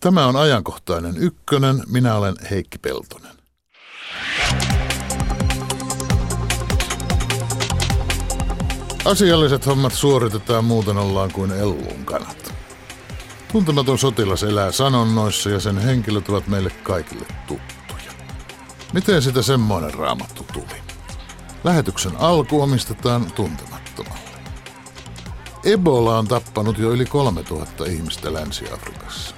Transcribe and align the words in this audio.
Tämä 0.00 0.26
on 0.26 0.36
ajankohtainen 0.36 1.16
ykkönen. 1.16 1.82
Minä 1.86 2.14
olen 2.14 2.34
Heikki 2.50 2.78
Peltonen. 2.78 3.32
Asialliset 9.04 9.66
hommat 9.66 9.92
suoritetaan 9.92 10.64
muuten 10.64 10.96
ollaan 10.96 11.32
kuin 11.32 11.50
ellun 11.52 12.04
kanat. 12.04 12.54
Tuntematon 13.52 13.98
sotilas 13.98 14.42
elää 14.42 14.72
sanonnoissa 14.72 15.50
ja 15.50 15.60
sen 15.60 15.78
henkilöt 15.78 16.28
ovat 16.28 16.46
meille 16.46 16.70
kaikille 16.70 17.26
tuttuja. 17.46 18.12
Miten 18.92 19.22
sitä 19.22 19.42
semmoinen 19.42 19.94
raamattu 19.94 20.46
tuli? 20.52 20.82
Lähetyksen 21.64 22.16
alku 22.16 22.62
omistetaan 22.62 23.32
tuntemattomalle. 23.32 24.18
Ebola 25.64 26.18
on 26.18 26.28
tappanut 26.28 26.78
jo 26.78 26.90
yli 26.90 27.06
3000 27.06 27.84
ihmistä 27.84 28.32
Länsi-Afrikassa. 28.32 29.37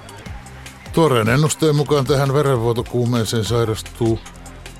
Tuoreen 0.93 1.29
ennusteen 1.29 1.75
mukaan 1.75 2.05
tähän 2.05 2.33
verenvuotokuumeeseen 2.33 3.45
sairastuu 3.45 4.19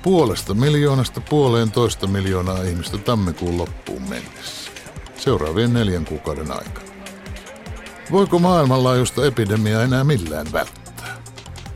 puolesta 0.02 0.54
miljoonasta 0.54 1.20
puoleen 1.20 1.72
toista 1.72 2.06
miljoonaa 2.06 2.62
ihmistä 2.62 2.98
tammikuun 2.98 3.58
loppuun 3.58 4.02
mennessä. 4.02 4.70
Seuraavien 5.16 5.72
neljän 5.72 6.04
kuukauden 6.04 6.50
aikana. 6.50 6.86
Voiko 8.10 8.38
maailmanlaajuista 8.38 9.26
epidemiaa 9.26 9.82
enää 9.82 10.04
millään 10.04 10.52
välttää? 10.52 11.22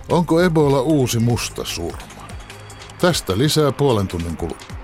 Onko 0.09 0.41
Ebola 0.41 0.81
uusi 0.81 1.19
musta 1.19 1.65
surma? 1.65 2.29
Tästä 3.01 3.39
lisää 3.39 3.73
puolen 3.73 4.09
tunnin 4.09 4.37
kuluttua. 4.37 4.77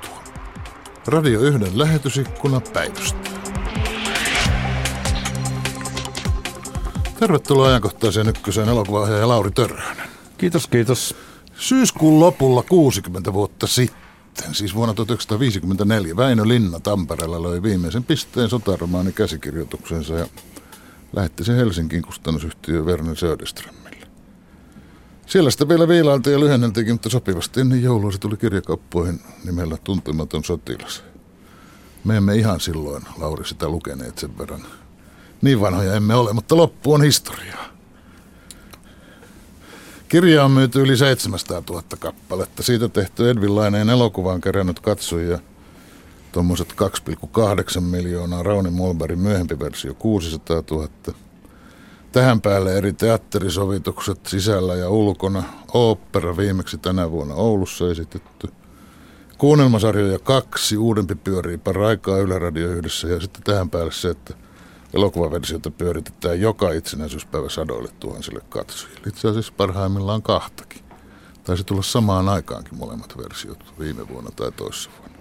Radio 1.06 1.41
1 1.41 1.78
lähetysikkuna 1.78 2.61
päivystää. 2.61 3.31
Tervetuloa 7.23 7.69
ajankohtaiseen 7.69 8.29
ykköseen 8.29 8.69
elokuvaohjaaja 8.69 9.29
Lauri 9.29 9.51
Törhönen. 9.51 10.09
Kiitos, 10.39 10.67
kiitos. 10.67 11.15
Syyskuun 11.55 12.21
lopulla 12.21 12.62
60 12.62 13.33
vuotta 13.33 13.67
sitten, 13.67 14.55
siis 14.55 14.75
vuonna 14.75 14.95
1954, 14.95 16.17
Väinö 16.17 16.48
Linna 16.48 16.81
Tampereella 16.81 17.42
löi 17.42 17.62
viimeisen 17.62 18.05
pisteen 18.05 18.48
sotaromaani 18.48 19.12
käsikirjoituksensa 19.12 20.14
ja 20.14 20.27
lähetti 21.12 21.45
sen 21.45 21.56
Helsingin 21.56 22.03
kustannusyhtiö 22.03 22.83
Werner 22.83 23.17
Söderströmille. 23.17 24.07
Siellä 25.27 25.51
sitä 25.51 25.69
vielä 25.69 25.89
viilailtiin 25.89 26.34
ja 26.34 26.41
lyhenneltiinkin, 26.41 26.95
mutta 26.95 27.11
sopivasti 27.11 27.61
ennen 27.61 27.83
joulua 27.83 28.12
se 28.12 28.19
tuli 28.19 28.36
kirjakauppoihin 28.36 29.20
nimellä 29.45 29.77
Tuntematon 29.84 30.45
sotilas. 30.45 31.05
Me 32.05 32.17
emme 32.17 32.36
ihan 32.36 32.61
silloin, 32.61 33.03
Lauri, 33.19 33.45
sitä 33.45 33.69
lukeneet 33.69 34.19
sen 34.19 34.39
verran. 34.39 34.67
Niin 35.43 35.61
vanhoja 35.61 35.95
emme 35.95 36.15
ole, 36.15 36.33
mutta 36.33 36.57
loppu 36.57 36.93
on 36.93 37.03
historiaa. 37.03 37.73
Kirja 40.09 40.45
on 40.45 40.51
myyty 40.51 40.83
yli 40.83 40.97
700 40.97 41.62
000 41.71 41.83
kappaletta. 41.98 42.62
Siitä 42.62 42.89
tehty 42.89 43.31
Edvin 43.31 43.57
Laineen 43.57 43.91
elokuva 43.91 44.33
on 44.33 44.41
kerännyt 44.41 44.81
katsojia 44.81 45.39
tuommoiset 46.33 46.75
2,8 47.77 47.81
miljoonaa. 47.81 48.43
Rauni 48.43 48.70
Molbergin 48.70 49.19
myöhempi 49.19 49.59
versio 49.59 49.95
600 49.95 50.63
000. 50.70 50.89
Tähän 52.13 52.41
päälle 52.41 52.79
eri 52.79 52.93
teatterisovitukset 52.93 54.27
sisällä 54.27 54.75
ja 54.75 54.91
ulkona. 54.91 55.43
Opera 55.75 56.37
viimeksi 56.37 56.79
tänä 56.79 57.11
vuonna 57.11 57.35
Oulussa 57.35 57.91
esitetty. 57.91 58.48
Kuunnelmasarjoja 59.39 60.19
kaksi, 60.19 60.77
uudempi 60.77 61.15
pyörii 61.15 61.59
paraikaa 61.59 62.19
Yle 62.19 62.39
Radio 62.39 62.69
yhdessä 62.69 63.09
ja 63.09 63.20
sitten 63.20 63.43
tähän 63.43 63.70
päälle 63.70 63.93
se, 63.93 64.11
että 64.11 64.35
elokuvaversiota 64.95 65.71
pyöritetään 65.71 66.41
joka 66.41 66.73
itsenäisyyspäivä 66.73 67.48
sadoille 67.48 67.89
tuhansille 68.01 68.41
katsojille. 68.48 69.09
Itse 69.09 69.29
asiassa 69.29 69.53
parhaimmillaan 69.57 70.23
kahtakin. 70.23 70.83
Taisi 71.45 71.65
tulla 71.65 71.83
samaan 71.83 72.29
aikaankin 72.29 72.79
molemmat 72.79 73.19
versiot 73.19 73.75
viime 73.79 74.09
vuonna 74.09 74.31
tai 74.31 74.53
toissa 74.53 74.91
vuonna. 74.98 75.19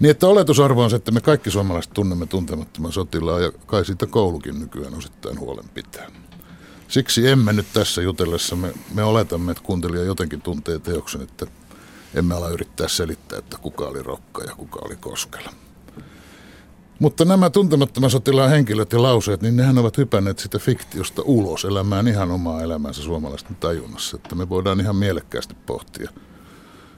Niin 0.00 0.10
että 0.10 0.26
oletusarvo 0.26 0.82
on 0.82 0.90
se, 0.90 0.96
että 0.96 1.10
me 1.10 1.20
kaikki 1.20 1.50
suomalaiset 1.50 1.92
tunnemme 1.94 2.26
tuntemattoman 2.26 2.92
sotilaan 2.92 3.42
ja 3.42 3.52
kai 3.66 3.84
siitä 3.84 4.06
koulukin 4.06 4.60
nykyään 4.60 4.94
osittain 4.94 5.40
huolen 5.40 5.68
pitää. 5.74 6.10
Siksi 6.88 7.28
emme 7.28 7.52
nyt 7.52 7.66
tässä 7.72 8.02
jutellessa, 8.02 8.56
me, 8.56 8.74
me 8.94 9.02
oletamme, 9.02 9.52
että 9.52 9.64
kuuntelija 9.64 10.04
jotenkin 10.04 10.42
tuntee 10.42 10.78
teoksen, 10.78 11.22
että 11.22 11.46
emme 12.14 12.34
ala 12.34 12.48
yrittää 12.48 12.88
selittää, 12.88 13.38
että 13.38 13.58
kuka 13.58 13.84
oli 13.84 14.02
Rokka 14.02 14.44
ja 14.44 14.54
kuka 14.54 14.78
oli 14.82 14.96
Koskela. 14.96 15.52
Mutta 16.98 17.24
nämä 17.24 17.50
tuntemattoman 17.50 18.10
sotilaan 18.10 18.50
henkilöt 18.50 18.92
ja 18.92 19.02
lauseet, 19.02 19.42
niin 19.42 19.56
nehän 19.56 19.78
ovat 19.78 19.96
hypänneet 19.98 20.38
sitä 20.38 20.58
fiktiosta 20.58 21.22
ulos 21.24 21.64
elämään 21.64 22.08
ihan 22.08 22.30
omaa 22.30 22.62
elämänsä 22.62 23.02
suomalaisten 23.02 23.56
tajunnassa. 23.56 24.16
Että 24.16 24.34
me 24.34 24.48
voidaan 24.48 24.80
ihan 24.80 24.96
mielekkäästi 24.96 25.54
pohtia, 25.66 26.10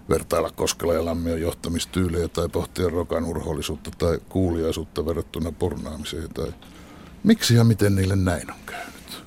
vertailla 0.08 0.50
Koskela 0.50 0.94
ja 0.94 1.04
Lammion 1.04 1.40
johtamistyylejä 1.40 2.28
tai 2.28 2.48
pohtia 2.48 2.88
rokan 2.88 3.24
urhollisuutta 3.24 3.90
tai 3.98 4.18
kuuliaisuutta 4.28 5.06
verrattuna 5.06 5.52
pornaamiseen 5.52 6.28
tai 6.34 6.54
miksi 7.24 7.54
ja 7.54 7.64
miten 7.64 7.94
niille 7.94 8.16
näin 8.16 8.50
on 8.50 8.58
käynyt. 8.66 9.24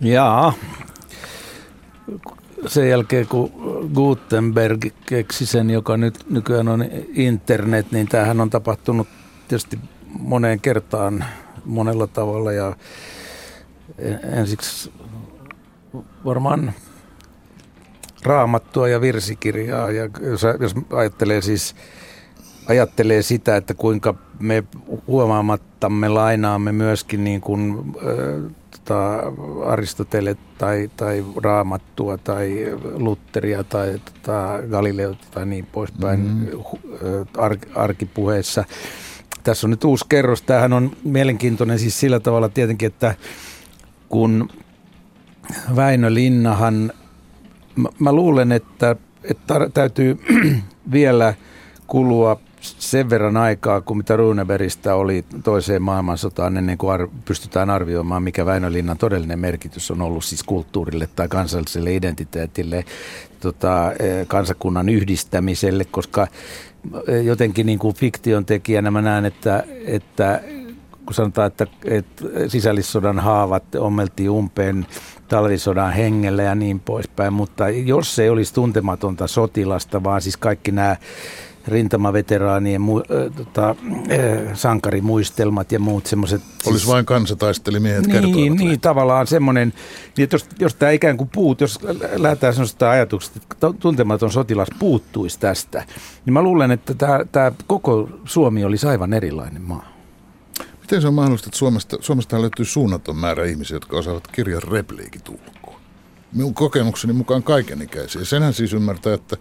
Jaa, 0.00 0.52
sen 2.66 2.88
jälkeen 2.88 3.26
kun 3.26 3.52
Gutenberg 3.94 4.84
keksi 5.06 5.46
sen, 5.46 5.70
joka 5.70 5.96
nyt 5.96 6.30
nykyään 6.30 6.68
on 6.68 6.84
internet, 7.14 7.92
niin 7.92 8.08
tämähän 8.08 8.40
on 8.40 8.50
tapahtunut 8.50 9.08
tietysti 9.48 9.78
moneen 10.18 10.60
kertaan 10.60 11.24
monella 11.64 12.06
tavalla. 12.06 12.52
Ja 12.52 12.76
ensiksi 14.36 14.92
varmaan 16.24 16.72
raamattua 18.22 18.88
ja 18.88 19.00
virsikirjaa. 19.00 19.90
Ja 19.90 20.08
jos, 20.20 20.42
jos 20.60 20.74
ajattelee 20.92 21.42
siis 21.42 21.76
ajattelee 22.68 23.22
sitä, 23.22 23.56
että 23.56 23.74
kuinka 23.74 24.14
me 24.38 24.64
huomaamattamme 25.06 26.08
lainaamme 26.08 26.72
myöskin 26.72 27.24
niin 27.24 27.40
kuin, 27.40 27.94
tota, 28.88 29.22
Aristotele 29.64 30.36
tai, 30.58 30.90
tai 30.96 31.24
Raamattua 31.42 32.18
tai 32.18 32.76
Lutteria 32.94 33.64
tai 33.64 34.00
tota, 34.04 34.58
Galileota 34.70 35.26
tai 35.30 35.46
niin 35.46 35.66
poispäin 35.66 36.20
mm. 36.20 36.46
ar, 37.36 37.56
arkipuheessa. 37.74 38.64
Tässä 39.44 39.66
on 39.66 39.70
nyt 39.70 39.84
uusi 39.84 40.04
kerros. 40.08 40.42
Tämähän 40.42 40.72
on 40.72 40.90
mielenkiintoinen 41.04 41.78
siis 41.78 42.00
sillä 42.00 42.20
tavalla 42.20 42.48
tietenkin, 42.48 42.86
että 42.86 43.14
kun 44.08 44.48
Väinö 45.76 46.14
Linnahan, 46.14 46.92
mä, 47.76 47.88
mä 47.98 48.12
luulen, 48.12 48.52
että, 48.52 48.96
että 49.24 49.70
täytyy 49.74 50.18
vielä 50.92 51.34
kulua 51.86 52.40
sen 52.60 53.10
verran 53.10 53.36
aikaa, 53.36 53.80
kuin 53.80 53.96
mitä 53.96 54.16
Runebergistä 54.16 54.94
oli 54.94 55.24
toiseen 55.44 55.82
maailmansotaan, 55.82 56.56
ennen 56.56 56.78
kuin 56.78 56.92
ar- 56.92 57.08
pystytään 57.24 57.70
arvioimaan, 57.70 58.22
mikä 58.22 58.46
Väinölinnan 58.46 58.98
todellinen 58.98 59.38
merkitys 59.38 59.90
on 59.90 60.02
ollut 60.02 60.24
siis 60.24 60.42
kulttuurille 60.42 61.08
tai 61.16 61.28
kansalliselle 61.28 61.94
identiteetille, 61.94 62.84
tota, 63.40 63.92
e, 63.92 64.24
kansakunnan 64.26 64.88
yhdistämiselle, 64.88 65.84
koska 65.84 66.26
e, 67.08 67.20
jotenkin 67.20 67.66
niin 67.66 67.78
kuin 67.78 67.94
fiktion 67.94 68.44
tekijänä 68.44 68.90
mä 68.90 69.02
näen, 69.02 69.24
että, 69.24 69.64
että 69.86 70.40
kun 71.06 71.14
sanotaan, 71.14 71.46
että, 71.46 71.66
että 71.84 72.24
sisällissodan 72.48 73.18
haavat 73.18 73.74
ommeltiin 73.74 74.30
umpeen 74.30 74.86
talvisodan 75.28 75.92
hengellä 75.92 76.42
ja 76.42 76.54
niin 76.54 76.80
poispäin, 76.80 77.32
mutta 77.32 77.68
jos 77.68 78.18
ei 78.18 78.30
olisi 78.30 78.54
tuntematonta 78.54 79.26
sotilasta, 79.26 80.04
vaan 80.04 80.22
siis 80.22 80.36
kaikki 80.36 80.72
nämä 80.72 80.96
rintamaveteraanien 81.68 82.80
mu, 82.80 82.98
äh, 82.98 83.04
tota, 83.36 83.70
äh, 83.70 84.54
sankarimuistelmat 84.54 85.72
ja 85.72 85.80
muut 85.80 86.06
semmoiset. 86.06 86.42
Olisi 86.66 86.78
siis, 86.78 86.92
vain 86.92 87.06
kansataistelimiehet 87.06 88.06
niin, 88.06 88.12
kertovat. 88.12 88.58
Niin, 88.58 88.80
tavallaan 88.80 89.26
semmoinen, 89.26 89.72
niin 90.16 90.24
että 90.24 90.34
jos, 90.34 90.46
jos 90.58 90.74
tämä 90.74 90.90
ikään 90.90 91.16
kuin 91.16 91.30
puut, 91.32 91.60
jos 91.60 91.78
lähdetään 92.16 92.54
sellaista 92.54 92.90
ajatuksesta, 92.90 93.40
että 93.52 93.72
tuntematon 93.80 94.32
sotilas 94.32 94.68
puuttuisi 94.78 95.40
tästä, 95.40 95.84
niin 96.26 96.34
mä 96.34 96.42
luulen, 96.42 96.70
että 96.70 96.94
tämä, 96.94 97.20
tämä 97.32 97.52
koko 97.66 98.08
Suomi 98.24 98.64
olisi 98.64 98.86
aivan 98.86 99.12
erilainen 99.12 99.62
maa. 99.62 99.98
Miten 100.80 101.02
se 101.02 101.08
on 101.08 101.14
mahdollista, 101.14 101.48
että 101.48 101.58
Suomesta, 101.58 101.96
Suomesta 102.00 102.40
löytyy 102.40 102.64
suunnaton 102.64 103.16
määrä 103.16 103.44
ihmisiä, 103.44 103.74
jotka 103.74 103.96
osaavat 103.96 104.28
kirjan 104.28 104.62
repliikit 104.62 105.28
ulkoa? 105.28 105.80
Minun 106.32 106.54
kokemukseni 106.54 107.12
mukaan 107.12 107.42
kaikenikäisiä. 107.42 108.24
Senhän 108.24 108.54
siis 108.54 108.72
ymmärtää, 108.72 109.14
että 109.14 109.36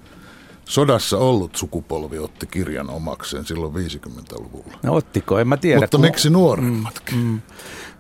sodassa 0.68 1.18
ollut 1.18 1.56
sukupolvi 1.56 2.20
otti 2.20 2.48
kirjan 2.48 2.90
omakseen 2.90 3.46
silloin 3.46 3.74
50-luvulla. 3.74 4.78
No 4.84 4.96
ottiko, 4.96 5.40
en 5.40 5.48
mä 5.48 5.58
tiedä. 5.58 5.80
Mutta 5.80 5.98
kun... 5.98 6.06
miksi 6.06 6.30
nuoremmatkin? 6.30 7.18
Mm, 7.18 7.24
mm. 7.24 7.42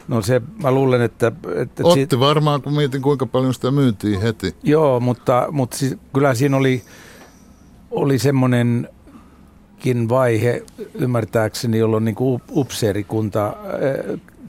No 0.07 0.21
se, 0.21 0.41
mä 0.63 0.71
luulen, 0.71 1.01
että... 1.01 1.31
että 1.55 1.83
Otti 1.83 1.93
siitä... 1.93 2.19
varmaan, 2.19 2.61
kun 2.61 2.73
mietin 2.73 3.01
kuinka 3.01 3.25
paljon 3.25 3.53
sitä 3.53 3.71
myytiin 3.71 4.21
heti. 4.21 4.55
Joo, 4.63 4.99
mutta, 4.99 5.47
mutta 5.51 5.77
siis, 5.77 5.95
kyllä 6.13 6.33
siinä 6.33 6.57
oli, 6.57 6.83
oli 7.91 8.19
semmoinenkin 8.19 10.09
vaihe, 10.09 10.63
ymmärtääkseni, 10.93 11.77
jolloin 11.77 12.05
niin 12.05 12.15
kuin 12.15 12.41
upseerikunta 12.51 13.55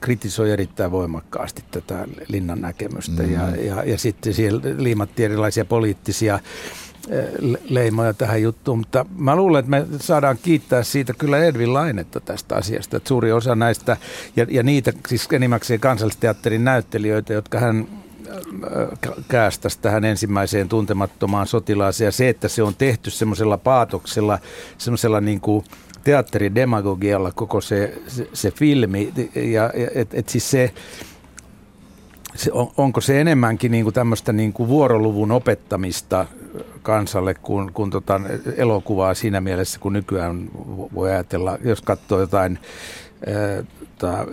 kritisoi 0.00 0.50
erittäin 0.50 0.90
voimakkaasti 0.90 1.64
tätä 1.70 2.08
linnan 2.28 2.60
näkemystä 2.60 3.22
mm. 3.22 3.32
ja, 3.32 3.56
ja, 3.56 3.84
ja 3.84 3.98
sitten 3.98 4.34
siellä 4.34 4.60
liimattiin 4.76 5.24
erilaisia 5.24 5.64
poliittisia 5.64 6.38
leimoja 7.68 8.14
tähän 8.14 8.42
juttuun, 8.42 8.78
mutta 8.78 9.06
mä 9.18 9.36
luulen, 9.36 9.58
että 9.58 9.70
me 9.70 9.86
saadaan 10.00 10.38
kiittää 10.42 10.82
siitä 10.82 11.14
kyllä 11.14 11.38
Edvin 11.38 11.74
Lainetta 11.74 12.20
tästä 12.20 12.56
asiasta, 12.56 12.96
että 12.96 13.08
suuri 13.08 13.32
osa 13.32 13.54
näistä 13.54 13.96
ja, 14.36 14.46
ja 14.50 14.62
niitä 14.62 14.92
siis 15.08 15.28
enimmäkseen 15.32 15.80
kansallisteatterin 15.80 16.64
näyttelijöitä, 16.64 17.32
jotka 17.32 17.58
hän 17.58 17.88
käästäisi 19.28 19.78
tähän 19.78 20.04
ensimmäiseen 20.04 20.68
tuntemattomaan 20.68 21.46
sotilaaseen. 21.46 22.06
Ja 22.06 22.12
se, 22.12 22.28
että 22.28 22.48
se 22.48 22.62
on 22.62 22.74
tehty 22.74 23.10
semmoisella 23.10 23.58
paatoksella, 23.58 24.38
semmoisella 24.78 25.20
niin 25.20 25.40
kuin 25.40 25.64
teatteridemagogialla 26.04 27.32
koko 27.32 27.60
se, 27.60 27.98
se, 28.06 28.28
se 28.32 28.50
filmi. 28.50 29.12
Ja 29.34 29.70
et, 29.94 30.14
et 30.14 30.28
siis 30.28 30.50
se, 30.50 30.74
se 32.34 32.52
on, 32.52 32.68
onko 32.76 33.00
se 33.00 33.20
enemmänkin 33.20 33.72
niin 33.72 33.84
kuin 33.84 33.94
tämmöistä 33.94 34.32
niin 34.32 34.52
kuin 34.52 34.68
vuoroluvun 34.68 35.32
opettamista 35.32 36.26
kansalle 36.82 37.34
kuin, 37.34 37.72
kuin 37.72 37.90
tota 37.90 38.20
elokuvaa 38.56 39.14
siinä 39.14 39.40
mielessä, 39.40 39.78
kun 39.80 39.92
nykyään 39.92 40.50
voi 40.94 41.10
ajatella, 41.10 41.58
jos 41.64 41.82
katsoo 41.82 42.20
jotain 42.20 42.58
tota, 43.98 44.26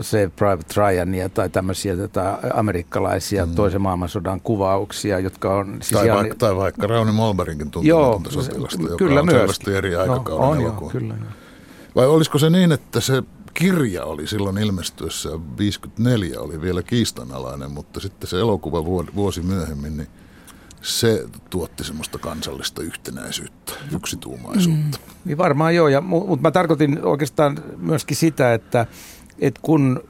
se 0.00 0.30
Private 0.36 0.74
Ryania 0.76 1.28
tai 1.28 1.50
tämmöisiä 1.50 1.96
tota, 1.96 2.38
amerikkalaisia 2.54 3.46
mm. 3.46 3.54
toisen 3.54 3.80
maailmansodan 3.80 4.40
kuvauksia, 4.40 5.18
jotka 5.18 5.54
on... 5.54 5.76
Siis 5.82 6.00
tai, 6.00 6.08
vaikka, 6.08 6.34
tai 6.34 6.56
vaikka 6.56 6.86
Rauni 6.86 7.12
Molbergin 7.12 7.70
tuntematonta 7.70 8.30
sotilasta, 8.30 8.82
joka 8.82 8.96
kyllä 8.96 9.20
on 9.20 9.30
selvästi 9.30 9.74
eri 9.74 9.96
aikakauden 9.96 10.40
no, 10.40 10.50
on 10.50 10.60
elokuva. 10.60 10.90
Jo, 10.94 11.00
kyllä, 11.00 11.14
jo. 11.14 11.26
Vai 11.96 12.06
olisiko 12.06 12.38
se 12.38 12.50
niin, 12.50 12.72
että 12.72 13.00
se 13.00 13.22
kirja 13.54 14.04
oli 14.04 14.26
silloin 14.26 14.58
ilmestyessä, 14.58 15.28
54 15.58 16.40
oli 16.40 16.60
vielä 16.60 16.82
kiistanalainen, 16.82 17.70
mutta 17.70 18.00
sitten 18.00 18.28
se 18.28 18.40
elokuva 18.40 18.84
vuosi 19.14 19.42
myöhemmin, 19.42 19.96
niin 19.96 20.08
se 20.84 21.24
tuotti 21.50 21.84
semmoista 21.84 22.18
kansallista 22.18 22.82
yhtenäisyyttä, 22.82 23.72
yksituumaisuutta. 23.94 24.98
Mm, 24.98 25.14
niin 25.24 25.38
varmaan 25.38 25.74
joo, 25.74 25.88
ja, 25.88 26.00
mutta 26.00 26.42
mä 26.42 26.50
tarkoitin 26.50 27.04
oikeastaan 27.04 27.58
myöskin 27.76 28.16
sitä, 28.16 28.54
että, 28.54 28.86
että 29.38 29.60
kun 29.62 30.04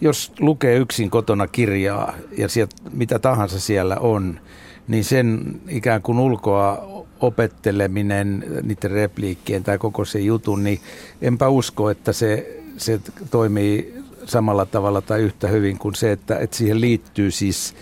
jos 0.00 0.32
lukee 0.40 0.76
yksin 0.76 1.10
kotona 1.10 1.46
kirjaa 1.46 2.14
ja 2.38 2.48
sieltä, 2.48 2.76
mitä 2.92 3.18
tahansa 3.18 3.60
siellä 3.60 3.96
on, 3.96 4.40
niin 4.88 5.04
sen 5.04 5.60
ikään 5.68 6.02
kuin 6.02 6.18
ulkoa 6.18 6.88
opetteleminen, 7.20 8.44
niiden 8.62 8.90
repliikkien 8.90 9.64
tai 9.64 9.78
koko 9.78 10.04
se 10.04 10.18
jutun, 10.18 10.64
niin 10.64 10.80
enpä 11.22 11.48
usko, 11.48 11.90
että 11.90 12.12
se, 12.12 12.60
se 12.76 13.00
toimii 13.30 13.94
samalla 14.24 14.66
tavalla 14.66 15.00
tai 15.00 15.20
yhtä 15.20 15.48
hyvin 15.48 15.78
kuin 15.78 15.94
se, 15.94 16.12
että, 16.12 16.38
että 16.38 16.56
siihen 16.56 16.80
liittyy 16.80 17.30
siis– 17.30 17.74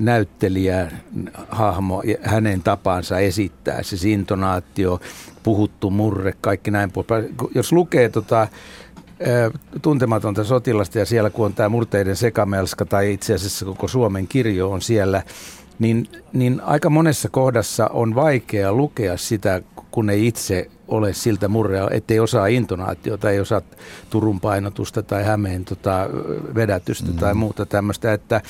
näyttelijä, 0.00 0.90
hahmo, 1.48 2.02
hänen 2.22 2.62
tapansa 2.62 3.18
esittää, 3.18 3.82
se 3.82 4.08
intonaatio, 4.08 5.00
puhuttu 5.42 5.90
murre, 5.90 6.34
kaikki 6.40 6.70
näin. 6.70 6.92
Jos 7.54 7.72
lukee 7.72 8.08
tota, 8.08 8.48
tuntematonta 9.82 10.44
sotilasta 10.44 10.98
ja 10.98 11.06
siellä 11.06 11.30
kun 11.30 11.46
on 11.46 11.54
tämä 11.54 11.68
murteiden 11.68 12.16
sekamelska 12.16 12.84
tai 12.84 13.12
itse 13.12 13.34
asiassa 13.34 13.64
koko 13.64 13.88
Suomen 13.88 14.28
kirjo 14.28 14.70
on 14.70 14.82
siellä, 14.82 15.22
niin, 15.78 16.08
niin 16.32 16.60
aika 16.60 16.90
monessa 16.90 17.28
kohdassa 17.28 17.86
on 17.86 18.14
vaikea 18.14 18.72
lukea 18.72 19.16
sitä, 19.16 19.62
kun 19.90 20.10
ei 20.10 20.26
itse 20.26 20.70
ole 20.88 21.12
siltä 21.12 21.48
murrea, 21.48 21.88
ettei 21.90 22.20
osaa 22.20 22.46
intonaatiota, 22.46 23.30
ei 23.30 23.40
osaa 23.40 23.60
Turun 24.10 24.40
painotusta 24.40 25.02
tai 25.02 25.24
Hämeen 25.24 25.64
tota, 25.64 26.08
vedätystä 26.54 27.10
mm. 27.10 27.16
tai 27.16 27.34
muuta 27.34 27.66
tämmöistä, 27.66 28.12
että 28.12 28.40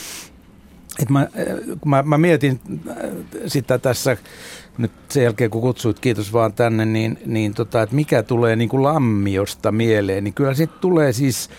et 1.03 1.11
mä, 1.11 1.29
kun 1.81 1.91
mä, 1.91 2.03
mä 2.03 2.19
mietin 2.19 2.61
sitä 3.47 3.79
tässä 3.79 4.17
nyt 4.79 4.93
sen 5.09 5.23
jälkeen, 5.25 5.51
kun 5.51 5.61
kutsuit, 5.61 6.01
kiitos 6.01 6.33
vaan 6.33 6.53
tänne, 6.53 6.85
niin, 6.85 7.19
niin 7.27 7.55
tota, 7.55 7.83
että 7.83 7.95
mikä 7.95 8.23
tulee 8.23 8.57
niin 8.57 8.69
kuin 8.69 8.83
lammiosta 8.83 9.73
mieleen, 9.73 10.25
niin 10.25 10.35
kyllä 10.35 10.55
sitten 10.55 10.81
tulee 10.81 11.13
siis 11.13 11.51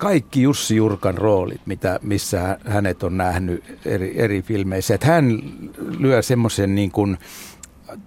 kaikki 0.00 0.42
Jussi 0.42 0.76
Jurkan 0.76 1.18
roolit, 1.18 1.60
mitä, 1.66 1.98
missä 2.02 2.58
hänet 2.64 3.02
on 3.02 3.16
nähnyt 3.16 3.64
eri, 3.84 4.12
eri 4.16 4.42
filmeissä. 4.42 4.94
Että 4.94 5.06
hän 5.06 5.38
lyö 5.98 6.22
semmoisen 6.22 6.74
niin 6.74 6.90
kuin, 6.90 7.18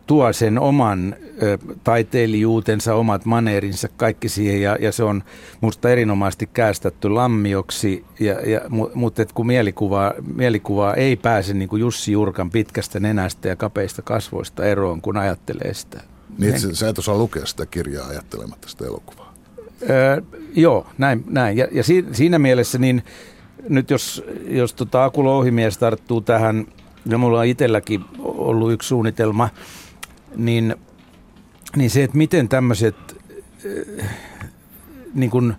tuo 0.07 0.33
sen 0.33 0.59
oman 0.59 1.15
ö, 1.44 1.57
taiteilijuutensa, 1.83 2.95
omat 2.95 3.25
maneerinsa, 3.25 3.88
kaikki 3.97 4.30
siihen 4.30 4.62
ja, 4.62 4.77
ja 4.80 4.91
se 4.91 5.03
on 5.03 5.24
musta 5.62 5.89
erinomaisesti 5.89 6.50
käästetty 6.53 7.09
lammioksi, 7.09 8.06
ja, 8.19 8.33
ja, 8.50 8.62
mutta 8.94 9.21
et 9.21 9.33
kun 9.33 9.47
mielikuva, 9.47 10.13
mielikuva 10.35 10.94
ei 10.94 11.15
pääse 11.15 11.53
niin 11.53 11.69
kuin 11.69 11.80
Jussi 11.80 12.12
Jurkan 12.12 12.50
pitkästä 12.50 13.00
nenästä 13.00 13.47
ja 13.47 13.56
kapeista 13.56 14.01
kasvoista 14.01 14.65
eroon, 14.65 15.01
kun 15.01 15.18
ajattelee 15.18 15.74
sitä. 15.74 16.01
Niin, 16.38 16.56
että 16.56 16.68
sä 16.74 16.89
et 16.89 16.97
osaa 16.97 17.18
lukea 17.18 17.45
sitä 17.45 17.65
kirjaa 17.65 18.07
ajattelematta 18.07 18.69
sitä 18.69 18.85
elokuvaa. 18.85 19.33
Öö, 19.89 20.21
joo, 20.56 20.88
näin. 20.97 21.24
näin. 21.27 21.57
Ja, 21.57 21.68
ja 21.71 21.83
si, 21.83 22.06
siinä 22.12 22.39
mielessä 22.39 22.77
niin 22.77 23.03
nyt 23.69 23.89
jos, 23.89 24.24
jos 24.47 24.74
tota 24.74 25.03
Aku 25.03 25.24
Louhimies 25.24 25.77
tarttuu 25.77 26.21
tähän 26.21 26.68
ja 27.05 27.17
mulla 27.17 27.39
on 27.39 27.45
itselläkin 27.45 28.05
ollut 28.19 28.71
yksi 28.71 28.88
suunnitelma, 28.88 29.50
niin, 30.35 30.75
niin 31.75 31.89
se, 31.89 32.03
että 32.03 32.17
miten 32.17 32.50
tämmöiset, 32.50 32.95
äh, 34.00 34.09
niin 35.13 35.29
kun, 35.29 35.53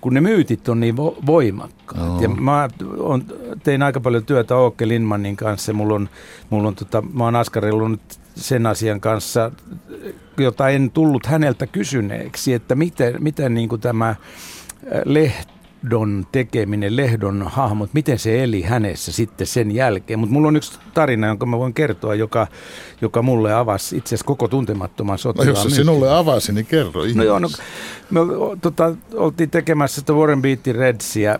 kun 0.00 0.14
ne 0.14 0.20
myytit 0.20 0.68
on 0.68 0.80
niin 0.80 0.96
vo, 0.96 1.18
voimakkaat. 1.26 2.06
No. 2.06 2.20
Ja 2.20 2.28
mä 2.28 2.68
on, 2.98 3.24
tein 3.62 3.82
aika 3.82 4.00
paljon 4.00 4.24
työtä 4.24 4.56
Åke 4.56 4.88
Lindmanin 4.88 5.36
kanssa. 5.36 5.72
Mulla 5.72 5.94
on, 5.94 6.08
mulla 6.50 6.68
on 6.68 6.74
tota, 6.74 7.02
mä 7.02 7.24
oon 7.24 7.36
askarellut 7.36 8.00
sen 8.34 8.66
asian 8.66 9.00
kanssa, 9.00 9.50
jota 10.38 10.68
en 10.68 10.90
tullut 10.90 11.26
häneltä 11.26 11.66
kysyneeksi, 11.66 12.52
että 12.52 12.74
miten, 12.74 13.14
miten 13.18 13.54
niin 13.54 13.68
kuin 13.68 13.80
tämä 13.80 14.08
äh, 14.08 14.16
lehti 15.04 15.59
Lehdon 15.82 16.26
tekeminen, 16.32 16.96
Lehdon 16.96 17.42
hahmot, 17.42 17.90
miten 17.94 18.18
se 18.18 18.42
eli 18.44 18.62
hänessä 18.62 19.12
sitten 19.12 19.46
sen 19.46 19.74
jälkeen. 19.74 20.18
Mutta 20.18 20.32
mulla 20.32 20.48
on 20.48 20.56
yksi 20.56 20.78
tarina, 20.94 21.26
jonka 21.26 21.46
mä 21.46 21.58
voin 21.58 21.74
kertoa, 21.74 22.14
joka, 22.14 22.46
joka 23.00 23.22
mulle 23.22 23.54
avasi 23.54 23.96
itse 23.96 24.08
asiassa 24.08 24.26
koko 24.26 24.48
tuntemattoman 24.48 25.18
sotilaan. 25.18 25.46
No 25.46 25.52
jos 25.52 25.62
se 25.62 25.70
sinulle 25.70 26.12
avasi, 26.12 26.52
niin 26.52 26.66
kerro 26.66 27.02
No 27.14 27.24
joo, 27.24 27.38
no, 27.38 27.48
me 28.10 28.20
tota, 28.60 28.94
oltiin 29.14 29.50
tekemässä 29.50 30.00
sitä 30.00 30.12
Warren 30.12 30.42
Beatty 30.42 30.72
Redsia 30.72 31.38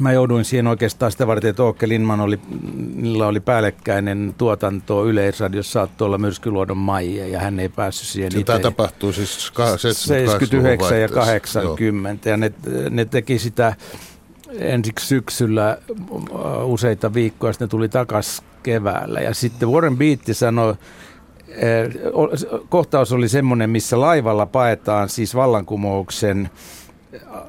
mä 0.00 0.12
jouduin 0.12 0.44
siihen 0.44 0.66
oikeastaan 0.66 1.12
sitä 1.12 1.26
varten, 1.26 1.50
että 1.50 1.62
Åke 1.62 1.88
Lindman 1.88 2.20
oli, 2.20 2.40
niillä 2.94 3.26
oli 3.26 3.40
päällekkäinen 3.40 4.34
tuotanto 4.38 5.06
Yleisradiossa 5.06 5.72
saattoi 5.72 6.06
olla 6.06 6.18
Myrskyluodon 6.18 6.76
Maija 6.76 7.26
ja 7.26 7.40
hän 7.40 7.60
ei 7.60 7.68
päässyt 7.68 8.08
siihen 8.08 8.32
itse. 8.32 8.44
Tämä 8.44 8.58
tapahtui 8.58 9.14
siis 9.14 9.52
79 9.76 11.00
ja 11.00 11.08
80 11.08 12.28
Joo. 12.28 12.32
ja 12.32 12.36
ne, 12.36 12.52
ne 12.90 13.04
teki 13.04 13.38
sitä 13.38 13.74
ensiksi 14.58 15.06
syksyllä 15.06 15.78
uh, 16.10 16.20
useita 16.64 17.14
viikkoja, 17.14 17.52
sitten 17.52 17.66
ne 17.66 17.70
tuli 17.70 17.88
takaisin 17.88 18.44
keväällä 18.62 19.20
ja 19.20 19.34
sitten 19.34 19.68
Warren 19.68 19.96
Beatty 19.96 20.34
sanoi, 20.34 20.74
eh, 21.48 21.88
kohtaus 22.68 23.12
oli 23.12 23.28
semmoinen, 23.28 23.70
missä 23.70 24.00
laivalla 24.00 24.46
paetaan 24.46 25.08
siis 25.08 25.34
vallankumouksen 25.34 26.50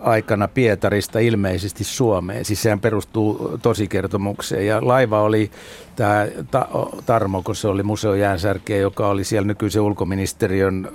aikana 0.01 0.47
Pietarista 0.47 1.19
ilmeisesti 1.19 1.83
Suomeen. 1.83 2.45
Siis 2.45 2.61
sehän 2.61 2.79
perustuu 2.79 3.57
tosikertomukseen. 3.61 4.67
Ja 4.67 4.87
laiva 4.87 5.21
oli 5.21 5.51
tämä 5.95 6.27
ta- 6.51 6.67
Tarmo, 7.05 7.41
kun 7.43 7.55
se 7.55 7.67
oli 7.67 7.83
museojäänsärkeä, 7.83 8.77
joka 8.77 9.07
oli 9.07 9.23
siellä 9.23 9.47
nykyisen 9.47 9.81
ulkoministeriön 9.81 10.87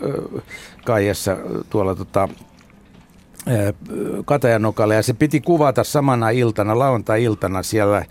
kaijassa 0.85 1.37
tuolla 1.71 1.95
tota, 1.95 2.29
Katajanokalle. 4.25 4.95
Ja 4.95 5.03
se 5.03 5.13
piti 5.15 5.41
kuvata 5.41 5.85
samana 5.85 6.31
iltana, 6.31 6.79
lauantai-iltana 6.79 7.63
siellä 7.63 8.05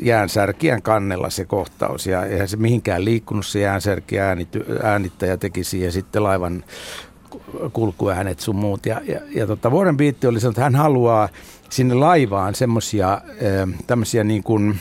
jäänsärkijän 0.00 0.82
kannella 0.82 1.30
se 1.30 1.44
kohtaus. 1.44 2.06
Ja 2.06 2.24
eihän 2.26 2.48
se 2.48 2.56
mihinkään 2.56 3.04
liikkunut 3.04 3.46
se 3.46 3.60
jäänsärkiä 3.60 4.36
äänittäjä 4.82 5.36
teki 5.36 5.64
siihen 5.64 5.92
sitten 5.92 6.22
laivan 6.22 6.64
kulkuäänet 7.72 8.40
sun 8.40 8.56
muut. 8.56 8.86
Ja, 8.86 9.00
ja, 9.04 9.20
ja 9.34 9.46
tota 9.46 9.70
Warren 9.70 9.96
Beatty 9.96 10.26
oli 10.26 10.40
sanonut, 10.40 10.56
että 10.56 10.64
hän 10.64 10.74
haluaa 10.74 11.28
sinne 11.70 11.94
laivaan 11.94 12.54
semmoisia 12.54 13.20
tämmöisiä 13.86 14.24
niin 14.24 14.42
kuin, 14.42 14.78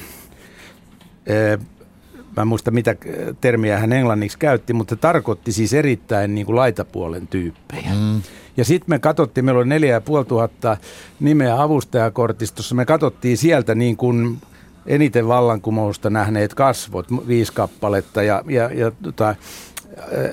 mä 2.38 2.42
en 2.42 2.48
muista 2.48 2.72
mitä 2.72 2.96
termiä 3.42 3.80
hän 3.80 3.94
englanniksi 3.94 4.38
käytti, 4.38 4.74
mutta 4.74 4.96
tarkoitti 4.96 5.52
siis 5.52 5.74
erittäin 5.74 6.36
niin 6.36 6.46
kuin 6.46 6.56
laitapuolen 6.56 7.28
tyyppejä. 7.28 7.90
Mm. 7.94 8.22
Ja 8.58 8.66
sitten 8.66 8.90
me 8.90 9.00
katsottiin, 9.00 9.46
meillä 9.46 9.60
oli 9.60 9.68
neljä 9.68 9.94
ja 9.94 10.02
puoli 10.02 10.26
tuhatta 10.26 10.78
nimeä 11.20 11.62
avustajakortistossa, 11.62 12.76
me 12.76 12.86
katsottiin 12.86 13.38
sieltä 13.38 13.76
niin 13.76 13.98
kuin 13.98 14.42
eniten 14.86 15.28
vallankumousta 15.28 16.10
nähneet 16.10 16.54
kasvot, 16.54 17.08
viisi 17.28 17.54
kappaletta 17.54 18.24
ja, 18.24 18.44
ja, 18.48 18.70
ja 18.74 18.92
tota, 19.04 19.36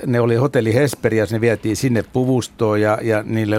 ne 0.05 0.19
oli 0.19 0.35
hotelli 0.35 0.73
Hesperias, 0.73 1.31
ne 1.31 1.41
vietiin 1.41 1.75
sinne 1.75 2.03
puvustoon 2.13 2.81
ja, 2.81 2.97
ja 3.01 3.23
niille 3.23 3.55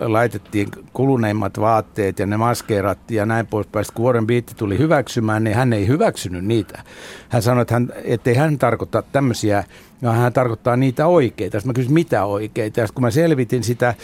laitettiin 0.00 0.68
kuluneimmat 0.92 1.60
vaatteet 1.60 2.18
ja 2.18 2.26
ne 2.26 2.36
maskeerattiin 2.36 3.18
ja 3.18 3.26
näin 3.26 3.46
poispäin. 3.46 3.86
Kun 3.94 4.04
Warren 4.04 4.26
Beatty 4.26 4.54
tuli 4.54 4.78
hyväksymään, 4.78 5.44
niin 5.44 5.56
hän 5.56 5.72
ei 5.72 5.86
hyväksynyt 5.86 6.44
niitä. 6.44 6.82
Hän 7.28 7.42
sanoi, 7.42 7.62
että 7.62 7.74
hän, 7.74 7.92
ettei 8.04 8.34
hän 8.34 8.58
tarkoita 8.58 9.02
tämmöisiä, 9.02 9.64
vaan 10.02 10.16
hän 10.16 10.32
tarkoittaa 10.32 10.76
niitä 10.76 11.06
oikeita. 11.06 11.60
Sitten 11.60 11.68
mä 11.68 11.74
kysyin, 11.74 11.94
mitä 11.94 12.24
oikeita. 12.24 12.80
Ja 12.80 12.86
kun 12.94 13.02
mä 13.02 13.10
selvitin 13.10 13.64
sitä, 13.64 13.94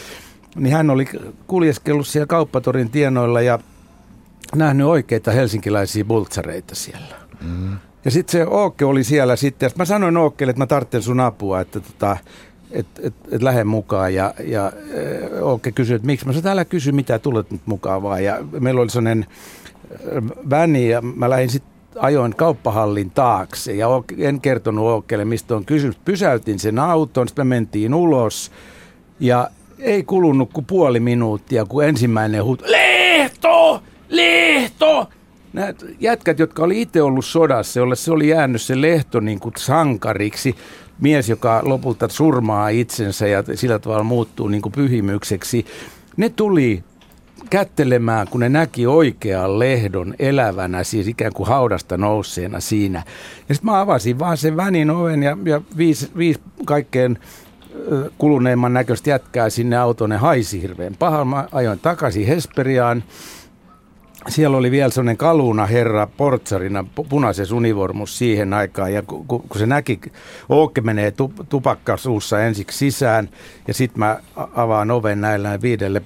niin 0.57 0.73
hän 0.73 0.91
oli 0.91 1.05
kuljeskellut 1.47 2.07
siellä 2.07 2.27
kauppatorin 2.27 2.91
tienoilla 2.91 3.41
ja 3.41 3.59
nähnyt 4.55 4.87
oikeita 4.87 5.31
helsinkiläisiä 5.31 6.05
bultsareita 6.05 6.75
siellä. 6.75 7.17
Mm. 7.41 7.77
Ja 8.05 8.11
sitten 8.11 8.33
se 8.33 8.47
Ookke 8.51 8.85
oli 8.85 9.05
siellä 9.05 9.37
sitten, 9.37 9.71
mä 9.77 9.85
sanoin 9.85 10.17
Ookkelle, 10.17 10.51
että 10.51 10.63
mä 10.63 10.67
tarvitsen 10.67 11.03
sun 11.03 11.21
apua, 11.21 11.61
että 11.61 11.81
tota, 11.81 12.17
et, 12.71 12.87
et, 13.03 13.15
et 13.31 13.43
lähde 13.43 13.65
mukaan. 13.65 14.15
Ja, 14.15 14.35
ja 14.45 14.73
Ookke 15.41 15.73
kysyi, 15.73 15.97
että 15.97 16.07
miksi. 16.07 16.27
Mä 16.27 16.33
sanoin, 16.33 16.53
älä 16.53 16.65
kysy 16.65 16.93
mitä 16.93 17.19
tulet 17.19 17.51
nyt 17.51 17.61
mukaan 17.67 18.03
vaan. 18.03 18.25
Ja 18.25 18.39
meillä 18.61 18.81
oli 18.81 18.91
sellainen 18.91 19.27
väni 20.51 20.89
ja 20.89 21.03
mä 21.03 21.31
lähdin 21.31 21.51
sitten 21.51 21.73
ajoin 21.99 22.37
kauppahallin 22.37 23.11
taakse 23.11 23.73
ja 23.73 23.89
en 24.19 24.41
kertonut 24.41 24.85
Ookkelle, 24.85 25.25
mistä 25.25 25.57
on 25.57 25.65
kysymys. 25.65 25.97
Pysäytin 26.05 26.59
sen 26.59 26.79
auton, 26.79 27.29
sitten 27.29 27.47
me 27.47 27.55
mentiin 27.55 27.95
ulos 27.95 28.53
ja 29.21 29.49
ei 29.79 30.03
kulunut 30.03 30.53
kuin 30.53 30.65
puoli 30.65 31.01
minuuttia, 31.01 31.65
kun 31.65 31.85
ensimmäinen 31.85 32.45
huuto, 32.45 32.65
Lehto! 32.67 33.83
Lehto! 34.09 35.09
Nämä 35.53 35.75
jätkät, 36.01 36.39
jotka 36.39 36.63
oli 36.63 36.83
itse 36.83 37.03
ollut 37.03 37.25
sodassa, 37.25 37.81
jolle 37.81 37.97
se 37.97 38.13
oli 38.13 38.29
jäänyt 38.29 38.63
se 38.63 38.81
Lehto 38.81 39.21
niin 39.21 39.41
kuin 39.41 39.53
sankariksi, 39.59 40.57
mies, 41.01 41.29
joka 41.29 41.61
lopulta 41.65 42.09
surmaa 42.09 42.69
itsensä 42.69 43.27
ja 43.27 43.43
sillä 43.55 43.79
tavalla 43.79 44.05
muuttuu 44.05 44.49
niin 44.49 44.63
kuin 44.63 44.73
pyhimykseksi, 44.73 45.67
ne 46.17 46.29
tuli 46.29 46.85
kättelemään, 47.51 48.29
kun 48.29 48.41
ne 48.41 48.49
näki 48.49 48.87
oikean 48.87 49.59
lehdon 49.59 50.15
elävänä, 50.19 50.85
siis 50.85 51.09
ikään 51.09 51.33
kuin 51.33 51.49
haudasta 51.49 51.97
nousseena 51.97 52.61
siinä. 52.61 53.03
Ja 53.49 53.55
sitten 53.55 53.71
mä 53.73 53.81
avasin 53.81 54.19
vaan 54.19 54.37
sen 54.37 54.57
vänin 54.57 54.91
oven 54.91 55.23
ja, 55.23 55.37
ja 55.45 55.61
viisi, 55.77 56.11
viisi 56.17 56.41
kaikkein 56.65 57.19
kuluneimman 58.19 58.73
näköistä 58.73 59.11
jätkää 59.11 59.51
sinne 59.51 59.77
autoon, 59.77 60.11
ne 60.11 60.17
haisi 60.17 60.63
hirveän 60.63 60.97
pahan. 60.99 61.29
Mä 61.29 61.49
ajoin 61.53 61.79
takaisin 61.79 62.27
Hesperiaan 62.27 63.05
siellä 64.29 64.57
oli 64.57 64.71
vielä 64.71 64.91
sellainen 64.91 65.17
kaluna 65.17 65.67
herra 65.67 66.07
portsarina, 66.07 66.85
punaisessa 67.09 67.57
univormus 67.57 68.19
siihen 68.19 68.55
aikaan. 68.55 68.93
Ja 68.93 69.03
kun, 69.03 69.27
kun 69.27 69.59
se 69.59 69.67
näki, 69.67 70.01
Ookke 70.49 70.81
menee 70.81 71.13
tupakka 71.49 71.97
suussa 71.97 72.43
ensiksi 72.43 72.79
sisään 72.79 73.29
ja 73.69 73.75
sitten 73.75 73.99
mä 73.99 74.21
avaan 74.37 74.91
oven 74.91 75.21
näille 75.21 75.63
viidelle 75.63 76.03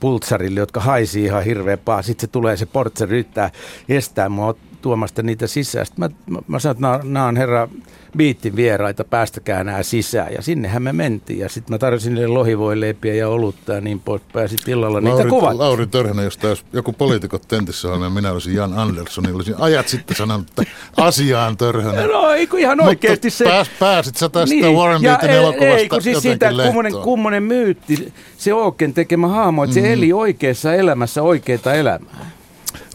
pultsarille, 0.00 0.60
jotka 0.60 0.80
haisi 0.80 1.24
ihan 1.24 1.44
hirveän 1.44 1.78
paha. 1.78 2.02
Sitten 2.02 2.28
se 2.28 2.32
tulee 2.32 2.56
se 2.56 2.66
portsari 2.66 3.10
yrittää 3.10 3.50
estää 3.88 4.28
mua 4.28 4.54
tuomasta 4.82 5.22
niitä 5.22 5.46
sisään. 5.46 5.86
Sitten 5.86 6.10
mä, 6.26 6.34
mä, 6.34 6.42
mä 6.46 6.58
sanoin, 6.58 6.96
että 6.96 7.08
nämä 7.08 7.26
on 7.26 7.36
herra 7.36 7.68
biittin 8.16 8.56
vieraita, 8.56 9.04
päästäkää 9.04 9.64
nämä 9.64 9.82
sisään. 9.82 10.32
Ja 10.32 10.42
sinnehän 10.42 10.82
me 10.82 10.92
mentiin. 10.92 11.38
Ja 11.38 11.48
sitten 11.48 11.74
mä 11.74 11.78
tarjosin 11.78 12.14
niille 12.14 12.28
lohivoileipiä 12.28 13.14
ja 13.14 13.28
olutta 13.28 13.72
ja 13.72 13.80
niin 13.80 14.00
pois. 14.00 14.22
Pääsit 14.32 14.68
illalla 14.68 15.02
Lauri, 15.02 15.10
niitä 15.10 15.28
kuvat. 15.28 15.56
Lauri 15.56 15.86
Törhänä, 15.86 16.22
jos 16.22 16.36
taas 16.36 16.64
joku 16.72 16.92
poliitikot 16.92 17.48
tentissä 17.48 17.88
on, 17.88 18.00
niin 18.00 18.12
minä 18.12 18.32
olisin 18.32 18.54
Jan 18.54 18.78
Andersson, 18.78 19.24
niin 19.24 19.34
olisin 19.34 19.54
ajat 19.58 19.88
sitten 19.88 20.16
sanonut, 20.16 20.46
että 20.48 20.72
asiaan 20.96 21.56
Törhänä. 21.56 22.06
No 22.06 22.30
ei 22.30 22.46
kun 22.46 22.58
ihan 22.58 22.80
oikeasti 22.80 23.30
se. 23.30 23.44
Pääs, 23.44 23.70
pääsit 23.78 24.16
sä 24.16 24.28
tästä 24.28 24.54
niin. 24.54 24.74
Warren 24.74 25.02
Beatin 25.02 25.30
elokuvasta 25.30 25.76
Ei 25.76 25.88
kun 25.88 26.02
siis 26.02 26.18
siitä 26.18 26.50
kummonen, 26.64 26.92
kummonen 26.92 27.42
myytti, 27.42 28.12
se 28.38 28.54
Ooken 28.54 28.94
tekemä 28.94 29.28
hahmo, 29.28 29.64
että 29.64 29.76
mm. 29.76 29.82
se 29.82 29.92
eli 29.92 30.12
oikeassa 30.12 30.74
elämässä 30.74 31.22
oikeita 31.22 31.74
elämää. 31.74 32.37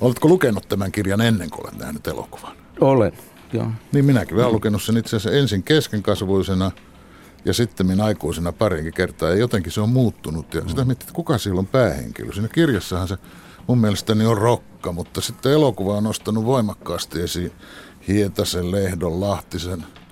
Oletko 0.02 0.28
lukenut 0.28 0.68
tämän 0.70 0.92
kirjan 0.92 1.22
ennen 1.22 1.50
kuin 1.50 1.66
olet 1.66 1.80
nähnyt 1.80 2.08
elokuvan? 2.08 2.56
Olen, 2.82 3.12
joo. 3.54 3.68
Niin 3.92 4.06
minäkin 4.06 4.38
olen 4.38 4.54
lukenut 4.54 4.84
sen 4.84 4.98
itse 4.98 5.16
asiassa 5.16 5.40
ensin 5.40 5.64
keskenkasvuisena 5.64 6.72
ja 7.46 7.54
sitten 7.54 7.88
minä 7.88 8.04
aikuisena 8.04 8.52
parinkin 8.52 8.94
kertaa. 8.94 9.30
Ja 9.30 9.36
jotenkin 9.36 9.72
se 9.72 9.82
on 9.82 9.90
muuttunut. 9.90 10.54
Ja 10.54 10.62
sitä 10.68 10.86
miettii, 10.86 11.06
että 11.06 11.14
kuka 11.14 11.38
siellä 11.38 11.60
on 11.60 11.68
päähenkilö. 11.68 12.34
Siinä 12.34 12.48
kirjassahan 12.48 13.08
se 13.08 13.18
mun 13.68 13.78
mielestäni 13.78 14.26
on 14.26 14.38
rokka, 14.38 14.92
mutta 14.92 15.22
sitten 15.22 15.52
elokuva 15.52 15.98
on 15.98 16.04
nostanut 16.04 16.46
voimakkaasti 16.46 17.22
esiin 17.22 17.52
Hietasen, 18.08 18.72
Lehdon, 18.72 19.20
Lahtisen– 19.20 19.86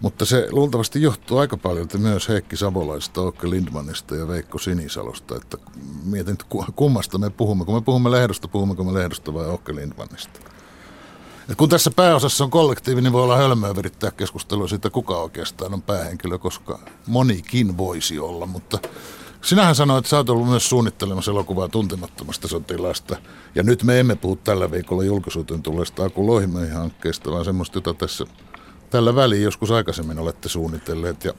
mutta 0.00 0.24
se 0.24 0.48
luultavasti 0.50 1.02
johtuu 1.02 1.38
aika 1.38 1.56
paljon 1.56 1.88
myös 1.98 2.28
Heikki 2.28 2.56
Savolaista, 2.56 3.20
Okke 3.20 3.50
Lindmanista 3.50 4.16
ja 4.16 4.28
Veikko 4.28 4.58
Sinisalosta. 4.58 5.36
Että 5.36 5.58
mietin, 6.04 6.32
että 6.32 6.44
kummasta 6.76 7.18
me 7.18 7.30
puhumme. 7.30 7.64
Kun 7.64 7.74
me 7.74 7.80
puhumme 7.80 8.10
lehdosta, 8.10 8.48
puhummeko 8.48 8.84
me 8.84 8.94
lehdosta 8.94 9.34
vai 9.34 9.46
Okke 9.46 9.74
Lindmanista? 9.74 10.40
Et 11.48 11.56
kun 11.56 11.68
tässä 11.68 11.90
pääosassa 11.96 12.44
on 12.44 12.50
kollektiivi, 12.50 13.00
niin 13.00 13.12
voi 13.12 13.22
olla 13.22 13.36
hölmöä 13.36 13.76
virittää 13.76 14.10
keskustelua 14.10 14.68
siitä, 14.68 14.90
kuka 14.90 15.16
oikeastaan 15.16 15.74
on 15.74 15.82
päähenkilö, 15.82 16.38
koska 16.38 16.78
monikin 17.06 17.78
voisi 17.78 18.18
olla. 18.18 18.46
Mutta 18.46 18.78
sinähän 19.42 19.74
sanoit, 19.74 19.98
että 19.98 20.10
sä 20.10 20.16
oot 20.16 20.30
ollut 20.30 20.48
myös 20.48 20.68
suunnittelemassa 20.68 21.30
elokuvaa 21.30 21.68
tuntemattomasta 21.68 22.48
sotilasta. 22.48 23.16
Ja 23.54 23.62
nyt 23.62 23.82
me 23.82 24.00
emme 24.00 24.16
puhu 24.16 24.36
tällä 24.36 24.70
viikolla 24.70 25.04
julkisuuteen 25.04 25.62
tulleesta 25.62 26.04
Aku 26.04 26.26
hankkeesta, 26.74 27.32
vaan 27.32 27.44
semmoista, 27.44 27.76
jota 27.76 27.94
tässä 27.94 28.26
tällä 28.90 29.14
väliin 29.14 29.42
joskus 29.42 29.70
aikaisemmin 29.70 30.18
olette 30.18 30.48
suunnitelleet 30.48 31.24
ja 31.24 31.32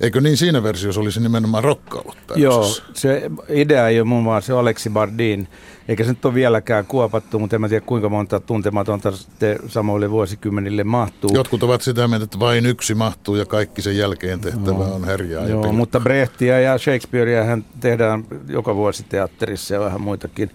Eikö 0.00 0.20
niin 0.20 0.36
siinä 0.36 0.62
versiossa 0.62 1.00
olisi 1.00 1.20
nimenomaan 1.20 1.64
rokka 1.64 1.98
ollut 1.98 2.16
Joo, 2.36 2.64
se 2.94 3.30
idea 3.48 3.88
ei 3.88 4.00
ole 4.00 4.08
muun 4.08 4.22
muassa 4.22 4.46
se 4.46 4.52
Aleksi 4.52 4.90
Bardin, 4.90 5.48
eikä 5.88 6.04
se 6.04 6.10
nyt 6.10 6.24
ole 6.24 6.34
vieläkään 6.34 6.86
kuopattu, 6.86 7.38
mutta 7.38 7.56
en 7.56 7.60
mä 7.60 7.68
tiedä 7.68 7.86
kuinka 7.86 8.08
monta 8.08 8.40
tuntematonta 8.40 9.12
sitten 9.12 9.58
samoille 9.68 10.10
vuosikymmenille 10.10 10.84
mahtuu. 10.84 11.30
Jotkut 11.34 11.62
ovat 11.62 11.82
sitä 11.82 12.08
mieltä, 12.08 12.24
että 12.24 12.38
vain 12.38 12.66
yksi 12.66 12.94
mahtuu 12.94 13.36
ja 13.36 13.44
kaikki 13.44 13.82
sen 13.82 13.96
jälkeen 13.96 14.40
tehtävä 14.40 14.84
no, 14.84 14.94
on 14.94 15.04
herjaa 15.04 15.46
Joo, 15.46 15.72
mutta 15.72 16.00
Brehtiä 16.00 16.60
ja 16.60 16.78
Shakespearea 16.78 17.44
hän 17.44 17.64
tehdään 17.80 18.24
joka 18.48 18.76
vuosi 18.76 19.02
teatterissa 19.02 19.74
ja 19.74 19.80
vähän 19.80 20.00
muitakin. 20.00 20.50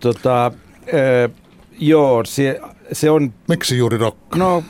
Tota, 0.00 0.46
äh, 0.46 1.30
joo, 1.78 2.24
se, 2.24 2.60
se 2.92 3.10
on... 3.10 3.34
Miksi 3.48 3.78
juuri 3.78 3.98
rokka? 3.98 4.38
No 4.38 4.64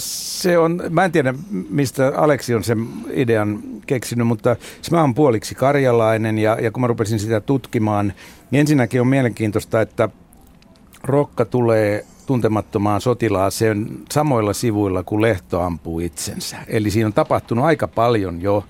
se 0.00 0.58
on, 0.58 0.82
mä 0.90 1.04
en 1.04 1.12
tiedä 1.12 1.34
mistä 1.70 2.12
Aleksi 2.16 2.54
on 2.54 2.64
sen 2.64 2.88
idean 3.12 3.62
keksinyt, 3.86 4.26
mutta 4.26 4.56
mä 4.90 5.00
oon 5.00 5.14
puoliksi 5.14 5.54
karjalainen 5.54 6.38
ja, 6.38 6.56
ja 6.60 6.70
kun 6.70 6.80
mä 6.80 6.86
rupesin 6.86 7.18
sitä 7.18 7.40
tutkimaan, 7.40 8.12
niin 8.50 8.60
ensinnäkin 8.60 9.00
on 9.00 9.06
mielenkiintoista, 9.06 9.80
että 9.80 10.08
Rokka 11.04 11.44
tulee 11.44 12.04
tuntemattomaan 12.26 13.00
sotilaaseen 13.00 13.88
samoilla 14.10 14.52
sivuilla 14.52 15.02
kuin 15.02 15.22
Lehto 15.22 15.60
ampuu 15.60 16.00
itsensä. 16.00 16.56
Eli 16.66 16.90
siinä 16.90 17.06
on 17.06 17.12
tapahtunut 17.12 17.64
aika 17.64 17.88
paljon 17.88 18.42
jo 18.42 18.64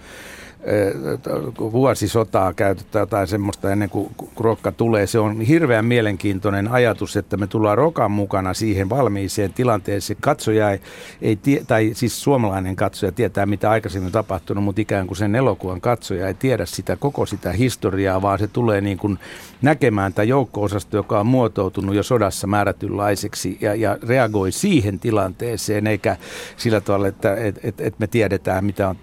vuosisotaa 1.58 2.52
käytetään 2.52 3.02
jotain 3.02 3.26
semmoista 3.26 3.72
ennen 3.72 3.90
kuin 3.90 4.14
rokka 4.40 4.72
tulee. 4.72 5.06
Se 5.06 5.18
on 5.18 5.40
hirveän 5.40 5.84
mielenkiintoinen 5.84 6.68
ajatus, 6.68 7.16
että 7.16 7.36
me 7.36 7.46
tullaan 7.46 7.78
rokan 7.78 8.10
mukana 8.10 8.54
siihen 8.54 8.90
valmiiseen 8.90 9.52
tilanteeseen. 9.52 10.16
Katsoja 10.20 10.70
ei, 10.70 10.80
ei 11.22 11.36
tie, 11.36 11.64
tai 11.66 11.90
siis 11.94 12.22
suomalainen 12.22 12.76
katsoja 12.76 13.12
tietää, 13.12 13.46
mitä 13.46 13.70
aikaisemmin 13.70 14.06
on 14.06 14.12
tapahtunut, 14.12 14.64
mutta 14.64 14.80
ikään 14.80 15.06
kuin 15.06 15.18
sen 15.18 15.34
elokuvan 15.34 15.80
katsoja 15.80 16.28
ei 16.28 16.34
tiedä 16.34 16.66
sitä 16.66 16.96
koko 16.96 17.26
sitä 17.26 17.52
historiaa, 17.52 18.22
vaan 18.22 18.38
se 18.38 18.46
tulee 18.46 18.80
niin 18.80 18.98
kuin 18.98 19.18
näkemään 19.62 20.12
tämä 20.12 20.24
joukko-osasto, 20.24 20.96
joka 20.96 21.20
on 21.20 21.26
muotoutunut 21.26 21.94
jo 21.94 22.02
sodassa 22.02 22.46
määrätynlaiseksi 22.46 23.58
ja, 23.60 23.74
ja 23.74 23.98
reagoi 24.08 24.52
siihen 24.52 24.98
tilanteeseen, 24.98 25.86
eikä 25.86 26.16
sillä 26.56 26.80
tavalla, 26.80 27.08
että 27.08 27.34
et, 27.34 27.58
et, 27.62 27.80
et 27.80 27.98
me 27.98 28.06
tiedetään, 28.06 28.64
mitä 28.64 28.88
on, 28.88 28.96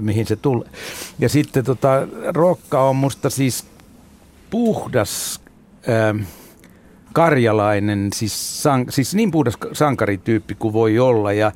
mihin 0.00 0.26
se 0.26 0.36
tulee. 0.36 0.68
Ja 1.18 1.28
sitten 1.28 1.64
tota, 1.64 1.88
rokka 2.34 2.82
on 2.82 2.96
musta 2.96 3.30
siis 3.30 3.64
puhdas 4.50 5.40
ähm, 5.88 6.22
karjalainen, 7.12 8.08
siis, 8.14 8.62
san, 8.62 8.86
siis 8.90 9.14
niin 9.14 9.30
puhdas 9.30 9.54
sankarityyppi 9.72 10.54
kuin 10.54 10.72
voi 10.72 10.98
olla. 10.98 11.32
Ja 11.32 11.52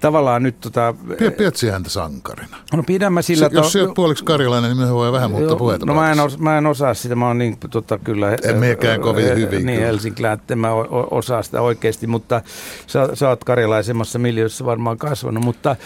tavallaan 0.00 0.42
nyt 0.42 0.60
tota... 0.60 0.94
Pidätkö 1.18 1.72
häntä 1.72 1.90
sankarina? 1.90 2.56
No 2.72 2.82
pidän 2.82 3.12
mä 3.12 3.22
sillä... 3.22 3.48
Se, 3.48 3.54
jos 3.54 3.72
sä 3.72 3.80
oot 3.80 3.94
puoliksi 3.94 4.24
karjalainen, 4.24 4.76
niin 4.76 4.88
me 4.88 4.94
voi 4.94 5.12
vähän 5.12 5.30
muuttaa 5.30 5.56
puheita. 5.56 5.86
No 5.86 5.94
mä 5.94 6.12
en, 6.12 6.20
os, 6.20 6.38
mä 6.38 6.58
en 6.58 6.66
osaa 6.66 6.94
sitä, 6.94 7.14
mä 7.16 7.26
oon 7.26 7.38
niin 7.38 7.58
tota, 7.70 7.98
kyllä... 7.98 8.36
En 8.44 8.58
mekään 8.58 9.00
kovin 9.00 9.30
äh, 9.30 9.36
hyvin. 9.36 9.66
Niin 9.66 9.80
Helsinki, 9.80 10.22
että 10.26 10.56
mä 10.56 10.68
osaa 11.10 11.42
sitä 11.42 11.60
oikeasti, 11.60 12.06
mutta 12.06 12.42
sä, 12.86 13.08
sä 13.14 13.28
oot 13.28 13.44
karjalaisemmassa 13.44 14.18
miljöössä 14.18 14.64
varmaan 14.64 14.98
kasvanut, 14.98 15.44
mutta, 15.44 15.76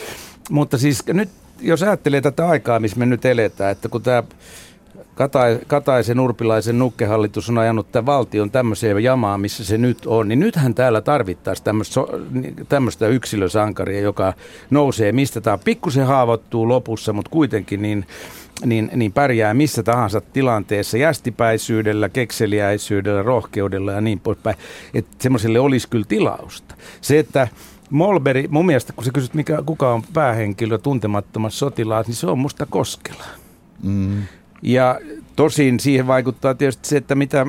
mutta 0.50 0.78
siis 0.78 1.06
nyt 1.06 1.28
jos 1.60 1.82
ajattelee 1.82 2.20
tätä 2.20 2.48
aikaa, 2.48 2.80
missä 2.80 2.98
me 2.98 3.06
nyt 3.06 3.24
eletään, 3.24 3.72
että 3.72 3.88
kun 3.88 4.02
tämä 4.02 4.22
Kataisen, 5.66 6.20
Urpilaisen 6.20 6.78
nukkehallitus 6.78 7.50
on 7.50 7.58
ajanut 7.58 7.92
tämän 7.92 8.06
valtion 8.06 8.50
tämmöiseen 8.50 9.04
jamaan, 9.04 9.40
missä 9.40 9.64
se 9.64 9.78
nyt 9.78 10.06
on, 10.06 10.28
niin 10.28 10.40
nythän 10.40 10.74
täällä 10.74 11.00
tarvittaisiin 11.00 11.64
tämmöistä, 11.64 12.00
tämmöistä 12.68 13.08
yksilösankaria, 13.08 14.00
joka 14.00 14.32
nousee 14.70 15.12
mistä 15.12 15.40
tämä 15.40 15.58
pikkusen 15.58 16.06
haavoittuu 16.06 16.68
lopussa, 16.68 17.12
mutta 17.12 17.30
kuitenkin 17.30 17.82
niin, 17.82 18.06
niin, 18.64 18.90
niin 18.94 19.12
pärjää 19.12 19.54
missä 19.54 19.82
tahansa 19.82 20.20
tilanteessa 20.20 20.98
jästipäisyydellä, 20.98 22.08
kekseliäisyydellä, 22.08 23.22
rohkeudella 23.22 23.92
ja 23.92 24.00
niin 24.00 24.20
poispäin. 24.20 24.56
Että 24.94 25.16
semmoiselle 25.18 25.60
olisi 25.60 25.88
kyllä 25.88 26.06
tilausta. 26.08 26.74
Se, 27.00 27.18
että 27.18 27.48
Molberi, 27.90 28.48
mun 28.50 28.66
mielestä 28.66 28.92
kun 28.92 29.04
sä 29.04 29.10
kysyt, 29.12 29.34
mikä, 29.34 29.62
kuka 29.66 29.92
on 29.92 30.02
päähenkilö 30.12 30.78
tuntemattomassa 30.78 31.58
sotilaassa, 31.58 32.10
niin 32.10 32.16
se 32.16 32.26
on 32.26 32.38
musta 32.38 32.66
Koskela. 32.66 33.24
Mm. 33.82 34.22
Ja 34.62 35.00
tosin 35.36 35.80
siihen 35.80 36.06
vaikuttaa 36.06 36.54
tietysti 36.54 36.88
se, 36.88 36.96
että 36.96 37.14
mitä... 37.14 37.46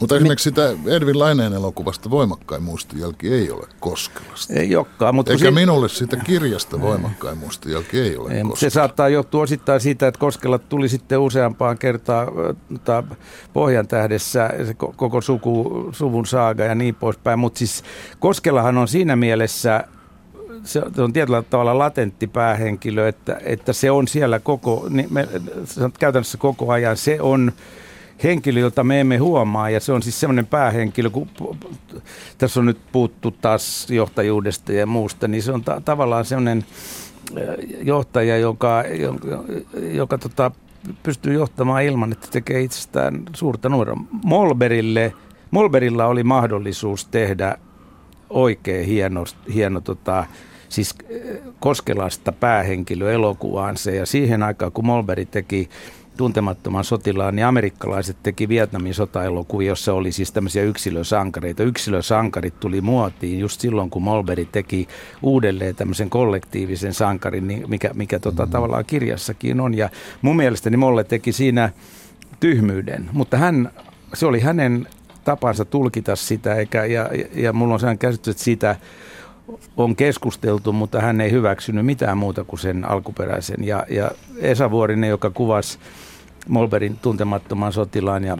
Mutta 0.00 0.16
esimerkiksi 0.16 0.44
sitä 0.44 0.70
Edvin 0.86 1.18
Laineen 1.18 1.52
elokuvasta 1.52 2.10
Voimakkain 2.10 2.62
muistijälki 2.62 3.34
ei 3.34 3.50
ole 3.50 3.66
Koskelasta. 3.80 4.54
Ei 4.54 4.76
olekaan. 4.76 5.14
Mutta 5.14 5.32
Eikä 5.32 5.44
se... 5.44 5.50
minulle 5.50 5.88
siitä 5.88 6.16
kirjasta 6.16 6.80
Voimakkain 6.80 7.38
muistijälki 7.38 8.00
ei 8.00 8.16
ole 8.16 8.32
ei, 8.32 8.42
Se 8.54 8.70
saattaa 8.70 9.08
johtua 9.08 9.42
osittain 9.42 9.80
siitä, 9.80 10.06
että 10.08 10.18
Koskela 10.20 10.58
tuli 10.58 10.88
sitten 10.88 11.18
useampaan 11.18 11.78
kertaan 11.78 12.28
tota, 12.72 13.04
Pohjan 13.52 13.88
tähdessä 13.88 14.50
koko 14.96 15.20
suku, 15.20 15.88
suvun 15.92 16.26
saaga 16.26 16.64
ja 16.64 16.74
niin 16.74 16.94
poispäin. 16.94 17.38
Mutta 17.38 17.58
siis 17.58 17.82
Koskelahan 18.18 18.78
on 18.78 18.88
siinä 18.88 19.16
mielessä 19.16 19.84
se 20.64 21.02
on 21.02 21.12
tietyllä 21.12 21.42
tavalla 21.42 21.78
latentti 21.78 22.26
päähenkilö, 22.26 23.08
että, 23.08 23.40
että 23.44 23.72
se 23.72 23.90
on 23.90 24.08
siellä 24.08 24.38
koko, 24.38 24.86
niin 24.90 25.06
me, 25.10 25.28
käytännössä 25.98 26.38
koko 26.38 26.72
ajan, 26.72 26.96
se 26.96 27.20
on 27.20 27.52
henkilö, 28.22 28.60
jota 28.60 28.84
me 28.84 29.00
emme 29.00 29.16
huomaa 29.16 29.70
ja 29.70 29.80
se 29.80 29.92
on 29.92 30.02
siis 30.02 30.20
semmoinen 30.20 30.46
päähenkilö, 30.46 31.10
kun 31.10 31.28
tässä 32.38 32.60
on 32.60 32.66
nyt 32.66 32.78
puuttu 32.92 33.30
taas 33.30 33.90
johtajuudesta 33.90 34.72
ja 34.72 34.86
muusta, 34.86 35.28
niin 35.28 35.42
se 35.42 35.52
on 35.52 35.64
ta- 35.64 35.82
tavallaan 35.84 36.24
semmoinen 36.24 36.64
johtaja, 37.82 38.38
joka, 38.38 38.84
joka, 39.00 39.44
joka 39.92 40.18
tota, 40.18 40.50
pystyy 41.02 41.34
johtamaan 41.34 41.84
ilman, 41.84 42.12
että 42.12 42.28
tekee 42.30 42.60
itsestään 42.60 43.22
suurta 43.34 43.68
numeroa. 43.68 43.96
Molberille, 44.24 45.12
Molberilla 45.50 46.06
oli 46.06 46.24
mahdollisuus 46.24 47.04
tehdä 47.04 47.58
oikein 48.30 48.86
hieno, 48.86 49.24
hieno 49.54 49.80
tota, 49.80 50.26
siis 50.68 50.94
eh, 51.08 51.20
Koskelasta 51.60 52.32
päähenkilö 52.32 53.12
elokuvaansa 53.12 53.90
ja 53.90 54.06
siihen 54.06 54.42
aikaan 54.42 54.72
kun 54.72 54.86
Molberi 54.86 55.26
teki 55.26 55.68
tuntemattoman 56.16 56.84
sotilaan, 56.84 57.36
niin 57.36 57.46
amerikkalaiset 57.46 58.16
teki 58.22 58.48
Vietnamin 58.48 58.94
sotaelokuvia, 58.94 59.68
jossa 59.68 59.94
oli 59.94 60.12
siis 60.12 60.32
tämmöisiä 60.32 60.62
yksilösankareita. 60.62 61.62
Yksilösankarit 61.62 62.60
tuli 62.60 62.80
muotiin 62.80 63.38
just 63.38 63.60
silloin, 63.60 63.90
kun 63.90 64.02
Molberi 64.02 64.48
teki 64.52 64.88
uudelleen 65.22 65.74
tämmöisen 65.74 66.10
kollektiivisen 66.10 66.94
sankarin, 66.94 67.48
niin 67.48 67.64
mikä, 67.70 67.90
mikä 67.94 68.18
tota, 68.18 68.42
mm-hmm. 68.42 68.52
tavallaan 68.52 68.84
kirjassakin 68.84 69.60
on. 69.60 69.74
Ja 69.74 69.90
mun 70.22 70.36
mielestäni 70.36 70.76
Molle 70.76 71.04
teki 71.04 71.32
siinä 71.32 71.70
tyhmyyden, 72.40 73.10
mutta 73.12 73.36
hän, 73.36 73.70
se 74.14 74.26
oli 74.26 74.40
hänen 74.40 74.86
tapansa 75.24 75.64
tulkita 75.64 76.16
sitä, 76.16 76.54
eikä, 76.54 76.84
ja, 76.84 77.10
ja, 77.14 77.26
ja 77.34 77.52
mulla 77.52 77.74
on 77.74 77.80
sellainen 77.80 77.98
käsitys, 77.98 78.28
että 78.28 78.44
siitä 78.44 78.76
on 79.76 79.96
keskusteltu, 79.96 80.72
mutta 80.72 81.00
hän 81.00 81.20
ei 81.20 81.30
hyväksynyt 81.30 81.86
mitään 81.86 82.18
muuta 82.18 82.44
kuin 82.44 82.60
sen 82.60 82.90
alkuperäisen. 82.90 83.66
Ja, 83.66 83.86
ja 83.90 84.10
Esa 84.38 84.70
Vuorinen, 84.70 85.10
joka 85.10 85.30
kuvasi 85.30 85.78
Molberin 86.48 86.98
tuntemattoman 87.02 87.72
sotilaan 87.72 88.24
ja 88.24 88.38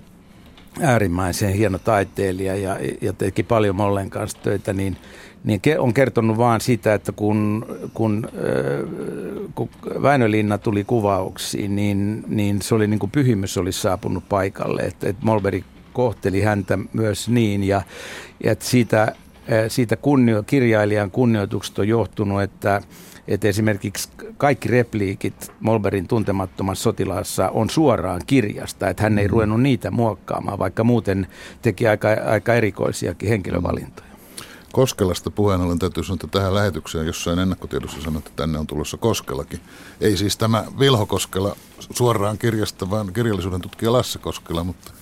äärimmäisen 0.81 1.53
hieno 1.53 1.79
taiteilija 1.79 2.57
ja, 2.57 2.77
ja 3.01 3.13
teki 3.13 3.43
paljon 3.43 3.77
Mollen 3.77 4.11
kanssa 4.11 4.39
töitä, 4.43 4.73
niin, 4.73 4.97
niin 5.45 5.61
on 5.79 5.95
kertonut 5.95 6.39
vaan 6.39 6.61
sitä, 6.61 6.95
että 6.95 7.13
kun, 7.13 7.67
kun, 7.95 8.29
kun 9.55 9.69
Väinölinna 10.03 10.59
tuli 10.59 10.85
kuvauksiin, 10.85 11.77
niin, 11.77 12.25
niin 12.29 12.63
se 12.63 12.75
oli 12.75 12.87
niin 12.87 12.99
kuin 12.99 13.11
pyhimys 13.11 13.59
olisi 13.59 13.81
saapunut 13.81 14.29
paikalle, 14.29 14.83
että, 14.83 15.09
että 15.09 15.27
Molberi 15.27 15.65
kohteli 15.93 16.41
häntä 16.41 16.79
myös 16.93 17.29
niin 17.29 17.65
ja, 17.65 17.83
ja 18.45 18.53
että 18.53 18.65
siitä 18.65 19.15
siitä 19.69 19.97
kunnio, 19.97 20.43
kirjailijan 20.43 21.11
kunnioituksesta 21.11 21.83
on 21.83 21.89
johtunut, 21.89 22.43
että, 22.43 22.83
että 23.29 23.49
esimerkiksi 23.49 24.09
kaikki 24.37 24.69
repliikit 24.69 25.53
Molberin 25.61 26.09
tuntemattomassa 26.09 26.83
sotilaassa 26.83 27.49
on 27.49 27.71
suoraan 27.71 28.21
kirjasta, 28.27 28.89
että 28.89 29.03
hän 29.03 29.19
ei 29.19 29.27
mm. 29.27 29.31
ruvennut 29.31 29.63
niitä 29.63 29.91
muokkaamaan, 29.91 30.59
vaikka 30.59 30.85
muuten 30.85 31.27
teki 31.63 31.89
aika, 31.89 32.09
aika 32.27 32.55
erikoisiakin 32.55 33.29
henkilövalintoja. 33.29 34.15
Koskelasta 34.73 35.31
puheen 35.31 35.61
ollen 35.61 35.79
täytyy 35.79 36.05
sanoa, 36.05 36.15
että 36.15 36.39
tähän 36.39 36.55
lähetykseen 36.55 37.07
jossain 37.07 37.39
ennakkotiedossa 37.39 38.03
sanoi, 38.03 38.19
että 38.19 38.31
tänne 38.37 38.59
on 38.59 38.67
tulossa 38.67 38.97
Koskelakin. 38.97 39.61
Ei 40.01 40.17
siis 40.17 40.37
tämä 40.37 40.65
Vilho 40.79 41.07
Koskela 41.07 41.57
suoraan 41.93 42.39
kirjasta, 42.39 42.91
vaan 42.91 43.13
kirjallisuuden 43.13 43.61
tutkija 43.61 43.93
Lasse 43.93 44.19
Koskela, 44.19 44.65
mutta 44.65 44.93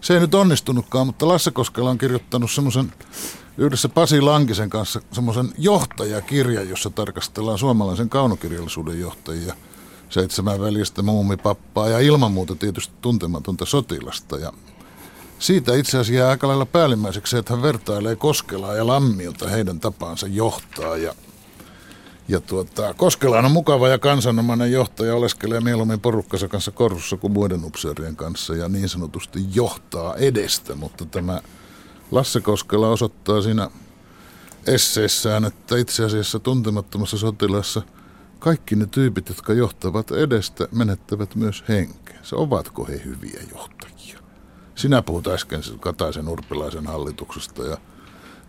se 0.00 0.14
ei 0.14 0.20
nyt 0.20 0.34
onnistunutkaan, 0.34 1.06
mutta 1.06 1.28
Lasse 1.28 1.50
Koskela 1.50 1.90
on 1.90 1.98
kirjoittanut 1.98 2.50
semmoisen 2.50 2.92
yhdessä 3.58 3.88
Pasi 3.88 4.20
Lankisen 4.20 4.70
kanssa 4.70 5.00
semmoisen 5.12 5.52
johtajakirjan, 5.58 6.68
jossa 6.68 6.90
tarkastellaan 6.90 7.58
suomalaisen 7.58 8.08
kaunokirjallisuuden 8.08 9.00
johtajia. 9.00 9.54
Seitsemän 10.08 10.60
veljestä, 10.60 11.02
muumipappaa 11.02 11.88
ja 11.88 11.98
ilman 11.98 12.32
muuta 12.32 12.54
tietysti 12.54 12.94
tuntematonta 13.00 13.64
sotilasta. 13.64 14.36
Ja 14.36 14.52
siitä 15.38 15.74
itse 15.74 15.98
asiassa 15.98 16.12
jää 16.12 16.28
aika 16.28 16.48
lailla 16.48 16.66
päällimmäiseksi 16.66 17.30
se, 17.30 17.38
että 17.38 17.52
hän 17.52 17.62
vertailee 17.62 18.16
Koskelaa 18.16 18.74
ja 18.74 18.86
Lammilta 18.86 19.48
heidän 19.48 19.80
tapaansa 19.80 20.26
johtaa. 20.26 20.96
Ja, 20.96 21.14
ja 22.28 22.40
tuota, 22.40 22.94
Koskela 22.94 23.38
on 23.38 23.50
mukava 23.50 23.88
ja 23.88 23.98
kansanomainen 23.98 24.72
johtaja, 24.72 25.14
oleskelee 25.14 25.60
mieluummin 25.60 26.00
porukkansa 26.00 26.48
kanssa 26.48 26.70
korsussa 26.70 27.16
kuin 27.16 27.32
muiden 27.32 27.64
upseerien 27.64 28.16
kanssa 28.16 28.54
ja 28.54 28.68
niin 28.68 28.88
sanotusti 28.88 29.44
johtaa 29.54 30.14
edestä, 30.14 30.74
mutta 30.74 31.04
tämä 31.04 31.40
Lasse 32.10 32.40
Koskela 32.40 32.88
osoittaa 32.88 33.42
siinä 33.42 33.70
esseessään, 34.66 35.44
että 35.44 35.76
itse 35.76 36.04
asiassa 36.04 36.38
tuntemattomassa 36.38 37.18
sotilassa 37.18 37.82
kaikki 38.38 38.76
ne 38.76 38.86
tyypit, 38.86 39.28
jotka 39.28 39.52
johtavat 39.52 40.10
edestä, 40.10 40.68
menettävät 40.72 41.34
myös 41.34 41.64
henkeensä. 41.68 42.36
Ovatko 42.36 42.84
he 42.84 43.00
hyviä 43.04 43.40
johtajia? 43.52 44.18
Sinä 44.74 45.02
puhut 45.02 45.26
äsken 45.26 45.60
Kataisen 45.80 46.28
urpilaisen 46.28 46.86
hallituksesta 46.86 47.62
ja 47.62 47.76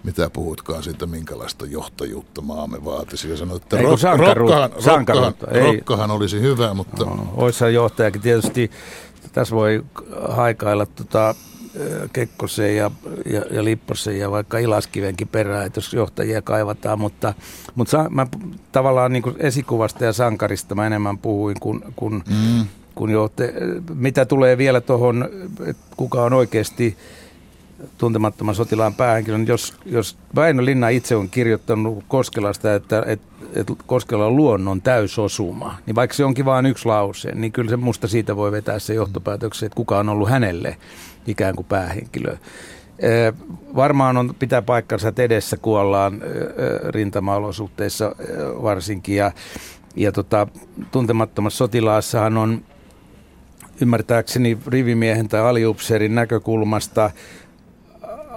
mitä 0.03 0.29
puhuitkaan 0.29 0.83
siitä, 0.83 1.05
minkälaista 1.05 1.65
johtajuutta 1.65 2.41
maamme 2.41 2.85
vaatisi. 2.85 3.29
Ja 3.29 3.37
sanoit, 3.37 3.63
että 3.63 3.77
rock, 3.77 4.03
rokkahan, 4.35 4.71
rokkahan, 4.85 5.33
rokkahan 5.63 6.11
olisi 6.11 6.41
hyvä, 6.41 6.73
mutta... 6.73 7.05
No, 7.05 7.33
Oissa 7.35 7.69
johtajakin 7.69 8.21
tietysti, 8.21 8.71
tässä 9.31 9.55
voi 9.55 9.85
haikailla 10.29 10.85
tota, 10.85 11.35
Kekkosen 12.13 12.75
ja, 12.75 12.91
ja, 13.25 13.41
ja 13.51 13.63
Lipposen 13.63 14.19
ja 14.19 14.31
vaikka 14.31 14.57
Ilaskivenkin 14.57 15.27
perään, 15.27 15.65
että 15.65 15.77
jos 15.77 15.93
johtajia 15.93 16.41
kaivataan, 16.41 16.99
mutta, 16.99 17.33
mutta 17.75 17.91
sa, 17.91 18.09
mä 18.09 18.27
tavallaan 18.71 19.13
niin 19.13 19.23
esikuvasta 19.39 20.05
ja 20.05 20.13
sankarista 20.13 20.75
mä 20.75 20.87
enemmän 20.87 21.17
puhuin 21.17 21.59
kuin, 21.59 21.81
kuin, 21.95 22.13
mm. 22.13 22.65
kuin 22.95 23.11
johte, 23.11 23.53
mitä 23.93 24.25
tulee 24.25 24.57
vielä 24.57 24.81
tuohon, 24.81 25.29
kuka 25.97 26.23
on 26.23 26.33
oikeasti 26.33 26.97
tuntemattoman 27.97 28.55
sotilaan 28.55 28.93
päähenkilö, 28.93 29.37
niin 29.37 29.47
jos, 29.47 29.73
jos 29.85 30.17
Väinö 30.35 30.65
Linna 30.65 30.89
itse 30.89 31.15
on 31.15 31.29
kirjoittanut 31.29 32.03
Koskelasta, 32.07 32.75
että, 32.75 33.03
että, 33.07 33.27
että 33.53 33.73
Koskela 33.85 34.25
on 34.25 34.35
luonnon 34.35 34.81
täysosuma, 34.81 35.77
niin 35.85 35.95
vaikka 35.95 36.15
se 36.15 36.25
onkin 36.25 36.45
vain 36.45 36.65
yksi 36.65 36.85
lause, 36.85 37.31
niin 37.35 37.51
kyllä 37.51 37.69
se 37.69 37.77
musta 37.77 38.07
siitä 38.07 38.35
voi 38.35 38.51
vetää 38.51 38.79
se 38.79 38.93
johtopäätöksen, 38.93 39.67
että 39.67 39.75
kuka 39.75 39.99
on 39.99 40.09
ollut 40.09 40.29
hänelle 40.29 40.77
ikään 41.27 41.55
kuin 41.55 41.65
päähenkilö. 41.65 42.37
Varmaan 43.75 44.17
on, 44.17 44.35
pitää 44.39 44.61
paikkansa, 44.61 45.07
että 45.07 45.23
edessä 45.23 45.57
kuollaan 45.57 46.21
rintama-olosuhteissa 46.89 48.15
varsinkin. 48.61 49.15
Ja, 49.15 49.31
ja 49.95 50.11
tota, 50.11 50.47
tuntemattomassa 50.91 51.57
sotilaassahan 51.57 52.37
on 52.37 52.61
ymmärtääkseni 53.81 54.57
rivimiehen 54.67 55.27
tai 55.27 55.41
aliupseerin 55.41 56.15
näkökulmasta 56.15 57.11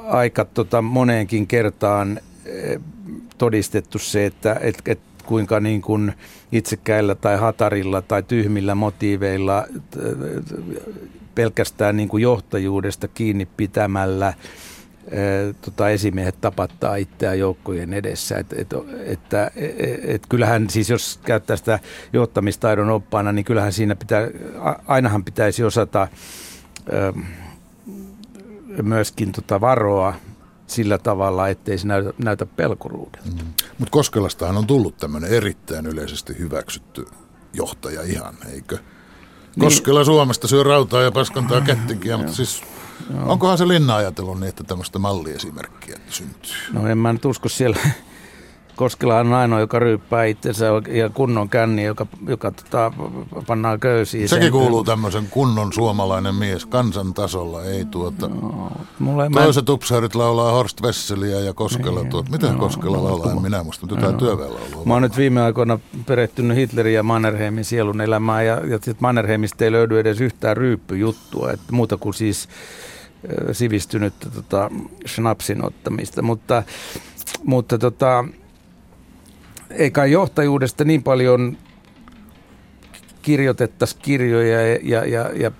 aika 0.06 0.44
tota, 0.44 0.82
moneenkin 0.82 1.46
kertaan 1.46 2.20
todistettu 3.38 3.98
se, 3.98 4.26
että 4.26 4.56
et, 4.60 4.82
et 4.86 5.00
kuinka 5.26 5.60
niin 5.60 5.82
kuin 5.82 6.12
itsekäillä 6.52 7.14
tai 7.14 7.36
hatarilla 7.38 8.02
tai 8.02 8.22
tyhmillä 8.22 8.74
motiiveilla 8.74 9.66
pelkästään 11.34 11.96
niin 11.96 12.08
kuin 12.08 12.22
johtajuudesta 12.22 13.08
kiinni 13.08 13.46
pitämällä 13.46 14.34
tota, 15.60 15.90
esimiehet 15.90 16.40
tapattaa 16.40 16.96
itseään 16.96 17.38
joukkojen 17.38 17.92
edessä. 17.92 18.36
Et, 18.36 18.52
et, 18.52 18.68
että 19.04 19.50
et, 19.56 19.74
et, 20.04 20.22
kyllähän 20.28 20.70
siis 20.70 20.90
jos 20.90 21.20
käyttää 21.24 21.56
sitä 21.56 21.78
johtamistaidon 22.12 22.90
oppaana, 22.90 23.32
niin 23.32 23.44
kyllähän 23.44 23.72
siinä 23.72 23.96
pitää, 23.96 24.28
ainahan 24.86 25.24
pitäisi 25.24 25.64
osata 25.64 26.08
ö, 26.92 27.12
myöskin 28.82 29.32
tota 29.32 29.60
varoa 29.60 30.14
sillä 30.66 30.98
tavalla, 30.98 31.48
ettei 31.48 31.78
se 31.78 31.86
näytä, 31.86 32.12
näytä 32.24 32.46
pelkuruudelta. 32.46 33.30
Mm. 33.30 33.52
Mutta 33.78 33.90
Koskelastahan 33.90 34.56
on 34.56 34.66
tullut 34.66 34.96
tämmöinen 34.96 35.30
erittäin 35.30 35.86
yleisesti 35.86 36.38
hyväksytty 36.38 37.06
johtaja 37.52 38.02
ihan, 38.02 38.34
eikö? 38.52 38.78
Niin. 39.56 39.64
Koskela 39.64 39.98
niin. 39.98 40.06
Suomesta 40.06 40.48
syö 40.48 40.62
rautaa 40.62 41.02
ja 41.02 41.12
paskantaa 41.12 41.60
kättinkiä, 41.60 42.16
mutta 42.16 42.32
siis 42.32 42.62
Joo. 43.14 43.32
onkohan 43.32 43.58
se 43.58 43.68
Linna 43.68 43.96
ajatellut 43.96 44.40
niin, 44.40 44.48
että 44.48 44.64
tämmöistä 44.64 44.98
malliesimerkkiä 44.98 45.98
syntyy? 46.08 46.52
No 46.72 46.86
en 46.86 46.98
mä 46.98 47.12
nyt 47.12 47.24
usko 47.24 47.48
siellä 47.48 47.78
Koskela 48.80 49.18
on 49.18 49.32
ainoa, 49.32 49.60
joka 49.60 49.78
ryyppää 49.78 50.24
itsensä 50.24 50.66
ja 50.88 51.08
kunnon 51.08 51.48
känni, 51.48 51.84
joka, 51.84 52.06
joka 52.28 52.50
tota, 52.50 52.92
pannaan 53.46 53.80
köysiin. 53.80 54.28
Sekin 54.28 54.42
sen. 54.42 54.52
kuuluu 54.52 54.84
tämmöisen 54.84 55.26
kunnon 55.30 55.72
suomalainen 55.72 56.34
mies 56.34 56.66
kansantasolla, 56.66 57.64
ei 57.64 57.84
tuota. 57.84 58.28
No, 58.28 58.72
mulle 58.98 59.30
toiset 59.32 59.66
mä... 59.66 59.72
upseerit 59.72 60.14
laulaa 60.14 60.52
Horst 60.52 60.82
Wesseliä 60.82 61.40
ja 61.40 61.54
Koskela 61.54 62.04
tuot. 62.04 62.28
Mitä 62.28 62.52
no, 62.52 62.58
Koskela 62.58 63.04
laulaa, 63.04 63.32
en 63.32 63.42
minä 63.42 63.62
muista, 63.62 63.86
mutta 63.86 63.96
jotain 64.00 64.18
työväenlaulua. 64.18 64.84
Mä 64.84 64.92
oon 64.92 65.02
nyt 65.02 65.16
viime 65.16 65.42
aikoina 65.42 65.78
perehtynyt 66.06 66.56
Hitlerin 66.56 66.94
ja 66.94 67.02
Mannerheimin 67.02 67.64
sielun 67.64 68.00
elämään 68.00 68.46
ja, 68.46 68.54
ja 68.54 68.78
Mannerheimista 69.00 69.64
ei 69.64 69.72
löydy 69.72 69.98
edes 70.00 70.20
yhtään 70.20 70.56
ryyppyjuttua, 70.56 71.50
että 71.50 71.72
muuta 71.72 71.96
kuin 71.96 72.14
siis 72.14 72.48
sivistynyt 73.52 74.14
tota, 74.34 74.70
schnapsin 75.06 75.64
ottamista, 75.64 76.22
mutta, 76.22 76.62
mutta 77.44 77.78
tota, 77.78 78.24
eikä 79.70 80.04
johtajuudesta 80.04 80.84
niin 80.84 81.02
paljon 81.02 81.56
kirjoitettaisi 83.22 83.96
kirjoja 84.02 84.60
ja, 84.60 84.78
ja, 84.82 85.04
ja, 85.04 85.30
ja 85.34 85.50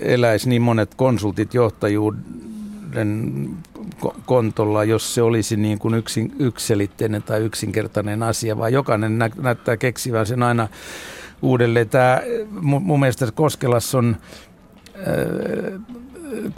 eläisi 0.00 0.48
niin 0.48 0.62
monet 0.62 0.94
konsultit 0.94 1.54
johtajuuden 1.54 3.50
kontolla, 4.26 4.84
jos 4.84 5.14
se 5.14 5.22
olisi 5.22 5.56
niin 5.56 5.78
kuin 5.78 5.94
yksin, 5.94 6.32
yksilitteinen 6.38 7.22
tai 7.22 7.40
yksinkertainen 7.40 8.22
asia, 8.22 8.58
vaan 8.58 8.72
jokainen 8.72 9.18
nä, 9.18 9.30
näyttää 9.36 9.76
keksivän 9.76 10.26
sen 10.26 10.42
aina 10.42 10.68
uudelleen. 11.42 11.88
Tämä, 11.88 12.20
mun 12.60 13.00
mielestä 13.00 13.32
Koskelassa 13.34 13.98
on, 13.98 14.16
äh, 14.96 15.80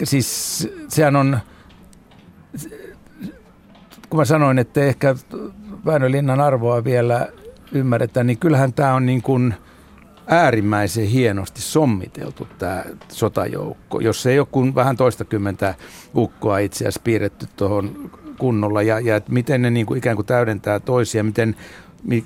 siis 0.04 0.68
sehän 0.88 1.16
on, 1.16 1.38
kun 4.08 4.20
mä 4.20 4.24
sanoin, 4.24 4.58
että 4.58 4.84
ehkä 4.84 5.14
Väinölinnan 5.86 6.40
arvoa 6.40 6.84
vielä 6.84 7.28
ymmärretään, 7.72 8.26
niin 8.26 8.38
kyllähän 8.38 8.72
tämä 8.72 8.94
on 8.94 9.06
niin 9.06 9.22
kuin 9.22 9.54
äärimmäisen 10.26 11.06
hienosti 11.06 11.60
sommiteltu 11.60 12.48
tämä 12.58 12.84
sotajoukko. 13.08 14.00
Jos 14.00 14.26
ei 14.26 14.38
ole 14.38 14.46
kuin 14.50 14.74
vähän 14.74 14.96
toistakymmentä 14.96 15.74
ukkoa 16.16 16.58
itse 16.58 16.84
asiassa 16.84 17.00
piirretty 17.04 17.46
tuohon 17.56 18.10
kunnolla 18.38 18.82
ja, 18.82 19.00
ja 19.00 19.20
miten 19.28 19.62
ne 19.62 19.70
niin 19.70 19.86
kuin 19.86 19.98
ikään 19.98 20.16
kuin 20.16 20.26
täydentää 20.26 20.80
toisia, 20.80 21.24
miten, 21.24 21.48
mi, 21.48 21.56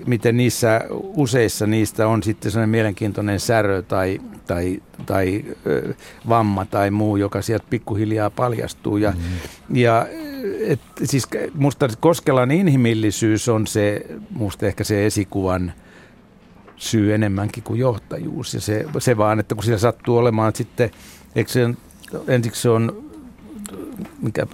miten 0.06 0.36
niissä 0.36 0.80
useissa 0.90 1.66
niistä 1.66 2.08
on 2.08 2.22
sitten 2.22 2.50
sellainen 2.50 2.70
mielenkiintoinen 2.70 3.40
särö 3.40 3.82
tai, 3.82 4.20
tai, 4.46 4.82
tai 5.06 5.44
vamma 6.28 6.64
tai 6.64 6.90
muu, 6.90 7.16
joka 7.16 7.42
sieltä 7.42 7.66
pikkuhiljaa 7.70 8.30
paljastuu. 8.30 8.96
Ja, 8.96 9.10
mm. 9.10 9.76
ja 9.76 10.06
et, 10.66 10.80
siis 11.04 11.28
musta 11.54 11.88
Koskelan 12.00 12.50
inhimillisyys 12.50 13.48
on 13.48 13.66
se, 13.66 14.06
musta 14.30 14.66
ehkä 14.66 14.84
se 14.84 15.06
esikuvan 15.06 15.72
syy 16.76 17.14
enemmänkin 17.14 17.62
kuin 17.62 17.80
johtajuus. 17.80 18.54
Ja 18.54 18.60
se, 18.60 18.84
se 18.98 19.16
vaan, 19.16 19.40
että 19.40 19.54
kun 19.54 19.64
siellä 19.64 19.78
sattuu 19.78 20.16
olemaan 20.16 20.54
sitten, 20.54 20.90
eikö 21.34 21.50
se, 21.50 21.70
ensiksi 22.28 22.62
se 22.62 22.68
on 22.68 23.10
mikä, 24.22 24.46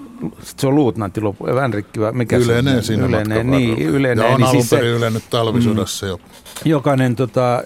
se 0.43 0.67
on 0.67 0.75
luutnantti 0.75 1.21
lopu, 1.21 1.47
Vänrikki 1.47 2.01
mikä 2.13 2.37
yleinen 2.37 2.83
se 2.83 2.95
on? 2.95 3.01
Yleinen, 3.01 3.51
niin, 3.51 3.79
yleinen. 3.79 4.25
Ja 4.25 4.31
on 4.31 4.41
niin 4.41 4.49
alun 4.49 4.63
siis 4.63 4.71
perin 4.71 4.89
siis 4.91 4.99
ylennyt 4.99 5.25
talvisodassa 5.31 6.07
mm, 6.07 6.11
jo. 6.11 6.21
Jokainen, 6.65 7.17
tota, 7.17 7.63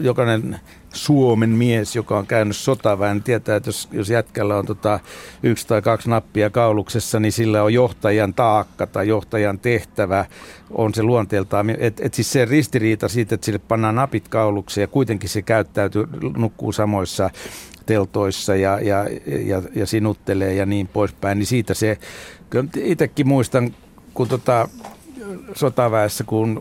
jokainen 0.00 0.60
Suomen 0.92 1.50
mies, 1.50 1.96
joka 1.96 2.18
on 2.18 2.26
käynyt 2.26 2.56
sotaväen, 2.56 3.22
tietää, 3.22 3.56
että 3.56 3.68
jos, 3.68 3.88
jos 3.92 4.10
jätkällä 4.10 4.56
on 4.56 4.66
tota, 4.66 5.00
yksi 5.42 5.66
tai 5.66 5.82
kaksi 5.82 6.10
nappia 6.10 6.50
kauluksessa, 6.50 7.20
niin 7.20 7.32
sillä 7.32 7.62
on 7.62 7.74
johtajan 7.74 8.34
taakka 8.34 8.86
tai 8.86 9.08
johtajan 9.08 9.58
tehtävä, 9.58 10.24
on 10.70 10.94
se 10.94 11.02
luonteeltaan. 11.02 11.70
Et, 11.70 12.00
et 12.00 12.14
siis 12.14 12.32
se 12.32 12.44
ristiriita 12.44 13.08
siitä, 13.08 13.34
että 13.34 13.44
sille 13.44 13.58
pannaan 13.58 13.94
napit 13.94 14.28
kaulukseen 14.28 14.82
ja 14.82 14.88
kuitenkin 14.88 15.28
se 15.28 15.42
käyttäytyy, 15.42 16.06
nukkuu 16.36 16.72
samoissa 16.72 17.30
teltoissa 17.86 18.56
ja, 18.56 18.80
ja, 18.80 19.06
ja, 19.44 19.62
ja 19.74 19.86
sinuttelee 19.86 20.54
ja 20.54 20.66
niin 20.66 20.88
poispäin, 20.88 21.38
niin 21.38 21.46
siitä 21.46 21.74
se, 21.74 21.98
itsekin 22.76 23.28
muistan, 23.28 23.74
kun 24.14 24.28
tota, 24.28 24.68
sotaväessä, 25.54 26.24
kun 26.24 26.60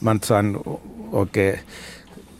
mä 0.00 0.14
nyt 0.14 0.24
sain 0.24 0.58
oikein 1.12 1.58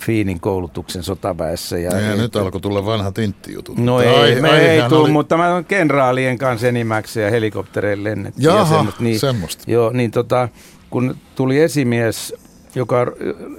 fiinin 0.07 0.41
koulutuksen 0.41 1.03
sotaväessä. 1.03 1.79
Ja, 1.79 2.01
ja 2.01 2.17
nyt 2.17 2.37
alkoi 2.37 2.61
tulla 2.61 2.87
vanha 2.87 3.13
tinttijutut. 3.13 3.79
No 3.79 4.01
ei, 4.01 4.09
ai, 4.09 4.41
me 4.41 4.51
ai, 4.51 4.61
ei 4.61 4.89
tule, 4.89 5.01
oli... 5.01 5.11
mutta 5.11 5.37
mä 5.37 5.53
olen 5.53 5.65
kenraalien 5.65 6.39
kanssa 6.39 6.69
enimmäkseen 6.69 7.25
ja 7.25 7.31
helikoptereille 7.31 8.11
lennettiin. 8.11 8.45
Jaha, 8.45 8.59
ja 8.59 8.65
semmoista. 8.65 9.03
Niin, 9.03 9.21
semmoista. 9.21 9.65
Joo, 9.67 9.91
niin 9.93 10.11
tota, 10.11 10.49
kun 10.91 11.17
tuli 11.35 11.61
esimies, 11.61 12.35
joka 12.75 13.07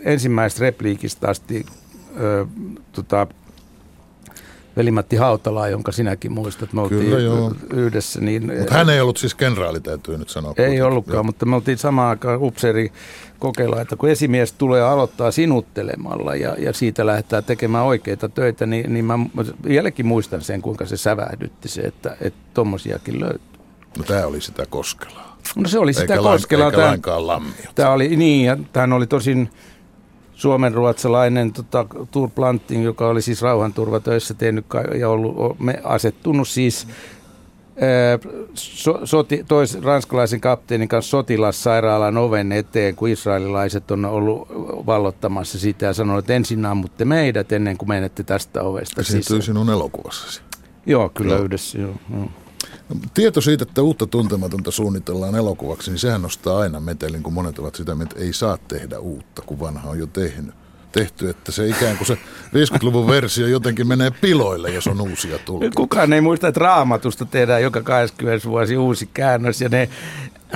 ensimmäistä 0.04 0.62
repliikistä 0.62 1.30
asti 1.30 1.66
ö, 2.20 2.46
tota, 2.92 3.28
Veli-Matti 4.78 5.16
Hautala, 5.16 5.68
jonka 5.68 5.92
sinäkin 5.92 6.32
muistat, 6.32 6.74
me 6.74 6.82
oltiin 6.82 7.02
Kyllä, 7.02 7.20
joo. 7.20 7.54
yhdessä. 7.74 8.22
Niin, 8.22 8.58
mutta 8.60 8.74
hän 8.74 8.90
ei 8.90 9.02
ollut 9.02 9.18
siis 9.18 9.36
kenraali, 9.36 9.80
täytyy 9.80 10.18
nyt 10.18 10.30
sanoa. 10.30 10.54
Ei 10.58 10.82
ollutkaan, 10.82 11.16
joo. 11.16 11.24
mutta 11.24 11.46
me 11.46 11.56
oltiin 11.56 11.78
samaan 11.78 12.10
aikaan 12.10 12.42
upseeri 12.42 12.92
kokeilla, 13.40 13.82
että 13.82 13.96
kun 13.96 14.10
esimies 14.10 14.54
tulee 14.54 14.82
aloittaa 14.82 15.32
sinuttelemalla 15.32 16.36
ja, 16.36 16.56
ja 16.60 16.74
siitä 16.74 17.06
lähdetään 17.06 17.44
tekemään 17.44 17.86
oikeita 17.86 18.30
töitä, 18.30 18.66
niin, 18.66 18.94
niin 18.94 19.06
mä 19.06 19.20
vieläkin 19.68 20.06
muistan 20.06 20.42
sen, 20.42 20.62
kuinka 20.62 20.86
se 20.86 20.98
sävähdytti 20.98 21.68
se, 21.68 21.82
että 21.82 22.18
tuommoisiakin 22.54 23.20
löytyy. 23.20 23.60
No 23.98 24.04
tämä 24.04 24.26
oli 24.26 24.42
sitä 24.42 24.66
Koskelaa. 24.70 25.38
No 25.56 25.70
se 25.70 25.80
oli 25.80 25.94
sitä 25.94 26.14
eikä 26.14 26.24
Koskelaa. 26.24 26.68
Eikä 26.68 26.78
lainkaan 26.78 27.28
lammiota. 27.28 27.72
Tämä 27.76 27.92
oli, 27.92 28.16
niin, 28.16 28.46
ja 28.46 28.58
tämähän 28.74 28.94
oli 28.94 29.08
tosin 29.08 29.50
suomenruotsalainen 30.36 31.54
tota, 31.54 31.86
Tour 32.12 32.30
Planting, 32.30 32.84
joka 32.84 33.08
oli 33.08 33.22
siis 33.22 33.42
rauhanturvatöissä 33.42 34.34
tehnyt 34.34 34.66
ja 35.00 35.10
ollut 35.10 35.60
me 35.60 35.82
asettunut 35.84 36.48
siis 36.48 36.88
so, 38.54 39.00
soti, 39.04 39.44
tois, 39.48 39.82
ranskalaisen 39.82 40.42
kapteenin 40.42 40.88
kanssa 40.88 41.10
sotilassairaalan 41.10 42.18
oven 42.18 42.52
eteen, 42.52 42.96
kun 42.96 43.10
israelilaiset 43.10 43.92
on 43.92 44.06
ollut 44.06 44.48
vallottamassa 44.86 45.60
sitä 45.60 45.86
ja 45.86 45.94
sanonut, 45.94 46.20
että 46.20 46.34
ensin 46.34 46.66
ammutte 46.66 47.06
meidät 47.06 47.52
ennen 47.52 47.78
kuin 47.78 47.90
menette 47.90 48.24
tästä 48.24 48.64
ovesta 48.64 49.04
sisään. 49.04 49.42
sinun 49.42 49.70
elokuvassasi. 49.70 50.42
Joo, 50.86 51.10
kyllä 51.10 51.34
joo. 51.34 51.44
yhdessä. 51.44 51.78
Joo, 51.78 51.94
joo. 52.14 52.30
Tieto 53.14 53.42
siitä, 53.42 53.64
että 53.64 53.82
uutta 53.82 54.08
tuntematonta 54.08 54.72
suunnitellaan 54.72 55.36
elokuvaksi, 55.36 55.92
niin 55.92 56.00
sehän 56.00 56.22
nostaa 56.22 56.60
aina 56.60 56.80
metelin, 56.80 57.24
kun 57.24 57.34
monet 57.34 57.60
ovat 57.60 57.76
sitä, 57.76 57.98
että 58.04 58.20
ei 58.20 58.34
saa 58.34 58.58
tehdä 58.58 59.00
uutta, 59.00 59.42
kun 59.42 59.60
vanha 59.60 59.90
on 59.90 60.00
jo 60.00 60.08
tehnyt 60.08 60.56
tehty, 60.92 61.30
että 61.30 61.52
se 61.52 61.68
ikään 61.68 61.98
kuin 61.98 62.08
se 62.08 62.14
50-luvun 62.46 63.08
versio 63.08 63.48
jotenkin 63.48 63.88
menee 63.88 64.12
piloille, 64.12 64.70
jos 64.70 64.88
on 64.88 65.02
uusia 65.02 65.40
tulkintoja. 65.40 65.76
Kukaan 65.76 66.14
ei 66.14 66.22
muista, 66.22 66.48
että 66.48 66.60
raamatusta 66.60 67.26
tehdään 67.26 67.62
joka 67.62 67.82
20 67.82 68.50
vuosi 68.50 68.78
uusi 68.78 69.10
käännös 69.14 69.62
ja 69.62 69.70
ne 69.70 69.90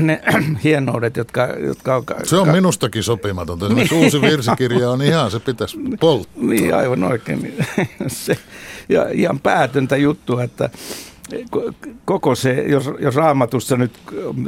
ne 0.01 0.21
hienoudet, 0.63 1.17
jotka, 1.17 1.47
jotka 1.47 1.95
on... 1.95 2.03
Se 2.23 2.35
on 2.35 2.49
minustakin 2.49 3.03
sopimatonta. 3.03 3.65
Esimerkiksi 3.65 3.95
niin. 3.95 4.05
uusi 4.05 4.21
virsikirja 4.21 4.89
on 4.89 5.01
ihan, 5.01 5.31
se 5.31 5.39
pitäisi 5.39 5.77
polttaa. 5.99 6.43
Niin, 6.43 6.75
aivan 6.75 7.03
oikein. 7.03 7.65
Se, 8.07 8.37
ja 8.89 9.09
ihan 9.09 9.39
päätöntä 9.39 9.97
juttua, 9.97 10.43
että 10.43 10.69
koko 12.05 12.35
se, 12.35 12.53
jos, 12.53 12.89
jos 12.99 13.15
raamatussa 13.15 13.77
nyt 13.77 13.99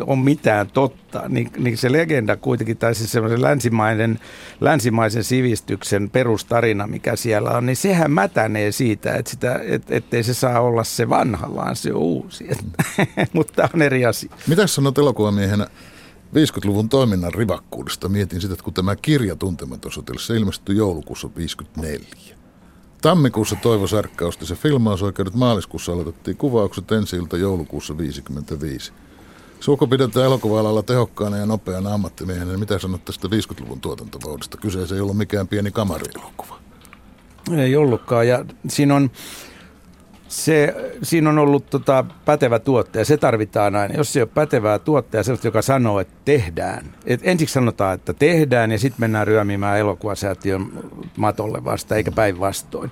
on 0.01 0.19
mitään 0.19 0.67
totta, 0.73 1.23
niin, 1.29 1.51
niin 1.57 1.77
se 1.77 1.91
legenda 1.91 2.37
kuitenkin, 2.37 2.77
tai 2.77 2.95
siis 2.95 3.11
semmoisen 3.11 3.41
länsimainen, 3.41 4.19
länsimaisen 4.61 5.23
sivistyksen 5.23 6.09
perustarina, 6.09 6.87
mikä 6.87 7.15
siellä 7.15 7.51
on, 7.51 7.65
niin 7.65 7.75
sehän 7.75 8.11
mätänee 8.11 8.71
siitä, 8.71 9.13
että 9.13 9.31
sitä, 9.31 9.59
et, 9.63 9.91
ettei 9.91 10.23
se 10.23 10.33
saa 10.33 10.61
olla 10.61 10.83
se 10.83 11.09
vanha, 11.09 11.55
vaan 11.55 11.75
se 11.75 11.93
on 11.93 12.01
uusi. 12.01 12.49
Mutta 13.33 13.69
on 13.73 13.81
eri 13.81 14.05
asia. 14.05 14.31
Mitä 14.47 14.67
sanot 14.67 14.97
elokuvamiehenä 14.97 15.67
50-luvun 16.35 16.89
toiminnan 16.89 17.33
rivakkuudesta? 17.33 18.09
Mietin 18.09 18.41
sitä, 18.41 18.53
että 18.53 18.63
kun 18.63 18.73
tämä 18.73 18.95
kirja 18.95 19.35
Tuntematon 19.35 19.91
sotilas, 19.91 20.27
se 20.27 20.35
ilmestyi 20.35 20.77
joulukuussa 20.77 21.29
54. 21.35 22.40
Tammikuussa 23.01 23.55
Toivo 23.55 23.87
Särkkä 23.87 24.25
osti 24.25 24.45
se 24.45 24.55
filmausoikeudet, 24.55 25.33
maaliskuussa 25.33 25.91
aloitettiin 25.91 26.37
kuvaukset 26.37 26.91
ensi 26.91 27.15
ilta 27.15 27.37
joulukuussa 27.37 27.97
55. 27.97 28.91
Suko 29.59 29.87
pidetään 29.87 30.25
elokuva 30.25 30.83
tehokkaana 30.83 31.37
ja 31.37 31.45
nopeana 31.45 31.93
ammattimiehenä, 31.93 32.57
mitä 32.57 32.79
sanot 32.79 33.05
tästä 33.05 33.27
50-luvun 33.27 33.81
tuotantovauhdista? 33.81 34.57
Kyseessä 34.57 34.95
ei 34.95 35.01
ollut 35.01 35.17
mikään 35.17 35.47
pieni 35.47 35.71
kamarielokuva. 35.71 36.59
Ei 37.57 37.75
ollutkaan, 37.75 38.27
ja 38.27 38.45
siinä 38.67 38.95
on, 38.95 39.11
se, 40.31 40.75
siinä 41.03 41.29
on 41.29 41.39
ollut 41.39 41.69
tota, 41.69 42.05
pätevä 42.25 42.59
tuottaja, 42.59 43.05
se 43.05 43.17
tarvitaan 43.17 43.75
aina. 43.75 43.95
Jos 43.95 44.13
se 44.13 44.19
ei 44.19 44.23
ole 44.23 44.29
pätevää 44.33 44.79
tuottaja, 44.79 45.23
sellaista, 45.23 45.47
joka 45.47 45.61
sanoo, 45.61 45.99
että 45.99 46.13
tehdään. 46.25 46.93
Et 47.05 47.19
ensiksi 47.23 47.53
sanotaan, 47.53 47.95
että 47.95 48.13
tehdään 48.13 48.71
ja 48.71 48.79
sitten 48.79 49.01
mennään 49.01 49.27
ryömimään 49.27 49.79
elokuvasäätiön 49.79 50.67
matolle 51.17 51.65
vasta, 51.65 51.95
eikä 51.95 52.11
päinvastoin. 52.11 52.91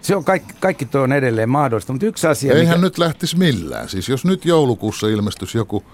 Se 0.00 0.16
on 0.16 0.24
kaikki, 0.24 0.54
kaikki 0.60 0.84
tuo 0.84 1.00
on 1.00 1.12
edelleen 1.12 1.48
mahdollista, 1.48 1.92
mutta 1.92 2.06
yksi 2.06 2.26
asia... 2.26 2.54
Eihän 2.54 2.78
mikä... 2.78 2.86
nyt 2.86 2.98
lähtisi 2.98 3.38
millään. 3.38 3.88
Siis 3.88 4.08
jos 4.08 4.24
nyt 4.24 4.44
joulukuussa 4.44 5.08
ilmestyisi 5.08 5.58
joku 5.58 5.84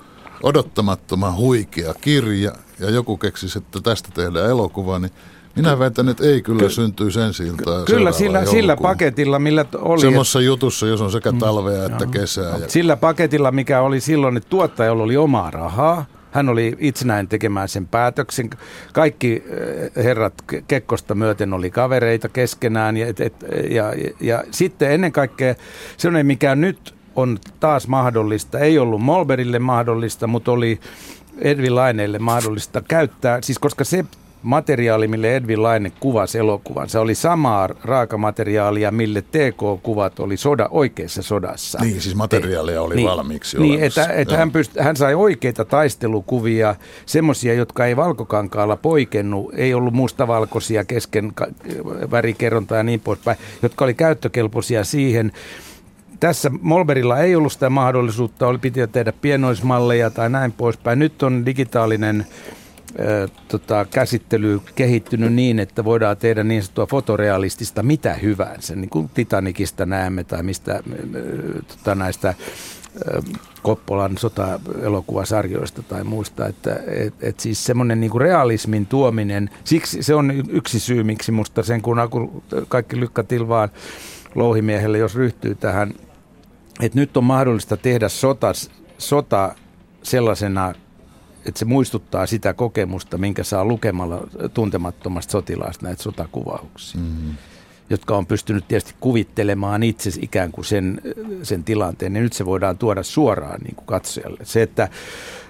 odottamattoman 0.42 1.36
huikea 1.36 1.94
kirja 2.00 2.52
ja 2.78 2.90
joku 2.90 3.16
keksisi, 3.16 3.58
että 3.58 3.80
tästä 3.80 4.08
tehdään 4.14 4.50
elokuva, 4.50 4.98
niin 4.98 5.12
minä 5.56 5.78
väitän, 5.78 6.08
että 6.08 6.24
ei 6.24 6.42
kyllä 6.42 6.62
Ky- 6.62 6.70
syntyy 6.70 7.10
sen 7.10 7.34
siltä. 7.34 7.62
Kyllä 7.86 8.12
sillä, 8.12 8.44
sillä 8.44 8.76
paketilla, 8.76 9.38
millä 9.38 9.64
oli. 9.74 10.00
Semmoisessa 10.00 10.38
et... 10.38 10.44
jutussa, 10.44 10.86
jos 10.86 11.00
on 11.00 11.12
sekä 11.12 11.32
mm. 11.32 11.38
talvea 11.38 11.88
mm, 11.88 11.92
että 11.92 12.06
kesää. 12.06 12.58
Ja... 12.58 12.68
Sillä 12.68 12.96
paketilla, 12.96 13.52
mikä 13.52 13.80
oli 13.80 14.00
silloin, 14.00 14.36
että 14.36 14.48
tuottajalla 14.48 15.02
oli 15.02 15.16
omaa 15.16 15.50
rahaa. 15.50 16.06
Hän 16.30 16.48
oli 16.48 16.76
itsenäinen 16.78 17.28
tekemään 17.28 17.68
sen 17.68 17.86
päätöksen. 17.86 18.50
Kaikki 18.92 19.44
eh, 19.46 20.04
herrat 20.04 20.34
Kekkosta 20.68 21.14
myöten 21.14 21.52
oli 21.52 21.70
kavereita 21.70 22.28
keskenään. 22.28 22.96
Ja, 22.96 23.06
et, 23.06 23.20
et, 23.20 23.34
ja, 23.70 23.94
ja, 23.94 24.10
ja 24.20 24.44
sitten 24.50 24.92
ennen 24.92 25.12
kaikkea 25.12 25.54
sellainen, 25.96 26.26
mikä 26.26 26.54
nyt 26.54 26.94
on 27.16 27.38
taas 27.60 27.88
mahdollista, 27.88 28.58
ei 28.58 28.78
ollut 28.78 29.00
Molberille 29.00 29.58
mahdollista, 29.58 30.26
mutta 30.26 30.52
oli 30.52 30.80
Edvin 31.38 31.74
Laineille 31.74 32.18
mahdollista 32.18 32.82
käyttää, 32.88 33.38
siis 33.42 33.58
koska 33.58 33.84
se 33.84 34.04
materiaali, 34.44 35.08
mille 35.08 35.36
Edvin 35.36 35.62
Laine 35.62 35.92
kuvasi 36.00 36.38
elokuvan. 36.38 36.88
Se 36.88 36.98
oli 36.98 37.14
samaa 37.14 37.68
raakamateriaalia, 37.84 38.90
mille 38.90 39.22
TK-kuvat 39.22 40.20
oli 40.20 40.36
soda, 40.36 40.68
oikeassa 40.70 41.22
sodassa. 41.22 41.78
Niin, 41.82 42.00
siis 42.00 42.14
materiaalia 42.14 42.82
oli 42.82 42.94
niin, 42.96 43.08
valmiiksi 43.08 43.58
Niin, 43.58 43.82
että, 43.82 44.06
että 44.06 44.36
hän, 44.36 44.50
pyst, 44.50 44.72
hän 44.80 44.96
sai 44.96 45.14
oikeita 45.14 45.64
taistelukuvia, 45.64 46.74
semmoisia, 47.06 47.54
jotka 47.54 47.86
ei 47.86 47.96
valkokankaalla 47.96 48.76
poikennut, 48.76 49.54
ei 49.56 49.74
ollut 49.74 49.94
mustavalkoisia 49.94 50.84
kesken 50.84 51.32
värikerrontaa 52.10 52.78
ja 52.78 52.84
niin 52.84 53.00
poispäin, 53.00 53.38
jotka 53.62 53.84
oli 53.84 53.94
käyttökelpoisia 53.94 54.84
siihen 54.84 55.32
tässä 56.20 56.50
Molberilla 56.60 57.18
ei 57.18 57.36
ollut 57.36 57.52
sitä 57.52 57.70
mahdollisuutta, 57.70 58.46
oli 58.46 58.58
piti 58.58 58.86
tehdä 58.86 59.12
pienoismalleja 59.12 60.10
tai 60.10 60.30
näin 60.30 60.52
poispäin. 60.52 60.98
Nyt 60.98 61.22
on 61.22 61.46
digitaalinen 61.46 62.26
tota, 63.48 63.86
käsittely 63.90 64.60
kehittynyt 64.74 65.32
niin, 65.32 65.58
että 65.58 65.84
voidaan 65.84 66.16
tehdä 66.16 66.44
niin 66.44 66.62
sanottua 66.62 66.86
fotorealistista 66.86 67.82
mitä 67.82 68.14
hyvänsä, 68.14 68.76
niin 68.76 68.90
kuin 68.90 69.10
Titanikista 69.14 69.86
näemme 69.86 70.24
tai 70.24 70.42
mistä 70.42 70.82
tota, 71.68 71.94
näistä 71.94 72.34
Koppolan 73.62 74.18
sota-elokuvasarjoista 74.18 75.82
tai 75.82 76.04
muista, 76.04 76.46
että 76.46 76.80
et, 76.86 77.14
et 77.20 77.40
siis 77.40 77.64
semmoinen 77.64 78.00
niin 78.00 78.20
realismin 78.20 78.86
tuominen, 78.86 79.50
siksi 79.64 80.02
se 80.02 80.14
on 80.14 80.32
yksi 80.48 80.80
syy, 80.80 81.02
miksi 81.02 81.32
musta 81.32 81.62
sen 81.62 81.82
kun 81.82 81.98
kaikki 82.68 83.00
lykkätilvaan 83.00 83.68
louhimiehelle, 84.34 84.98
jos 84.98 85.14
ryhtyy 85.14 85.54
tähän, 85.54 85.94
että 86.80 86.98
nyt 86.98 87.16
on 87.16 87.24
mahdollista 87.24 87.76
tehdä 87.76 88.08
sota, 88.08 88.52
sota 88.98 89.54
sellaisena 90.02 90.74
että 91.46 91.58
se 91.58 91.64
muistuttaa 91.64 92.26
sitä 92.26 92.54
kokemusta, 92.54 93.18
minkä 93.18 93.44
saa 93.44 93.64
lukemalla 93.64 94.28
tuntemattomasta 94.54 95.32
sotilaasta 95.32 95.86
näitä 95.86 96.02
sotakuvauksia. 96.02 97.00
Mm-hmm 97.00 97.34
jotka 97.90 98.16
on 98.16 98.26
pystynyt 98.26 98.68
tietysti 98.68 98.94
kuvittelemaan 99.00 99.82
itse 99.82 100.10
ikään 100.20 100.52
kuin 100.52 100.64
sen, 100.64 101.00
sen 101.42 101.64
tilanteen, 101.64 102.12
niin 102.12 102.22
nyt 102.22 102.32
se 102.32 102.46
voidaan 102.46 102.78
tuoda 102.78 103.02
suoraan 103.02 103.60
niin 103.60 103.74
kuin 103.74 103.86
katsojalle. 103.86 104.38
Se, 104.42 104.62
että 104.62 104.88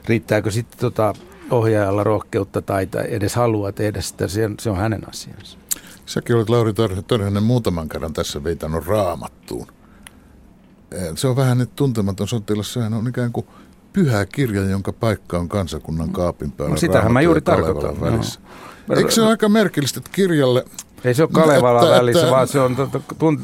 riittääkö 0.07 0.51
sitten 0.51 0.79
tota 0.79 1.15
ohjaajalla 1.51 2.05
rohkeutta 2.05 2.63
tai, 2.63 2.87
tai 2.87 3.05
edes 3.09 3.35
halua 3.35 3.73
tehdä 3.73 4.01
sitä, 4.01 4.29
se 4.29 4.47
on, 4.47 4.55
se 4.61 4.71
on 4.71 4.77
hänen 4.77 5.09
asiansa. 5.09 5.59
Säkin 6.07 6.37
olet 6.37 6.49
Lauri 6.49 6.73
Törhönen 7.07 7.43
muutaman 7.43 7.89
kerran 7.89 8.13
tässä 8.13 8.45
viitannut 8.45 8.87
raamattuun. 8.87 9.67
Se 11.15 11.29
on 11.29 11.37
vähän 11.37 11.59
nyt 11.59 11.77
tuntematon 11.77 12.29
sotilas, 12.29 12.73
sehän 12.73 12.95
on 12.95 13.09
ikään 13.09 13.33
kuin– 13.33 13.47
pyhä 13.95 14.27
kirja, 14.27 14.63
jonka 14.63 14.93
paikka 14.93 15.39
on 15.39 15.49
kansakunnan 15.49 16.13
kaapin 16.13 16.53
päällä. 16.53 16.75
No 16.75 16.77
sitähän 16.77 17.13
mä 17.13 17.21
juuri 17.21 17.41
tarkoitan. 17.41 18.01
Välissä. 18.01 18.41
No. 18.89 18.97
Eikö 18.97 19.11
se 19.11 19.23
ole 19.23 19.31
aika 19.31 19.49
merkillistä, 19.49 19.99
että 20.01 20.11
kirjalle... 20.13 20.65
Ei 21.05 21.15
se 21.15 21.23
ole 21.23 21.31
Kalevala 21.33 21.83
että, 21.83 21.95
välissä, 21.95 22.21
että, 22.21 22.31
vaan 22.31 22.49
se 22.49 22.61
on 22.61 22.77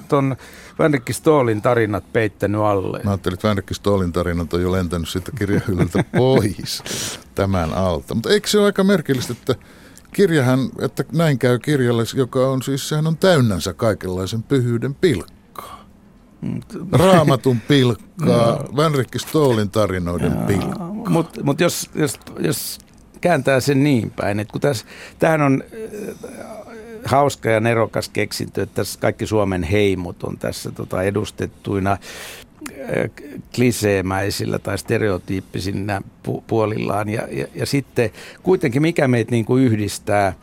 tuon 0.08 0.36
Vänrikki 0.78 1.12
Stoolin 1.12 1.62
tarinat 1.62 2.12
peittänyt 2.12 2.60
alle. 2.60 3.00
Mä 3.04 3.10
ajattelin, 3.10 3.34
että 3.34 3.48
Vänrikki 3.48 3.74
Stoolin 3.74 4.12
tarinat 4.12 4.54
on 4.54 4.62
jo 4.62 4.72
lentänyt 4.72 5.08
siitä 5.08 5.32
kirjahyllyltä 5.38 6.04
pois 6.16 6.82
tämän 7.34 7.74
alta. 7.74 8.14
Mutta 8.14 8.30
eikö 8.30 8.48
se 8.48 8.58
ole 8.58 8.66
aika 8.66 8.84
merkillistä, 8.84 9.32
että 9.32 9.54
kirjahan, 10.12 10.70
että 10.80 11.04
näin 11.12 11.38
käy 11.38 11.58
kirjalle, 11.58 12.02
joka 12.14 12.48
on 12.48 12.62
siis, 12.62 12.88
sehän 12.88 13.06
on 13.06 13.16
täynnänsä 13.16 13.72
kaikenlaisen 13.72 14.42
pyhyyden 14.42 14.94
pilkka. 14.94 15.39
Raamatun 16.92 17.60
pilkkaa, 17.68 18.56
no. 18.56 18.76
Vänrikki 18.76 19.18
Stoolin 19.18 19.70
tarinoiden 19.70 20.32
Jaa. 20.32 20.46
pilkkaa. 20.46 20.88
Mutta 21.08 21.42
mut 21.42 21.60
jos, 21.60 21.90
jos, 21.94 22.20
jos 22.38 22.78
kääntää 23.20 23.60
sen 23.60 23.84
niin 23.84 24.10
päin, 24.10 24.40
että 24.40 24.52
kun 24.52 24.60
tässä, 24.60 24.86
tämähän 25.18 25.42
on 25.42 25.64
äh, 25.64 26.34
hauska 27.04 27.50
ja 27.50 27.60
nerokas 27.60 28.08
keksintö, 28.08 28.62
että 28.62 28.74
tässä 28.74 29.00
kaikki 29.00 29.26
Suomen 29.26 29.62
heimot 29.62 30.22
on 30.22 30.38
tässä 30.38 30.70
tota, 30.70 31.02
edustettuina 31.02 31.92
äh, 31.92 31.98
kliseemäisillä 33.54 34.58
tai 34.58 34.78
stereotyyppisillä 34.78 36.02
pu- 36.28 36.42
puolillaan. 36.46 37.08
Ja, 37.08 37.28
ja, 37.30 37.46
ja 37.54 37.66
sitten 37.66 38.10
kuitenkin 38.42 38.82
mikä 38.82 39.08
meitä 39.08 39.30
niin 39.30 39.44
kuin 39.44 39.64
yhdistää 39.64 40.26
äh, 40.26 40.34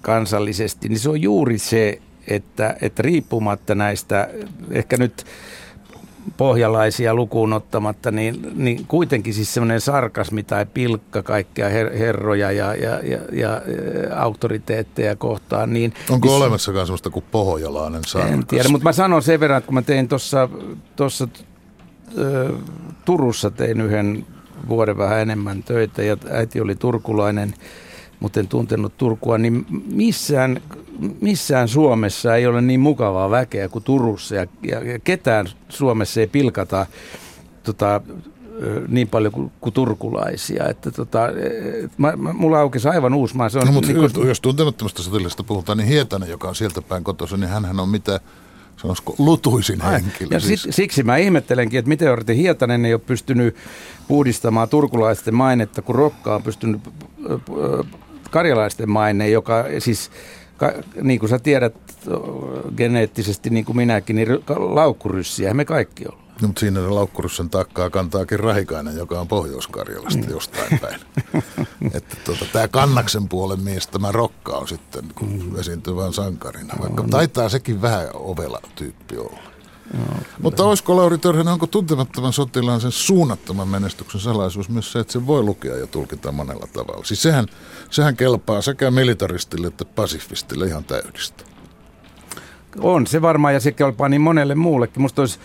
kansallisesti, 0.00 0.88
niin 0.88 0.98
se 0.98 1.10
on 1.10 1.22
juuri 1.22 1.58
se, 1.58 2.00
että, 2.28 2.76
että 2.80 3.02
riippumatta 3.02 3.74
näistä, 3.74 4.28
ehkä 4.70 4.96
nyt 4.96 5.24
pohjalaisia 6.36 7.14
lukuun 7.14 7.52
ottamatta, 7.52 8.10
niin, 8.10 8.52
niin 8.54 8.86
kuitenkin 8.86 9.34
siis 9.34 9.54
semmoinen 9.54 9.80
sarkasmi 9.80 10.42
tai 10.42 10.66
pilkka 10.66 11.22
kaikkia 11.22 11.68
her, 11.68 11.96
herroja 11.98 12.52
ja, 12.52 12.74
ja, 12.74 13.00
ja, 13.02 13.18
ja 13.32 13.60
auktoriteetteja 14.16 15.16
kohtaan. 15.16 15.72
Niin, 15.72 15.94
Onko 16.10 16.28
niin, 16.28 16.36
olemassakaan 16.36 16.86
semmoista 16.86 17.10
kuin 17.10 17.24
pohjalainen 17.30 18.04
sarkasmi? 18.04 18.38
En 18.38 18.46
tiedä, 18.46 18.68
mutta 18.68 18.84
mä 18.84 18.92
sanon 18.92 19.22
sen 19.22 19.40
verran, 19.40 19.58
että 19.58 19.66
kun 19.66 19.74
mä 19.74 19.82
tein 19.82 20.08
tuossa 20.96 21.28
Turussa 23.04 23.50
tein 23.50 23.80
yhden 23.80 24.26
vuoden 24.68 24.98
vähän 24.98 25.20
enemmän 25.20 25.62
töitä 25.62 26.02
ja 26.02 26.16
äiti 26.30 26.60
oli 26.60 26.74
turkulainen, 26.74 27.54
mutta 28.20 28.40
en 28.40 28.48
tuntenut 28.48 28.96
Turkua, 28.96 29.38
niin 29.38 29.66
missään, 29.92 30.60
missään 31.20 31.68
Suomessa 31.68 32.36
ei 32.36 32.46
ole 32.46 32.60
niin 32.60 32.80
mukavaa 32.80 33.30
väkeä 33.30 33.68
kuin 33.68 33.84
Turussa 33.84 34.34
ja, 34.34 34.46
ja, 34.62 34.84
ja 34.84 34.98
ketään 34.98 35.46
Suomessa 35.68 36.20
ei 36.20 36.26
pilkata 36.26 36.86
tota, 37.62 38.00
niin 38.88 39.08
paljon 39.08 39.32
kuin, 39.32 39.52
kuin 39.60 39.72
turkulaisia. 39.72 40.68
Että 40.68 40.90
tota, 40.90 41.28
mä, 41.98 42.12
mä, 42.16 42.32
mulla 42.32 42.60
aukesi 42.60 42.88
aivan 42.88 43.14
uusi 43.14 43.36
maa. 43.36 43.48
Se 43.48 43.58
on, 43.58 43.66
no, 43.66 43.72
mutta 43.72 43.92
niin 43.92 44.12
kun... 44.12 44.28
jos 44.28 44.40
tuntemattomasta 44.40 45.02
sotilaista 45.02 45.42
puhutaan, 45.42 45.78
niin 45.78 45.88
Hietanen, 45.88 46.28
joka 46.28 46.48
on 46.48 46.54
sieltä 46.54 46.82
päin 46.82 47.04
kotossa, 47.04 47.36
niin 47.36 47.50
hän 47.50 47.80
on 47.80 47.88
mitä 47.88 48.20
sanoisiko 48.76 49.14
lutuisin 49.18 49.80
henkilö. 49.80 50.28
Ja 50.30 50.40
siis. 50.40 50.68
siksi 50.70 51.02
mä 51.02 51.16
ihmettelenkin, 51.16 51.78
että 51.78 51.88
miten 51.88 52.12
Orti 52.12 52.36
Hietanen 52.36 52.84
ei 52.84 52.94
ole 52.94 53.00
pystynyt 53.06 53.56
puhdistamaan 54.08 54.68
turkulaisten 54.68 55.34
mainetta, 55.34 55.82
kun 55.82 55.94
Rokka 55.94 56.34
on 56.34 56.42
pystynyt 56.42 56.80
karjalaisten 58.30 58.90
maine, 58.90 59.28
joka 59.28 59.64
siis, 59.78 60.10
ka, 60.56 60.72
niin 61.02 61.20
kuin 61.20 61.30
sä 61.30 61.38
tiedät 61.38 61.74
geneettisesti, 62.76 63.50
niin 63.50 63.64
kuin 63.64 63.76
minäkin, 63.76 64.16
niin 64.16 64.28
laukkuryssiä 64.56 65.54
me 65.54 65.64
kaikki 65.64 66.04
ollaan. 66.06 66.26
No, 66.42 66.48
mutta 66.48 66.60
siinä 66.60 66.94
laukkuryssän 66.94 67.50
takkaa 67.50 67.90
kantaakin 67.90 68.40
Rahikainen, 68.40 68.96
joka 68.96 69.20
on 69.20 69.28
Pohjois-Karjalasta 69.28 70.22
mm. 70.22 70.30
jostain 70.30 70.78
päin. 70.80 71.00
että 71.94 72.16
tuota, 72.24 72.44
tämä 72.52 72.68
kannaksen 72.68 73.28
puolen 73.28 73.60
mies, 73.60 73.86
tämä 73.86 74.12
Rokka 74.12 74.52
on 74.52 74.68
sitten 74.68 75.04
kun 75.14 75.42
mm. 75.42 75.60
esiintyvän 75.60 76.12
sankarina, 76.12 76.74
vaikka 76.80 77.02
no, 77.02 77.08
taitaa 77.08 77.48
sekin 77.48 77.82
vähän 77.82 78.08
ovela 78.14 78.60
tyyppi 78.74 79.16
olla. 79.16 79.55
Joo, 79.94 80.18
Mutta 80.42 80.64
olisiko 80.64 80.96
Lauri 80.96 81.18
Törhänen, 81.18 81.52
onko 81.52 81.66
tuntemattoman 81.66 82.32
sotilaan 82.32 82.80
sen 82.80 82.92
suunnattoman 82.92 83.68
menestyksen 83.68 84.20
salaisuus 84.20 84.68
myös 84.68 84.92
se, 84.92 84.98
että 84.98 85.12
se 85.12 85.26
voi 85.26 85.42
lukea 85.42 85.76
ja 85.76 85.86
tulkita 85.86 86.32
monella 86.32 86.66
tavalla? 86.72 87.04
Siis 87.04 87.22
sehän, 87.22 87.46
sehän 87.90 88.16
kelpaa 88.16 88.62
sekä 88.62 88.90
militaristille 88.90 89.66
että 89.66 89.84
pasifistille 89.84 90.66
ihan 90.66 90.84
täydistä. 90.84 91.44
On 92.80 93.06
se 93.06 93.22
varmaan 93.22 93.54
ja 93.54 93.60
se 93.60 93.72
kelpaa 93.72 94.08
niin 94.08 94.20
monelle 94.20 94.54
muullekin. 94.54 95.02
Musta 95.02 95.22
olisi, 95.22 95.38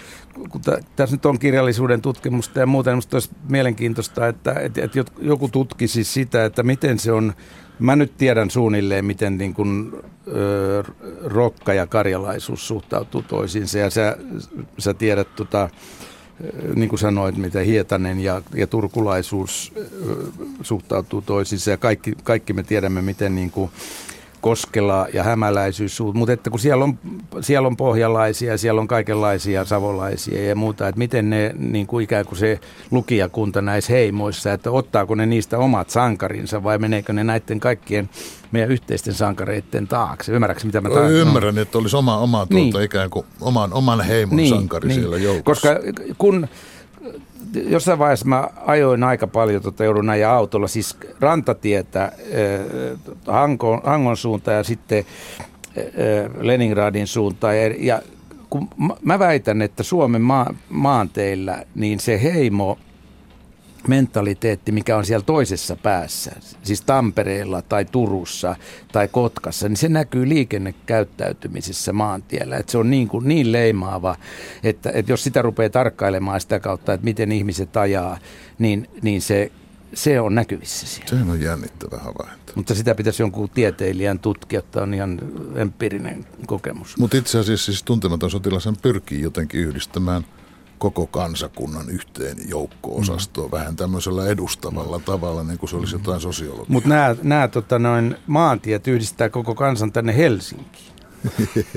kun 0.49 0.62
tässä 0.95 1.15
nyt 1.15 1.25
on 1.25 1.39
kirjallisuuden 1.39 2.01
tutkimusta 2.01 2.60
ja 2.60 2.65
muuten, 2.65 2.95
musta 2.95 3.15
olisi 3.15 3.30
mielenkiintoista, 3.49 4.27
että, 4.27 4.54
että, 4.54 4.82
että 4.84 5.04
joku 5.21 5.47
tutkisi 5.47 6.04
sitä, 6.04 6.45
että 6.45 6.63
miten 6.63 6.99
se 6.99 7.12
on, 7.12 7.34
mä 7.82 7.96
nyt 7.96 8.17
tiedän 8.17 8.50
suunnilleen, 8.50 9.06
miten 9.06 9.38
niin 9.38 9.54
kuin, 9.54 9.91
ö, 10.28 10.84
rokka 11.24 11.74
ja 11.74 11.88
karjalaisuus 11.88 12.67
suhtautuu 12.67 13.22
toisiinsa. 13.22 13.80
Ja 13.80 13.89
sä, 13.89 14.17
sä 14.78 14.94
tiedät 14.94 15.36
tota, 15.36 15.70
niin 16.76 16.89
kuin 16.89 17.00
sanoit, 17.00 17.38
miten 17.38 17.65
Hietanen 17.65 18.20
ja, 18.20 18.41
ja 18.56 18.67
turkulaisuus 18.67 19.74
suhtautuu 20.62 21.22
toisiinsa. 21.22 21.72
Ja 21.72 21.78
kaikki, 21.78 22.13
kaikki 22.24 22.54
me 22.54 22.63
tiedämme, 22.63 23.02
miten 23.02 23.36
niin 23.36 23.52
kuin 23.52 23.72
Koskela 24.41 25.08
ja 25.13 25.23
hämäläisyys, 25.23 25.99
mutta 26.13 26.34
että 26.34 26.49
kun 26.49 26.60
siellä 26.60 26.84
on, 26.84 26.99
siellä 27.41 27.67
on 27.67 27.77
pohjalaisia, 27.77 28.58
siellä 28.58 28.82
on 28.82 28.88
kaikenlaisia 28.88 29.65
savolaisia 29.65 30.47
ja 30.47 30.56
muuta, 30.56 30.88
että 30.88 30.99
miten 30.99 31.30
ne 31.30 31.56
niin 31.58 31.88
kuin 31.88 32.04
ikään 32.04 32.25
kuin 32.25 32.38
se 32.38 32.60
lukijakunta 32.91 33.62
näissä 33.62 33.93
heimoissa, 33.93 34.54
että 34.54 34.71
ottaako 34.71 35.15
ne 35.15 35.25
niistä 35.25 35.58
omat 35.58 35.89
sankarinsa 35.89 36.63
vai 36.63 36.77
meneekö 36.77 37.13
ne 37.13 37.23
näiden 37.23 37.60
kaikkien 37.60 38.10
meidän 38.51 38.71
yhteisten 38.71 39.13
sankareiden 39.13 39.88
taakse. 39.88 40.32
Ymmärrätkö, 40.32 40.65
mitä 40.65 40.82
mä 40.82 40.89
tarkoitan? 40.89 41.13
Ymmärrän, 41.13 41.58
että 41.58 41.77
olisi 41.77 41.95
oma, 41.95 42.17
oma 42.17 42.38
tuota, 42.38 42.56
niin. 42.56 42.82
ikään 42.82 43.10
kuin 43.10 43.25
oman, 43.41 43.73
oman 43.73 44.01
heimon 44.01 44.36
niin, 44.36 44.49
sankari 44.49 44.88
niin. 44.88 44.99
siellä 44.99 45.17
joukossa. 45.17 45.43
Koska 45.43 45.69
kun 46.17 46.47
jossain 47.54 48.00
vaiheessa 48.00 48.26
mä 48.26 48.50
ajoin 48.66 49.04
aika 49.04 49.28
paljon, 49.28 49.62
tota, 49.62 49.84
joudun 49.84 50.06
näin 50.06 50.28
autolla, 50.28 50.68
siis 50.68 50.98
rantatietä 51.20 52.04
äh, 52.04 52.12
Hangon, 53.28 53.82
Hangon 53.84 54.18
suuntaan 54.18 54.58
ja 54.58 54.64
sitten 54.64 55.06
äh, 55.78 55.86
Leningradin 56.40 57.08
suuntaan. 57.08 57.58
Ja, 57.58 57.74
ja 57.78 58.02
kun 58.50 58.68
mä 59.02 59.20
väitän, 59.20 59.62
että 59.62 59.84
Suomen 59.84 60.22
maa, 60.22 60.54
maanteillä, 60.70 61.64
niin 61.76 62.00
se 62.00 62.24
heimo– 62.24 62.78
mentaliteetti, 63.88 64.72
mikä 64.72 64.98
on 64.98 65.06
siellä 65.06 65.26
toisessa 65.26 65.76
päässä, 65.76 66.32
siis 66.63 66.82
Tampereella 66.82 67.62
tai 67.62 67.86
Turussa 67.86 68.56
tai 68.91 69.08
Kotkassa, 69.08 69.70
niin 69.70 69.78
se 69.78 69.89
näkyy 69.89 70.30
liikennekäyttäytymisessä 70.30 71.94
maantiellä. 71.94 72.58
Että 72.58 72.72
se 72.72 72.78
on 72.78 72.91
niin, 72.91 73.08
kuin, 73.08 73.28
niin 73.28 73.52
leimaava, 73.52 74.15
että, 74.63 74.91
että 74.94 75.12
jos 75.12 75.24
sitä 75.24 75.41
rupeaa 75.41 75.70
tarkkailemaan 75.70 76.41
sitä 76.41 76.60
kautta, 76.60 76.94
että 76.94 77.06
miten 77.06 77.32
ihmiset 77.32 77.78
ajaa, 77.78 78.17
niin, 78.60 78.89
niin 79.02 79.22
se, 79.22 79.52
se 79.94 80.22
on 80.22 80.36
näkyvissä 80.36 80.88
siellä. 80.88 81.10
Se 81.10 81.32
on 81.32 81.41
jännittävä 81.41 81.98
havainto. 81.98 82.54
Mutta 82.56 82.76
sitä 82.76 82.96
pitäisi 82.96 83.24
jonkun 83.24 83.50
tieteilijän 83.50 84.20
tutkia, 84.20 84.60
että 84.60 84.84
on 84.84 84.94
ihan 84.94 85.20
empiirinen 85.56 86.26
kokemus. 86.46 86.98
Mutta 86.98 87.17
itse 87.17 87.39
asiassa 87.39 87.65
siis 87.65 87.84
tuntematon 87.84 88.32
sotilasen 88.32 88.76
pyrkii 88.82 89.22
jotenkin 89.22 89.62
yhdistämään– 89.62 90.26
koko 90.82 91.08
kansakunnan 91.08 91.89
yhteen 91.89 92.38
joukko-osastoon 92.50 93.48
mm. 93.48 93.52
vähän 93.52 93.76
tämmöisellä 93.76 94.28
edustavalla 94.28 95.00
tavalla, 95.00 95.44
niin 95.44 95.58
kuin 95.60 95.70
se 95.70 95.76
olisi 95.76 95.96
jotain 95.96 96.22
sosiologiaa. 96.22 96.65
Mutta 96.67 96.89
nämä, 96.89 97.15
nämä 97.24 97.48
tota, 97.48 97.80
noin, 97.80 98.15
maantiet 98.28 98.88
yhdistää 98.88 99.30
koko 99.30 99.56
kansan 99.56 99.91
tänne 99.91 100.17
Helsinkiin. 100.17 100.94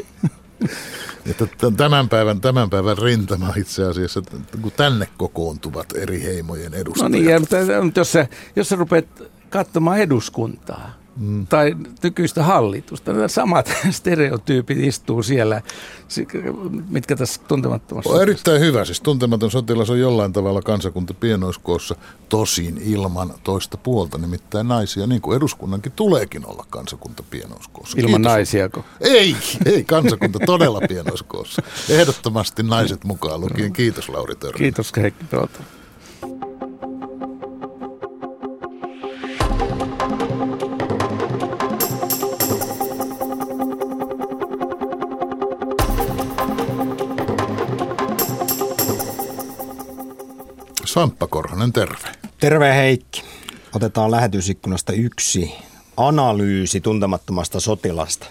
että 1.31 1.47
tämän 1.77 2.09
päivän, 2.09 2.40
tämän 2.40 2.71
päivän 2.71 2.99
rintama 2.99 3.53
itse 3.57 3.85
asiassa, 3.85 4.23
kun 4.62 4.73
tänne 4.77 5.09
kokoontuvat 5.17 5.87
eri 5.97 6.23
heimojen 6.23 6.75
edustajat. 6.75 7.12
No 7.12 7.19
niin, 7.19 7.40
mutta, 7.40 7.57
mutta 7.83 8.01
jos, 8.01 8.12
sä, 8.12 8.27
jos 8.57 8.69
sä 8.69 8.77
rupeat 8.77 9.23
katsomaan 9.51 9.99
eduskuntaa, 9.99 10.90
mm. 11.16 11.46
tai 11.46 11.77
nykyistä 12.03 12.42
hallitusta. 12.42 13.12
Nämä 13.12 13.29
samat 13.29 13.72
stereotyypit 13.90 14.79
istuu 14.79 15.22
siellä, 15.22 15.62
mitkä 16.88 17.16
tässä 17.16 17.40
tuntemattomassa... 17.48 18.11
On 18.11 18.22
erittäin 18.22 18.61
hyvä. 18.61 18.85
Siis 18.85 19.00
tuntematon 19.00 19.50
sotilas 19.50 19.90
on 19.90 20.00
jollain 20.00 20.33
tavalla 20.33 20.62
kansakunta 20.62 21.14
pienoiskoossa, 21.14 21.96
tosin 22.29 22.83
ilman 22.85 23.35
toista 23.44 23.77
puolta, 23.77 24.18
nimittäin 24.18 24.68
naisia, 24.68 25.07
niin 25.07 25.20
kuin 25.20 25.37
eduskunnankin 25.37 25.92
tuleekin 25.92 26.46
olla 26.46 26.66
kansakunta 26.70 27.22
pienoiskoossa. 27.31 27.98
Ilman 27.98 28.20
Kiitos. 28.20 28.33
naisiako? 28.33 28.85
Ei, 29.00 29.37
ei 29.66 29.85
kansakunta 29.85 30.38
todella 30.46 30.81
pienoiskoossa. 30.88 31.62
Ehdottomasti 31.88 32.62
naiset 32.62 33.05
mukaan 33.05 33.40
lukien. 33.40 33.72
Kiitos 33.72 34.09
Lauri 34.09 34.35
Törmä. 34.35 34.59
Kiitos 34.59 34.92
Heikki 34.96 35.24
Peltola. 35.24 35.64
Samppa 50.95 51.27
Korhonen, 51.27 51.73
terve. 51.73 52.09
Terve 52.41 52.75
Heikki. 52.75 53.23
Otetaan 53.75 54.11
lähetysikkunasta 54.11 54.93
yksi 54.93 55.55
analyysi 55.97 56.81
tuntemattomasta 56.81 57.61
sotilasta. 57.61 58.27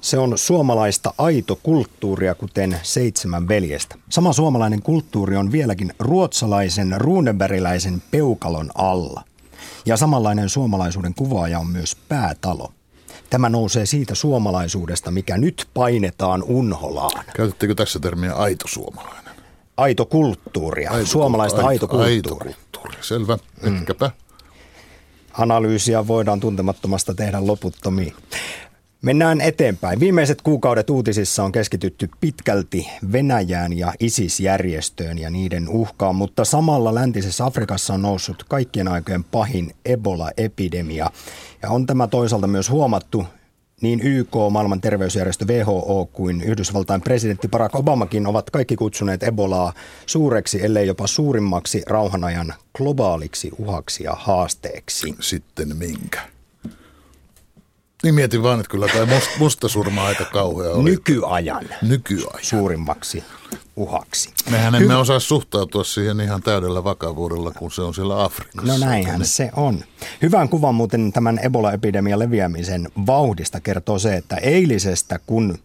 Se 0.00 0.18
on 0.18 0.38
suomalaista 0.38 1.14
aitokulttuuria, 1.18 2.34
kuten 2.34 2.80
seitsemän 2.82 3.48
veljestä. 3.48 3.96
Sama 4.10 4.32
suomalainen 4.32 4.82
kulttuuri 4.82 5.36
on 5.36 5.52
vieläkin 5.52 5.92
ruotsalaisen 5.98 6.94
ruunenbergiläisen 6.96 8.02
peukalon 8.10 8.70
alla. 8.74 9.24
Ja 9.86 9.96
samanlainen 9.96 10.48
suomalaisuuden 10.48 11.14
kuvaaja 11.14 11.58
on 11.58 11.66
myös 11.66 11.96
päätalo. 12.08 12.72
Tämä 13.30 13.48
nousee 13.48 13.86
siitä 13.86 14.14
suomalaisuudesta, 14.14 15.10
mikä 15.10 15.38
nyt 15.38 15.68
painetaan 15.74 16.42
unholaan. 16.42 17.24
Käytettekö 17.36 17.74
tässä 17.74 18.00
termiä 18.00 18.34
aito 18.34 18.68
suomalainen? 18.68 19.17
Aitokulttuuria, 19.78 20.90
aito, 20.90 21.06
suomalaista 21.06 21.66
aitokulttuuria. 21.66 22.16
Aitokulttuuria, 22.16 23.02
selvä, 23.02 23.38
mm. 23.62 23.76
ehkäpä. 23.76 24.10
Analyysiä 25.32 26.06
voidaan 26.06 26.40
tuntemattomasta 26.40 27.14
tehdä 27.14 27.46
loputtomiin. 27.46 28.14
Mennään 29.02 29.40
eteenpäin. 29.40 30.00
Viimeiset 30.00 30.42
kuukaudet 30.42 30.90
uutisissa 30.90 31.44
on 31.44 31.52
keskitytty 31.52 32.08
pitkälti 32.20 32.88
Venäjään 33.12 33.78
ja 33.78 33.92
ISIS-järjestöön 34.00 35.18
ja 35.18 35.30
niiden 35.30 35.68
uhkaan, 35.68 36.16
mutta 36.16 36.44
samalla 36.44 36.94
läntisessä 36.94 37.44
Afrikassa 37.44 37.94
on 37.94 38.02
noussut 38.02 38.44
kaikkien 38.48 38.88
aikojen 38.88 39.24
pahin 39.24 39.74
Ebola-epidemia. 39.84 41.10
Ja 41.62 41.70
on 41.70 41.86
tämä 41.86 42.06
toisaalta 42.06 42.46
myös 42.46 42.70
huomattu 42.70 43.26
niin 43.80 44.00
YK, 44.00 44.34
maailman 44.50 44.80
terveysjärjestö 44.80 45.44
WHO 45.44 46.08
kuin 46.12 46.42
Yhdysvaltain 46.42 47.00
presidentti 47.00 47.48
Barack 47.48 47.74
Obamakin 47.74 48.26
ovat 48.26 48.50
kaikki 48.50 48.76
kutsuneet 48.76 49.22
Ebolaa 49.22 49.72
suureksi, 50.06 50.64
ellei 50.64 50.86
jopa 50.86 51.06
suurimmaksi 51.06 51.82
rauhanajan 51.86 52.54
globaaliksi 52.76 53.50
uhaksi 53.58 54.04
ja 54.04 54.12
haasteeksi. 54.14 55.14
Sitten 55.20 55.76
minkä? 55.76 56.37
Niin 58.02 58.14
mietin 58.14 58.42
vaan, 58.42 58.60
että 58.60 58.70
kyllä 58.70 58.86
tämä 58.88 59.20
musta 59.38 59.68
surma 59.68 60.06
aika 60.06 60.24
kauhea 60.24 60.70
oli. 60.70 60.90
Nykyajan. 60.90 61.64
Nykyajan. 61.82 62.38
Suurimmaksi 62.42 63.24
uhaksi. 63.76 64.30
Mehän 64.50 64.74
emme 64.74 64.94
Hy- 64.94 64.96
osaa 64.96 65.20
suhtautua 65.20 65.84
siihen 65.84 66.20
ihan 66.20 66.42
täydellä 66.42 66.84
vakavuudella, 66.84 67.50
kun 67.50 67.72
se 67.72 67.82
on 67.82 67.94
siellä 67.94 68.24
Afrikassa. 68.24 68.72
No 68.72 68.78
näinhän 68.86 69.24
se 69.24 69.50
on. 69.56 69.80
Hyvän 70.22 70.48
kuvan 70.48 70.74
muuten 70.74 71.12
tämän 71.12 71.40
Ebola-epidemian 71.42 72.18
leviämisen 72.18 72.88
vauhdista 73.06 73.60
kertoo 73.60 73.98
se, 73.98 74.14
että 74.16 74.36
eilisestä, 74.36 75.18
kun 75.26 75.58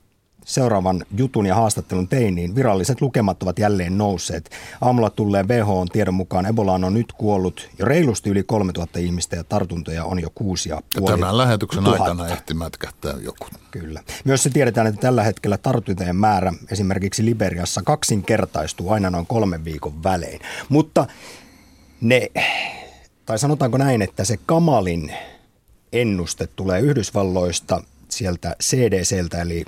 seuraavan 0.46 1.06
jutun 1.18 1.46
ja 1.46 1.56
haastattelun 1.56 2.08
tein, 2.08 2.36
niin 2.36 2.56
viralliset 2.56 3.02
lukemat 3.02 3.44
ovat 3.44 3.60
jälleen 3.60 3.98
nousseet. 3.98 4.50
Aamulla 4.82 5.10
tulleen 5.10 5.48
WHO 5.48 5.86
tiedon 5.92 6.14
mukaan 6.14 6.46
Ebolaan 6.46 6.84
on 6.84 6.94
nyt 6.94 7.14
kuollut 7.14 7.70
jo 7.80 7.86
reilusti 7.86 8.30
yli 8.30 8.44
3000 8.44 9.00
ihmistä 9.00 9.36
ja 9.36 9.44
tartuntoja 9.44 10.06
on 10.06 10.22
jo 10.22 10.30
kuusi 10.36 10.70
ja 10.70 10.82
puoli 10.96 11.12
Tämän 11.20 11.38
lähetyksen 11.38 11.84
tuhatta. 11.84 12.04
aikana 12.04 12.28
ehti 12.28 12.54
mätkähtää 12.54 13.14
joku. 13.22 13.46
Kyllä. 13.72 14.02
Myös 14.26 14.44
se 14.44 14.50
tiedetään, 14.50 14.88
että 14.88 15.02
tällä 15.02 15.24
hetkellä 15.24 15.58
tartuntojen 15.58 16.16
määrä 16.16 16.54
esimerkiksi 16.72 17.26
Liberiassa 17.26 17.82
kaksinkertaistuu 17.82 18.92
aina 18.92 19.10
noin 19.10 19.26
kolmen 19.26 19.66
viikon 19.66 20.04
välein. 20.04 20.40
Mutta 20.70 21.08
ne, 22.02 22.32
tai 23.26 23.40
sanotaanko 23.40 23.78
näin, 23.78 24.02
että 24.02 24.26
se 24.26 24.38
kamalin 24.46 25.14
ennuste 25.94 26.48
tulee 26.56 26.80
Yhdysvalloista 26.80 27.84
sieltä 28.10 28.56
CDCltä 28.64 29.42
eli 29.42 29.66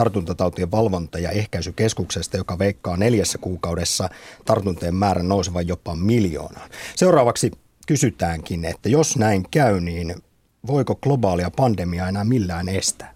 tartuntatautien 0.00 0.70
valvonta- 0.70 1.18
ja 1.18 1.30
ehkäisykeskuksesta, 1.30 2.36
joka 2.36 2.58
veikkaa 2.58 2.96
neljässä 2.96 3.38
kuukaudessa 3.38 4.08
tartuntojen 4.44 4.94
määrän 4.94 5.28
nousevan 5.28 5.68
jopa 5.68 5.96
miljoonaan. 5.96 6.70
Seuraavaksi 6.96 7.50
kysytäänkin, 7.86 8.64
että 8.64 8.88
jos 8.88 9.16
näin 9.16 9.44
käy, 9.50 9.80
niin 9.80 10.14
voiko 10.66 10.94
globaalia 10.94 11.50
pandemiaa 11.56 12.08
enää 12.08 12.24
millään 12.24 12.68
estää? 12.68 13.14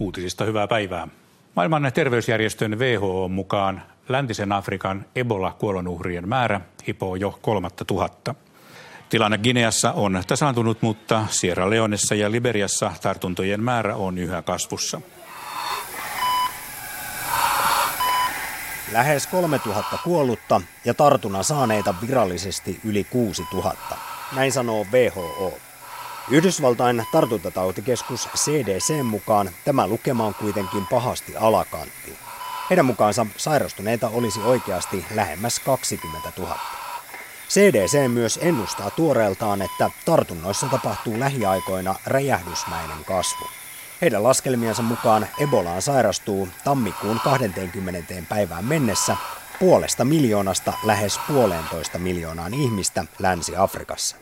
Uutisista 0.00 0.44
hyvää 0.44 0.68
päivää. 0.68 1.08
Maailman 1.56 1.90
terveysjärjestön 1.94 2.78
WHO 2.78 3.28
mukaan 3.28 3.82
läntisen 4.08 4.52
Afrikan 4.52 5.04
Ebola-kuolonuhrien 5.16 6.28
määrä 6.28 6.60
hipoo 6.86 7.16
jo 7.16 7.38
kolmatta 7.42 7.84
tuhatta. 7.84 8.34
Tilanne 9.08 9.38
Gineassa 9.38 9.92
on 9.92 10.22
tasaantunut, 10.26 10.82
mutta 10.82 11.26
Sierra 11.30 11.70
Leonessa 11.70 12.14
ja 12.14 12.30
Liberiassa 12.30 12.92
tartuntojen 13.02 13.62
määrä 13.62 13.96
on 13.96 14.18
yhä 14.18 14.42
kasvussa. 14.42 15.00
Lähes 18.92 19.26
3000 19.26 19.98
kuollutta 20.04 20.60
ja 20.84 20.94
tartunnan 20.94 21.44
saaneita 21.44 21.94
virallisesti 22.00 22.80
yli 22.84 23.04
6000. 23.04 23.96
Näin 24.36 24.52
sanoo 24.52 24.86
WHO. 24.92 25.52
Yhdysvaltain 26.30 27.06
tartuntatautikeskus 27.12 28.28
CDC 28.36 29.02
mukaan 29.02 29.50
tämä 29.64 29.86
lukema 29.86 30.24
on 30.26 30.34
kuitenkin 30.34 30.86
pahasti 30.86 31.36
alakantti. 31.36 32.18
Heidän 32.70 32.86
mukaansa 32.86 33.26
sairastuneita 33.36 34.08
olisi 34.08 34.40
oikeasti 34.40 35.04
lähemmäs 35.14 35.60
20 35.60 36.32
000. 36.38 36.83
CDC 37.54 38.08
myös 38.08 38.38
ennustaa 38.42 38.90
tuoreeltaan, 38.90 39.62
että 39.62 39.90
tartunnoissa 40.04 40.66
tapahtuu 40.66 41.20
lähiaikoina 41.20 41.94
räjähdysmäinen 42.06 43.04
kasvu. 43.06 43.44
Heidän 44.02 44.22
laskelmiensa 44.22 44.82
mukaan 44.82 45.26
Ebolaan 45.40 45.82
sairastuu 45.82 46.48
tammikuun 46.64 47.20
20. 47.24 48.14
päivään 48.28 48.64
mennessä 48.64 49.16
puolesta 49.60 50.04
miljoonasta 50.04 50.72
lähes 50.84 51.20
puolentoista 51.28 51.98
miljoonaan 51.98 52.54
ihmistä 52.54 53.04
Länsi-Afrikassa. 53.18 54.16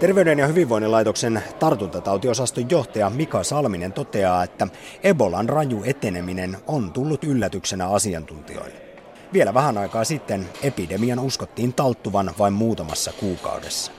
Terveyden 0.00 0.38
ja 0.38 0.46
hyvinvoinnin 0.46 0.92
laitoksen 0.92 1.42
tartuntatautiosaston 1.58 2.70
johtaja 2.70 3.10
Mika 3.10 3.42
Salminen 3.42 3.92
toteaa, 3.92 4.44
että 4.44 4.68
Ebolan 5.02 5.48
raju 5.48 5.82
eteneminen 5.84 6.56
on 6.66 6.92
tullut 6.92 7.24
yllätyksenä 7.24 7.88
asiantuntijoille. 7.88 8.87
Vielä 9.32 9.54
vähän 9.54 9.78
aikaa 9.78 10.04
sitten 10.04 10.48
epidemian 10.62 11.18
uskottiin 11.18 11.74
talttuvan 11.74 12.30
vain 12.38 12.52
muutamassa 12.52 13.12
kuukaudessa. 13.20 13.92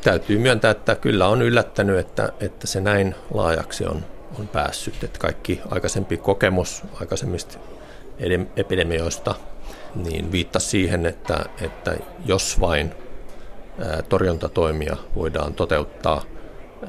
Täytyy 0.00 0.38
myöntää, 0.38 0.70
että 0.70 0.96
kyllä 0.96 1.28
on 1.28 1.42
yllättänyt, 1.42 1.98
että, 1.98 2.32
että 2.40 2.66
se 2.66 2.80
näin 2.80 3.14
laajaksi 3.34 3.86
on, 3.86 4.04
on 4.38 4.48
päässyt. 4.48 5.04
Että 5.04 5.18
kaikki 5.18 5.60
aikaisempi 5.70 6.16
kokemus 6.16 6.82
aikaisemmista 7.00 7.58
epidemioista 8.56 9.34
niin 9.94 10.32
viittasi 10.32 10.68
siihen, 10.68 11.06
että, 11.06 11.44
että 11.60 11.96
jos 12.26 12.60
vain 12.60 12.94
torjuntatoimia 14.08 14.96
voidaan 15.14 15.54
toteuttaa 15.54 16.22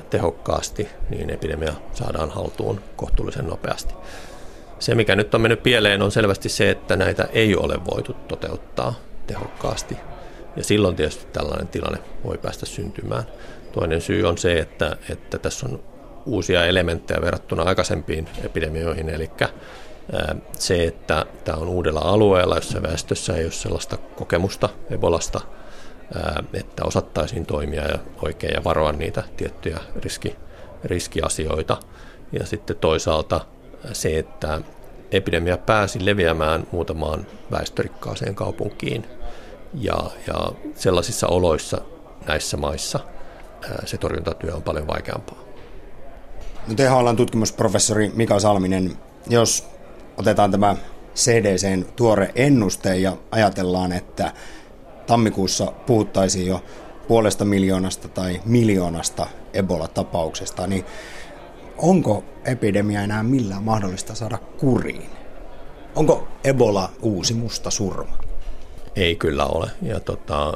tehokkaasti, 0.10 0.88
niin 1.10 1.30
epidemia 1.30 1.74
saadaan 1.94 2.30
haltuun 2.30 2.82
kohtuullisen 2.96 3.48
nopeasti. 3.48 3.94
Se, 4.80 4.96
mikä 4.96 5.16
nyt 5.16 5.36
on 5.36 5.42
mennyt 5.42 5.64
pieleen, 5.64 6.02
on 6.02 6.12
selvästi 6.12 6.50
se, 6.50 6.70
että 6.70 6.96
näitä 6.96 7.28
ei 7.34 7.56
ole 7.56 7.86
voitu 7.86 8.14
toteuttaa 8.14 8.94
tehokkaasti. 9.28 9.98
Ja 10.56 10.64
silloin 10.64 10.96
tietysti 10.96 11.28
tällainen 11.34 11.68
tilanne 11.68 12.00
voi 12.24 12.38
päästä 12.38 12.66
syntymään. 12.66 13.24
Toinen 13.72 14.02
syy 14.02 14.24
on 14.24 14.38
se, 14.38 14.60
että, 14.60 14.98
että 15.10 15.38
tässä 15.38 15.66
on 15.66 15.84
uusia 16.26 16.66
elementtejä 16.66 17.22
verrattuna 17.22 17.64
aikaisempiin 17.64 18.28
epidemioihin, 18.44 19.10
eli 19.10 19.32
se, 20.60 20.84
että 20.84 21.26
tämä 21.44 21.58
on 21.58 21.68
uudella 21.68 22.00
alueella, 22.00 22.56
jossa 22.56 22.82
väestössä 22.82 23.36
ei 23.36 23.44
ole 23.44 23.52
sellaista 23.52 23.98
kokemusta 23.98 24.70
Ebolasta– 24.90 25.42
että 26.54 26.84
osattaisiin 26.86 27.46
toimia 27.46 27.88
ja 27.88 28.00
oikein 28.22 28.54
ja 28.54 28.64
varoa 28.64 28.92
niitä 28.92 29.24
tiettyjä 29.38 29.80
riski, 29.96 30.36
riskiasioita. 30.84 31.78
Ja 32.32 32.46
sitten 32.46 32.76
toisaalta 32.76 33.46
se, 33.94 34.20
että 34.20 34.62
epidemia 35.12 35.58
pääsi 35.58 36.06
leviämään 36.06 36.68
muutamaan 36.72 37.28
väestörikkaaseen 37.52 38.36
kaupunkiin 38.36 39.06
ja, 39.74 39.98
ja 40.28 40.52
sellaisissa 40.76 41.28
oloissa 41.28 41.82
näissä 42.28 42.58
maissa 42.58 43.00
se 43.86 43.98
torjuntatyö 43.98 44.56
on 44.56 44.64
paljon 44.64 44.88
vaikeampaa. 44.88 45.40
No 46.68 46.74
THLn 46.76 47.16
tutkimusprofessori 47.16 48.12
Mika 48.16 48.40
Salminen, 48.40 48.98
jos 49.30 49.68
otetaan 50.18 50.52
tämä 50.52 50.76
CDCn 51.16 51.86
tuore 51.96 52.32
ennuste 52.36 52.98
ja 52.98 53.18
ajatellaan, 53.32 53.92
että 53.92 54.32
tammikuussa 55.08 55.72
puhuttaisiin 55.86 56.48
jo 56.48 56.64
puolesta 57.08 57.46
miljoonasta 57.46 58.08
tai 58.08 58.42
miljoonasta 58.46 59.28
Ebola-tapauksesta, 59.54 60.68
niin 60.68 60.86
onko 61.78 62.24
epidemia 62.46 63.02
enää 63.02 63.24
millään 63.24 63.64
mahdollista 63.64 64.16
saada 64.16 64.38
kuriin? 64.38 65.10
Onko 65.96 66.28
Ebola 66.44 66.90
uusi 67.02 67.34
musta 67.34 67.72
surma? 67.72 68.18
Ei 68.96 69.16
kyllä 69.16 69.46
ole. 69.46 69.70
Ja 69.82 70.00
tota, 70.00 70.54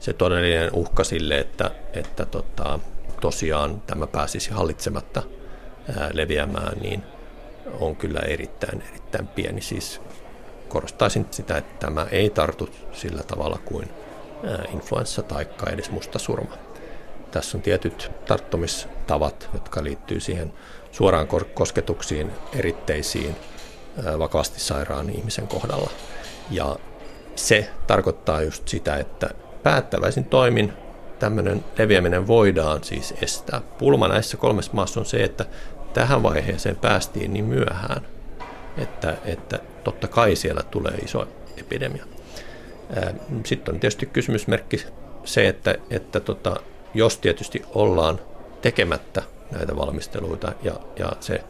se 0.00 0.12
todellinen 0.12 0.74
uhka 0.74 1.04
sille, 1.04 1.38
että, 1.38 1.70
että 1.92 2.26
tota, 2.26 2.78
tosiaan 3.20 3.82
tämä 3.86 4.06
pääsisi 4.06 4.50
hallitsematta 4.50 5.22
ää, 5.98 6.10
leviämään, 6.12 6.78
niin 6.78 7.02
on 7.80 7.96
kyllä 7.96 8.20
erittäin, 8.20 8.82
erittäin 8.90 9.26
pieni. 9.26 9.60
Siis 9.60 10.00
korostaisin 10.68 11.26
sitä, 11.30 11.56
että 11.56 11.86
tämä 11.86 12.06
ei 12.10 12.30
tartu 12.30 12.68
sillä 12.92 13.22
tavalla 13.22 13.58
kuin 13.64 13.88
influenssa 14.72 15.22
tai 15.22 15.46
edes 15.72 15.90
musta 15.90 16.18
surma. 16.18 16.63
Tässä 17.34 17.58
on 17.58 17.62
tietyt 17.62 18.10
tarttumistavat, 18.26 19.48
jotka 19.54 19.84
liittyy 19.84 20.20
siihen 20.20 20.52
suoraan 20.92 21.28
kosketuksiin, 21.54 22.30
eritteisiin 22.52 23.36
vakavasti 24.18 24.60
sairaan 24.60 25.10
ihmisen 25.10 25.48
kohdalla. 25.48 25.90
Ja 26.50 26.76
se 27.36 27.70
tarkoittaa 27.86 28.42
just 28.42 28.68
sitä, 28.68 28.96
että 28.96 29.30
päättäväisin 29.62 30.24
toimin 30.24 30.72
tämmöinen 31.18 31.64
leviäminen 31.78 32.26
voidaan 32.26 32.84
siis 32.84 33.14
estää. 33.22 33.60
Pulma 33.78 34.08
näissä 34.08 34.36
kolmessa 34.36 34.72
maassa 34.74 35.00
on 35.00 35.06
se, 35.06 35.24
että 35.24 35.44
tähän 35.94 36.22
vaiheeseen 36.22 36.76
päästiin 36.76 37.32
niin 37.32 37.44
myöhään, 37.44 38.06
että, 38.78 39.16
että 39.24 39.58
totta 39.84 40.08
kai 40.08 40.36
siellä 40.36 40.62
tulee 40.62 40.94
iso 40.94 41.28
epidemia. 41.56 42.04
Sitten 43.44 43.74
on 43.74 43.80
tietysti 43.80 44.06
kysymysmerkki 44.06 44.86
se, 45.24 45.48
että, 45.48 45.74
että 45.90 46.20
tota, 46.20 46.56
jos 46.94 47.18
tietysti 47.18 47.62
ollaan 47.74 48.20
tekemättä 48.62 49.22
näitä 49.50 49.76
valmisteluita 49.76 50.52
ja, 50.62 50.72
ja 50.98 51.12
se 51.20 51.44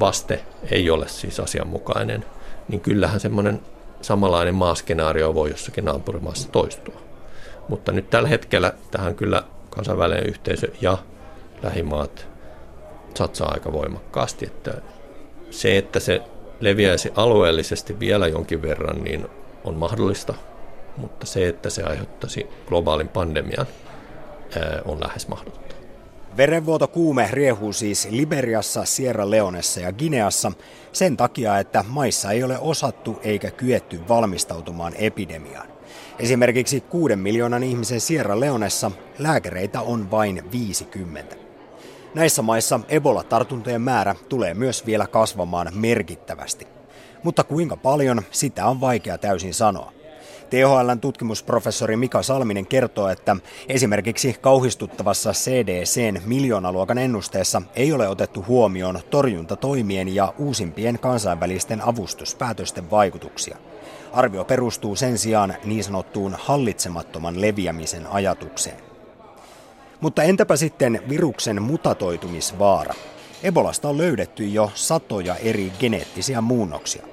vaste 0.00 0.44
ei 0.70 0.90
ole 0.90 1.08
siis 1.08 1.40
asianmukainen, 1.40 2.24
niin 2.68 2.80
kyllähän 2.80 3.20
semmoinen 3.20 3.60
samanlainen 4.00 4.54
maaskenaario 4.54 5.34
voi 5.34 5.50
jossakin 5.50 5.84
naapurimaassa 5.84 6.48
toistua. 6.48 7.00
Mutta 7.68 7.92
nyt 7.92 8.10
tällä 8.10 8.28
hetkellä 8.28 8.72
tähän 8.90 9.14
kyllä 9.14 9.42
kansainvälinen 9.70 10.26
yhteisö 10.26 10.68
ja 10.80 10.98
lähimaat 11.62 12.28
satsaa 13.14 13.50
aika 13.52 13.72
voimakkaasti, 13.72 14.46
että 14.46 14.74
se, 15.50 15.78
että 15.78 16.00
se 16.00 16.22
leviäisi 16.60 17.12
alueellisesti 17.16 18.00
vielä 18.00 18.26
jonkin 18.26 18.62
verran, 18.62 19.04
niin 19.04 19.26
on 19.64 19.74
mahdollista, 19.74 20.34
mutta 20.96 21.26
se, 21.26 21.48
että 21.48 21.70
se 21.70 21.82
aiheuttaisi 21.82 22.46
globaalin 22.66 23.08
pandemian, 23.08 23.66
on 24.84 25.00
lähes 25.00 25.28
mahdotonta. 25.28 25.74
Verenvuotokuume 26.36 27.28
riehuu 27.30 27.72
siis 27.72 28.08
Liberiassa, 28.10 28.84
Sierra 28.84 29.30
Leonessa 29.30 29.80
ja 29.80 29.92
Gineassa 29.92 30.52
sen 30.92 31.16
takia, 31.16 31.58
että 31.58 31.84
maissa 31.88 32.30
ei 32.30 32.44
ole 32.44 32.58
osattu 32.58 33.20
eikä 33.22 33.50
kyetty 33.50 34.00
valmistautumaan 34.08 34.92
epidemiaan. 34.98 35.68
Esimerkiksi 36.18 36.80
kuuden 36.80 37.18
miljoonan 37.18 37.62
ihmisen 37.62 38.00
Sierra 38.00 38.40
Leonessa 38.40 38.90
lääkäreitä 39.18 39.80
on 39.80 40.10
vain 40.10 40.50
50. 40.52 41.36
Näissä 42.14 42.42
maissa 42.42 42.80
Ebola-tartuntojen 42.88 43.82
määrä 43.82 44.14
tulee 44.28 44.54
myös 44.54 44.86
vielä 44.86 45.06
kasvamaan 45.06 45.68
merkittävästi. 45.74 46.66
Mutta 47.22 47.44
kuinka 47.44 47.76
paljon, 47.76 48.22
sitä 48.30 48.66
on 48.66 48.80
vaikea 48.80 49.18
täysin 49.18 49.54
sanoa. 49.54 49.92
THLn 50.54 51.00
tutkimusprofessori 51.00 51.96
Mika 51.96 52.22
Salminen 52.22 52.66
kertoo, 52.66 53.08
että 53.08 53.36
esimerkiksi 53.68 54.36
kauhistuttavassa 54.40 55.32
CDCn 55.32 56.20
miljoonaluokan 56.26 56.98
ennusteessa 56.98 57.62
ei 57.76 57.92
ole 57.92 58.08
otettu 58.08 58.44
huomioon 58.48 59.00
torjuntatoimien 59.10 60.14
ja 60.14 60.34
uusimpien 60.38 60.98
kansainvälisten 60.98 61.82
avustuspäätösten 61.88 62.90
vaikutuksia. 62.90 63.56
Arvio 64.12 64.44
perustuu 64.44 64.96
sen 64.96 65.18
sijaan 65.18 65.54
niin 65.64 65.84
sanottuun 65.84 66.36
hallitsemattoman 66.38 67.40
leviämisen 67.40 68.06
ajatukseen. 68.06 68.76
Mutta 70.00 70.22
entäpä 70.22 70.56
sitten 70.56 71.02
viruksen 71.08 71.62
mutatoitumisvaara? 71.62 72.94
Ebolasta 73.42 73.88
on 73.88 73.98
löydetty 73.98 74.46
jo 74.46 74.70
satoja 74.74 75.36
eri 75.36 75.72
geneettisiä 75.80 76.40
muunnoksia. 76.40 77.06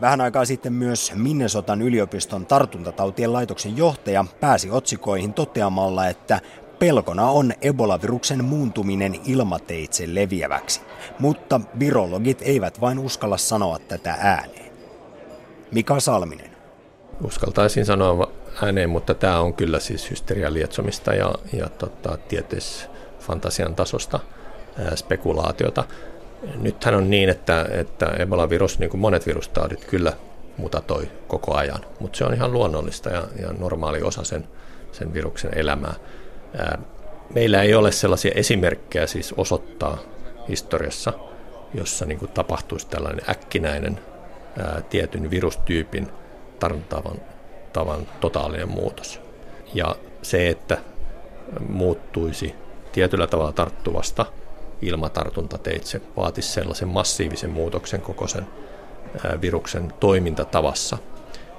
Vähän 0.00 0.20
aikaa 0.20 0.44
sitten 0.44 0.72
myös 0.72 1.12
Minnesotan 1.14 1.82
yliopiston 1.82 2.46
tartuntatautien 2.46 3.32
laitoksen 3.32 3.76
johtaja 3.76 4.24
pääsi 4.40 4.70
otsikoihin 4.70 5.34
toteamalla, 5.34 6.06
että 6.06 6.40
pelkona 6.78 7.30
on 7.30 7.52
Ebola-viruksen 7.62 8.44
muuntuminen 8.44 9.14
ilmateitse 9.24 10.14
leviäväksi. 10.14 10.80
Mutta 11.18 11.60
virologit 11.78 12.42
eivät 12.42 12.80
vain 12.80 12.98
uskalla 12.98 13.36
sanoa 13.36 13.78
tätä 13.78 14.16
ääneen. 14.20 14.72
Mika 15.72 16.00
Salminen. 16.00 16.50
Uskaltaisin 17.24 17.86
sanoa 17.86 18.32
ääneen, 18.62 18.90
mutta 18.90 19.14
tämä 19.14 19.40
on 19.40 19.54
kyllä 19.54 19.80
siis 19.80 20.10
hysterian 20.10 20.54
lietsomista 20.54 21.14
ja, 21.14 21.34
ja 21.52 21.68
tota, 21.68 22.18
fantasian 23.18 23.74
tasosta 23.74 24.20
spekulaatiota. 24.94 25.84
Nythän 26.60 26.94
on 26.94 27.10
niin, 27.10 27.28
että, 27.28 27.66
että 27.70 28.06
Ebola-virus, 28.06 28.78
niin 28.78 28.90
kuin 28.90 29.00
monet 29.00 29.26
virustaudit, 29.26 29.84
kyllä 29.84 30.12
mutatoi 30.56 31.08
koko 31.28 31.54
ajan, 31.54 31.80
mutta 32.00 32.18
se 32.18 32.24
on 32.24 32.34
ihan 32.34 32.52
luonnollista 32.52 33.10
ja, 33.10 33.24
ja 33.42 33.52
normaali 33.58 34.02
osa 34.02 34.24
sen, 34.24 34.48
sen 34.92 35.14
viruksen 35.14 35.58
elämää. 35.58 35.94
Ää, 36.58 36.78
meillä 37.34 37.62
ei 37.62 37.74
ole 37.74 37.92
sellaisia 37.92 38.32
esimerkkejä 38.34 39.06
siis 39.06 39.34
osoittaa 39.36 39.98
historiassa, 40.48 41.12
jossa 41.74 42.06
niin 42.06 42.18
kuin 42.18 42.30
tapahtuisi 42.30 42.88
tällainen 42.88 43.30
äkkinäinen 43.30 44.00
ää, 44.58 44.82
tietyn 44.90 45.30
virustyypin 45.30 46.08
tartuntavan 46.60 47.16
tavan 47.72 48.06
totaalinen 48.20 48.68
muutos. 48.68 49.20
Ja 49.74 49.96
se, 50.22 50.48
että 50.48 50.78
muuttuisi 51.68 52.54
tietyllä 52.92 53.26
tavalla 53.26 53.52
tarttuvasta 53.52 54.26
ilmatartuntateitse, 54.82 56.00
vaatisi 56.16 56.52
sellaisen 56.52 56.88
massiivisen 56.88 57.50
muutoksen 57.50 58.00
koko 58.00 58.28
sen 58.28 58.46
viruksen 59.40 59.92
toimintatavassa, 60.00 60.98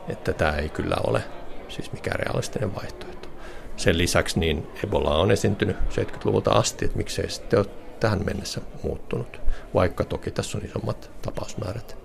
että 0.09 0.33
tämä 0.33 0.51
ei 0.51 0.69
kyllä 0.69 0.95
ole 1.07 1.23
siis 1.69 1.91
mikään 1.91 2.19
realistinen 2.19 2.75
vaihtoehto. 2.75 3.29
Sen 3.77 3.97
lisäksi 3.97 4.39
niin 4.39 4.67
Ebola 4.85 5.17
on 5.17 5.31
esiintynyt 5.31 5.77
70-luvulta 5.77 6.51
asti, 6.51 6.85
että 6.85 6.97
miksei 6.97 7.29
sitten 7.29 7.59
ole 7.59 7.67
tähän 7.99 8.25
mennessä 8.25 8.61
muuttunut, 8.83 9.41
vaikka 9.73 10.03
toki 10.03 10.31
tässä 10.31 10.57
on 10.57 10.65
isommat 10.65 11.11
tapausmäärät 11.21 11.97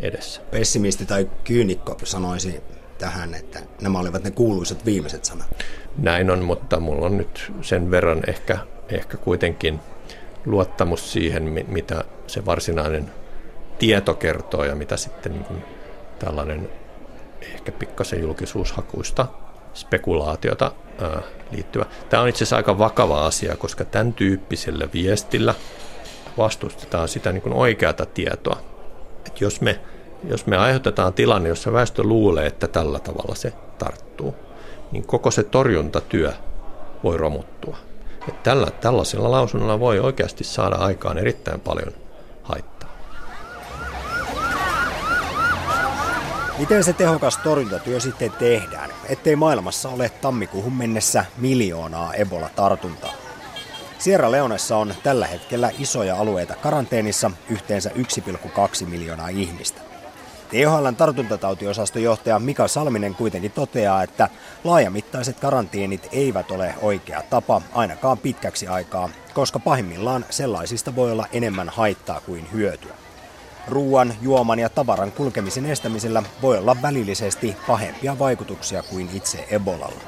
edessä. 0.00 0.40
Pessimisti 0.50 1.06
tai 1.06 1.30
kyynikko 1.44 1.96
sanoisi 2.04 2.62
tähän, 2.98 3.34
että 3.34 3.58
nämä 3.80 3.98
olivat 3.98 4.24
ne 4.24 4.30
kuuluisat 4.30 4.84
viimeiset 4.84 5.24
sanat. 5.24 5.64
Näin 5.98 6.30
on, 6.30 6.44
mutta 6.44 6.80
mulla 6.80 7.06
on 7.06 7.16
nyt 7.18 7.52
sen 7.62 7.90
verran 7.90 8.22
ehkä, 8.26 8.58
ehkä 8.88 9.16
kuitenkin 9.16 9.80
luottamus 10.46 11.12
siihen, 11.12 11.64
mitä 11.68 12.04
se 12.26 12.46
varsinainen 12.46 13.10
tieto 13.78 14.14
kertoo 14.14 14.64
ja 14.64 14.74
mitä 14.74 14.96
sitten 14.96 15.32
niin 15.32 15.44
kuin 15.44 15.64
tällainen 16.18 16.70
ehkä 17.40 17.72
pikkasen 17.72 18.20
julkisuushakuista 18.20 19.26
spekulaatiota 19.74 20.72
ää, 21.00 21.22
liittyvä. 21.50 21.86
Tämä 22.08 22.22
on 22.22 22.28
itse 22.28 22.38
asiassa 22.38 22.56
aika 22.56 22.78
vakava 22.78 23.26
asia, 23.26 23.56
koska 23.56 23.84
tämän 23.84 24.12
tyyppisellä 24.12 24.88
viestillä 24.94 25.54
vastustetaan 26.38 27.08
sitä 27.08 27.32
niin 27.32 27.42
kuin 27.42 27.52
oikeata 27.52 28.06
tietoa. 28.06 28.60
Et 29.26 29.40
jos, 29.40 29.60
me, 29.60 29.80
jos 30.28 30.46
me 30.46 30.56
aiheutetaan 30.56 31.12
tilanne, 31.12 31.48
jossa 31.48 31.72
väestö 31.72 32.02
luulee, 32.02 32.46
että 32.46 32.68
tällä 32.68 32.98
tavalla 32.98 33.34
se 33.34 33.52
tarttuu, 33.78 34.34
niin 34.92 35.06
koko 35.06 35.30
se 35.30 35.42
torjuntatyö 35.42 36.32
voi 37.04 37.16
romuttua. 37.16 37.76
Et 38.28 38.42
tällä, 38.42 38.70
tällaisella 38.70 39.30
lausunnolla 39.30 39.80
voi 39.80 40.00
oikeasti 40.00 40.44
saada 40.44 40.76
aikaan 40.76 41.18
erittäin 41.18 41.60
paljon 41.60 41.92
haittaa. 42.42 42.88
Miten 46.58 46.84
se 46.84 46.92
tehokas 46.92 47.36
torjuntatyö 47.36 48.00
sitten 48.00 48.32
tehdään, 48.32 48.90
ettei 49.08 49.36
maailmassa 49.36 49.88
ole 49.88 50.08
tammikuuhun 50.08 50.72
mennessä 50.72 51.24
miljoonaa 51.38 52.14
Ebola-tartuntaa? 52.14 53.12
Sierra 53.98 54.30
Leonessa 54.30 54.76
on 54.76 54.94
tällä 55.02 55.26
hetkellä 55.26 55.70
isoja 55.78 56.16
alueita 56.16 56.54
karanteenissa, 56.54 57.30
yhteensä 57.50 57.90
1,2 57.90 58.86
miljoonaa 58.86 59.28
ihmistä. 59.28 59.83
THLn 60.54 60.96
tartuntatautiosastojohtaja 60.96 62.38
Mika 62.38 62.68
Salminen 62.68 63.14
kuitenkin 63.14 63.52
toteaa, 63.52 64.02
että 64.02 64.28
laajamittaiset 64.64 65.40
karanteenit 65.40 66.08
eivät 66.12 66.50
ole 66.50 66.74
oikea 66.82 67.22
tapa 67.30 67.62
ainakaan 67.72 68.18
pitkäksi 68.18 68.68
aikaa, 68.68 69.08
koska 69.34 69.58
pahimmillaan 69.58 70.24
sellaisista 70.30 70.96
voi 70.96 71.12
olla 71.12 71.26
enemmän 71.32 71.68
haittaa 71.68 72.20
kuin 72.20 72.52
hyötyä. 72.52 72.94
Ruoan, 73.68 74.14
juoman 74.22 74.58
ja 74.58 74.68
tavaran 74.68 75.12
kulkemisen 75.12 75.66
estämisellä 75.66 76.22
voi 76.42 76.58
olla 76.58 76.76
välillisesti 76.82 77.56
pahempia 77.66 78.18
vaikutuksia 78.18 78.82
kuin 78.82 79.10
itse 79.12 79.46
Ebolalla. 79.50 80.00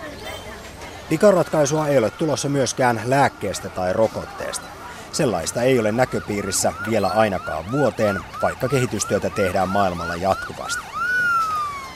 Pikaratkaisua 1.09 1.89
ei 1.89 1.99
ole 1.99 2.11
tulossa 2.11 2.49
myöskään 2.49 3.01
lääkkeestä 3.05 3.69
tai 3.69 3.93
rokotteesta. 3.93 4.76
Sellaista 5.17 5.63
ei 5.63 5.79
ole 5.79 5.93
näköpiirissä 5.93 6.73
vielä 6.91 7.09
ainakaan 7.09 7.73
vuoteen, 7.73 8.21
vaikka 8.43 8.69
kehitystyötä 8.69 9.31
tehdään 9.31 9.69
maailmalla 9.69 10.17
jatkuvasti. 10.17 10.83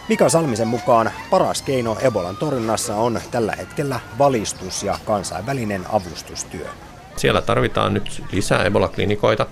Mika 0.08 0.28
Salmisen 0.28 0.68
mukaan 0.68 1.10
paras 1.30 1.62
keino 1.62 1.96
Ebolan 2.00 2.36
torjunnassa 2.36 2.96
on 2.96 3.20
tällä 3.30 3.52
hetkellä 3.52 4.00
valistus 4.18 4.82
ja 4.82 4.98
kansainvälinen 5.04 5.86
avustustyö. 5.92 6.66
Siellä 7.16 7.40
tarvitaan 7.40 7.94
nyt 7.94 8.22
lisää 8.32 8.64
Ebola-klinikoita, 8.64 9.46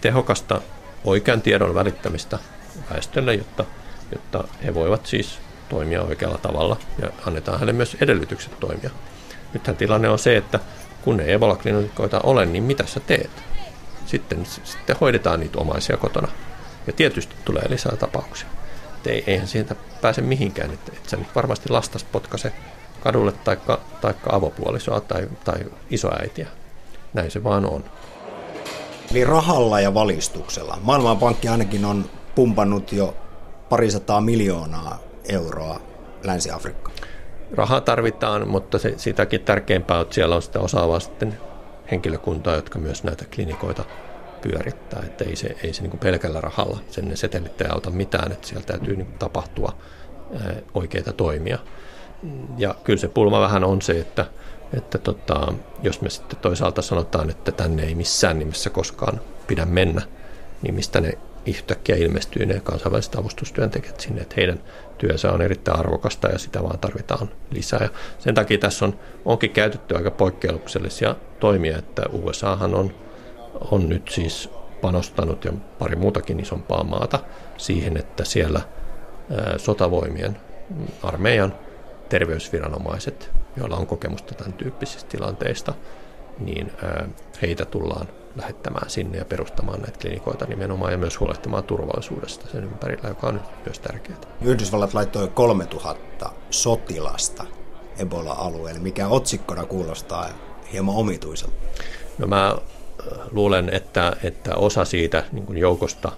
tehokasta 0.00 0.60
oikean 1.04 1.42
tiedon 1.42 1.74
välittämistä 1.74 2.38
väestölle, 2.90 3.34
jotta, 3.34 3.64
jotta 4.12 4.44
he 4.64 4.74
voivat 4.74 5.06
siis 5.06 5.38
toimia 5.68 6.02
oikealla 6.02 6.38
tavalla 6.38 6.76
ja 7.02 7.08
annetaan 7.26 7.58
heille 7.58 7.72
myös 7.72 7.96
edellytykset 8.00 8.60
toimia. 8.60 8.90
Nythän 9.54 9.76
tilanne 9.76 10.08
on 10.08 10.18
se, 10.18 10.36
että 10.36 10.60
kun 11.02 11.20
ei 11.20 11.32
Ebola-klinikoita 11.32 12.20
ole, 12.22 12.46
niin 12.46 12.64
mitä 12.64 12.86
sä 12.86 13.00
teet? 13.00 13.30
Sitten, 14.06 14.46
sitten 14.46 14.96
hoidetaan 15.00 15.40
niitä 15.40 15.58
omaisia 15.58 15.96
kotona. 15.96 16.28
Ja 16.86 16.92
tietysti 16.92 17.34
tulee 17.44 17.62
lisää 17.68 17.96
tapauksia. 17.96 18.48
Et 18.96 19.06
ei, 19.06 19.24
eihän 19.26 19.48
siitä 19.48 19.74
pääse 20.00 20.20
mihinkään, 20.20 20.70
että 20.70 20.92
et 20.96 21.08
sä 21.08 21.16
nyt 21.16 21.34
varmasti 21.34 21.68
lastas 21.70 22.04
potkase 22.04 22.52
kadulle 23.00 23.32
taikka, 23.32 23.80
taikka 24.00 24.36
avopuolisoa 24.36 25.00
tai, 25.00 25.28
tai 25.44 25.58
isoäitiä. 25.90 26.46
Näin 27.14 27.30
se 27.30 27.44
vaan 27.44 27.66
on. 27.66 27.84
Eli 29.10 29.24
rahalla 29.24 29.80
ja 29.80 29.94
valistuksella. 29.94 30.78
Maailmanpankki 30.82 31.48
ainakin 31.48 31.84
on 31.84 32.10
pumpannut 32.34 32.92
jo 32.92 33.16
parisataa 33.68 34.20
miljoonaa 34.20 34.98
euroa 35.28 35.80
Länsi-Afrikkaan. 36.22 36.96
Rahaa 37.52 37.80
tarvitaan, 37.80 38.48
mutta 38.48 38.78
se, 38.78 38.94
sitäkin 38.96 39.40
tärkeämpää 39.40 39.96
on, 39.96 40.02
että 40.02 40.14
siellä 40.14 40.36
on 40.36 40.42
sitä 40.42 40.60
osaavaa 40.60 41.00
sitten 41.00 41.38
henkilökuntaa, 41.90 42.54
jotka 42.54 42.78
myös 42.78 43.04
näitä 43.04 43.24
klinikoita 43.34 43.84
pyörittää. 44.42 45.02
Että 45.06 45.24
ei 45.24 45.36
se, 45.36 45.56
ei 45.62 45.72
se 45.72 45.82
niin 45.82 45.98
pelkällä 45.98 46.40
rahalla, 46.40 46.78
sen 46.90 47.08
ne 47.08 47.16
setelit 47.16 47.60
ei 47.60 47.68
auta 47.70 47.90
mitään, 47.90 48.32
että 48.32 48.48
siellä 48.48 48.66
täytyy 48.66 48.96
niin 48.96 49.14
tapahtua 49.18 49.72
oikeita 50.74 51.12
toimia. 51.12 51.58
Ja 52.58 52.74
kyllä 52.84 52.98
se 52.98 53.08
pulma 53.08 53.40
vähän 53.40 53.64
on 53.64 53.82
se, 53.82 54.00
että 54.00 54.26
että 54.72 54.98
tota, 54.98 55.52
jos 55.82 56.00
me 56.00 56.10
sitten 56.10 56.38
toisaalta 56.38 56.82
sanotaan, 56.82 57.30
että 57.30 57.52
tänne 57.52 57.82
ei 57.82 57.94
missään 57.94 58.38
nimessä 58.38 58.70
koskaan 58.70 59.20
pidä 59.46 59.64
mennä, 59.64 60.02
niin 60.62 60.74
mistä 60.74 61.00
ne 61.00 61.18
yhtäkkiä 61.46 61.96
ilmestyy 61.96 62.46
ne 62.46 62.60
kansainväliset 62.60 63.14
avustustyöntekijät 63.14 64.00
sinne, 64.00 64.22
että 64.22 64.34
heidän 64.36 64.60
työnsä 64.98 65.32
on 65.32 65.42
erittäin 65.42 65.78
arvokasta 65.78 66.28
ja 66.28 66.38
sitä 66.38 66.62
vaan 66.62 66.78
tarvitaan 66.78 67.30
lisää. 67.50 67.78
Ja 67.82 67.88
sen 68.18 68.34
takia 68.34 68.58
tässä 68.58 68.84
on, 68.84 68.98
onkin 69.24 69.50
käytetty 69.50 69.96
aika 69.96 70.10
poikkeuksellisia 70.10 71.16
toimia, 71.40 71.78
että 71.78 72.02
USAhan 72.12 72.74
on, 72.74 72.94
on 73.70 73.88
nyt 73.88 74.08
siis 74.08 74.50
panostanut 74.80 75.44
ja 75.44 75.52
pari 75.78 75.96
muutakin 75.96 76.40
isompaa 76.40 76.84
maata 76.84 77.18
siihen, 77.56 77.96
että 77.96 78.24
siellä 78.24 78.60
sotavoimien 79.56 80.36
armeijan 81.02 81.54
terveysviranomaiset 82.08 83.30
joilla 83.56 83.76
on 83.76 83.86
kokemusta 83.86 84.34
tämän 84.34 84.52
tyyppisistä 84.52 85.08
tilanteista, 85.08 85.74
niin 86.38 86.72
heitä 87.42 87.64
tullaan 87.64 88.08
lähettämään 88.36 88.90
sinne 88.90 89.18
ja 89.18 89.24
perustamaan 89.24 89.80
näitä 89.80 89.98
klinikoita 89.98 90.46
nimenomaan 90.46 90.92
ja 90.92 90.98
myös 90.98 91.20
huolehtimaan 91.20 91.64
turvallisuudesta 91.64 92.46
sen 92.52 92.64
ympärillä, 92.64 93.08
joka 93.08 93.26
on 93.26 93.40
myös 93.66 93.78
tärkeää. 93.78 94.18
Yhdysvallat 94.42 94.94
laittoi 94.94 95.28
3000 95.28 96.30
sotilasta 96.50 97.44
Ebola-alueelle, 97.98 98.80
mikä 98.80 99.08
otsikkona 99.08 99.64
kuulostaa 99.66 100.28
hieman 100.72 100.94
omituiselta. 100.94 101.54
No 102.18 102.26
mä 102.26 102.56
luulen, 103.32 103.70
että, 103.72 104.16
että 104.22 104.54
osa 104.54 104.84
siitä 104.84 105.24
niin 105.32 105.46
kuin 105.46 105.58
joukosta 105.58 106.12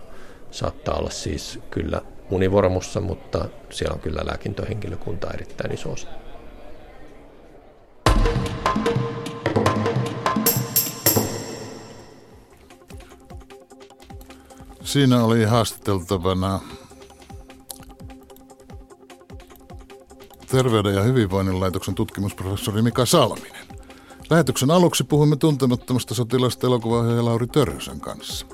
saattaa 0.51 0.95
olla 0.95 1.11
siis 1.11 1.59
kyllä 1.71 2.03
univormussa, 2.31 3.01
mutta 3.01 3.45
siellä 3.71 3.95
on 3.95 4.01
kyllä 4.01 4.21
lääkintöhenkilökunta 4.27 5.31
erittäin 5.35 5.75
iso 5.75 5.93
osa. 5.93 6.09
Siinä 14.93 15.25
oli 15.25 15.45
haastateltavana 15.45 16.61
Terveyden 20.47 20.95
ja 20.95 21.03
hyvinvoinnin 21.03 21.61
laitoksen 21.61 21.95
tutkimusprofessori 21.95 22.83
Mika 22.83 23.07
Salminen. 23.07 23.67
Lähetyksen 24.31 24.71
aluksi 24.71 25.05
puhuimme 25.05 25.37
tuntemattomasta 25.37 26.15
sotilasta 26.15 26.67
elokuvaohjaaja 26.67 27.25
Lauri 27.25 27.47
Törhösen 27.47 28.01
kanssa. 28.01 28.47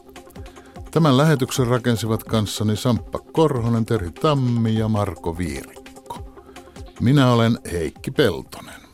Tämän 0.91 1.17
lähetyksen 1.17 1.67
rakensivat 1.67 2.25
kanssani 2.25 2.77
Samppa 2.77 3.19
Korhonen, 3.19 3.87
Terhi 3.87 4.11
Tammi 4.11 4.75
ja 4.79 4.89
Marko 4.89 5.39
Viirikko. 5.39 6.19
Minä 7.01 7.33
olen 7.33 7.59
Heikki 7.73 8.11
Peltonen. 8.11 8.88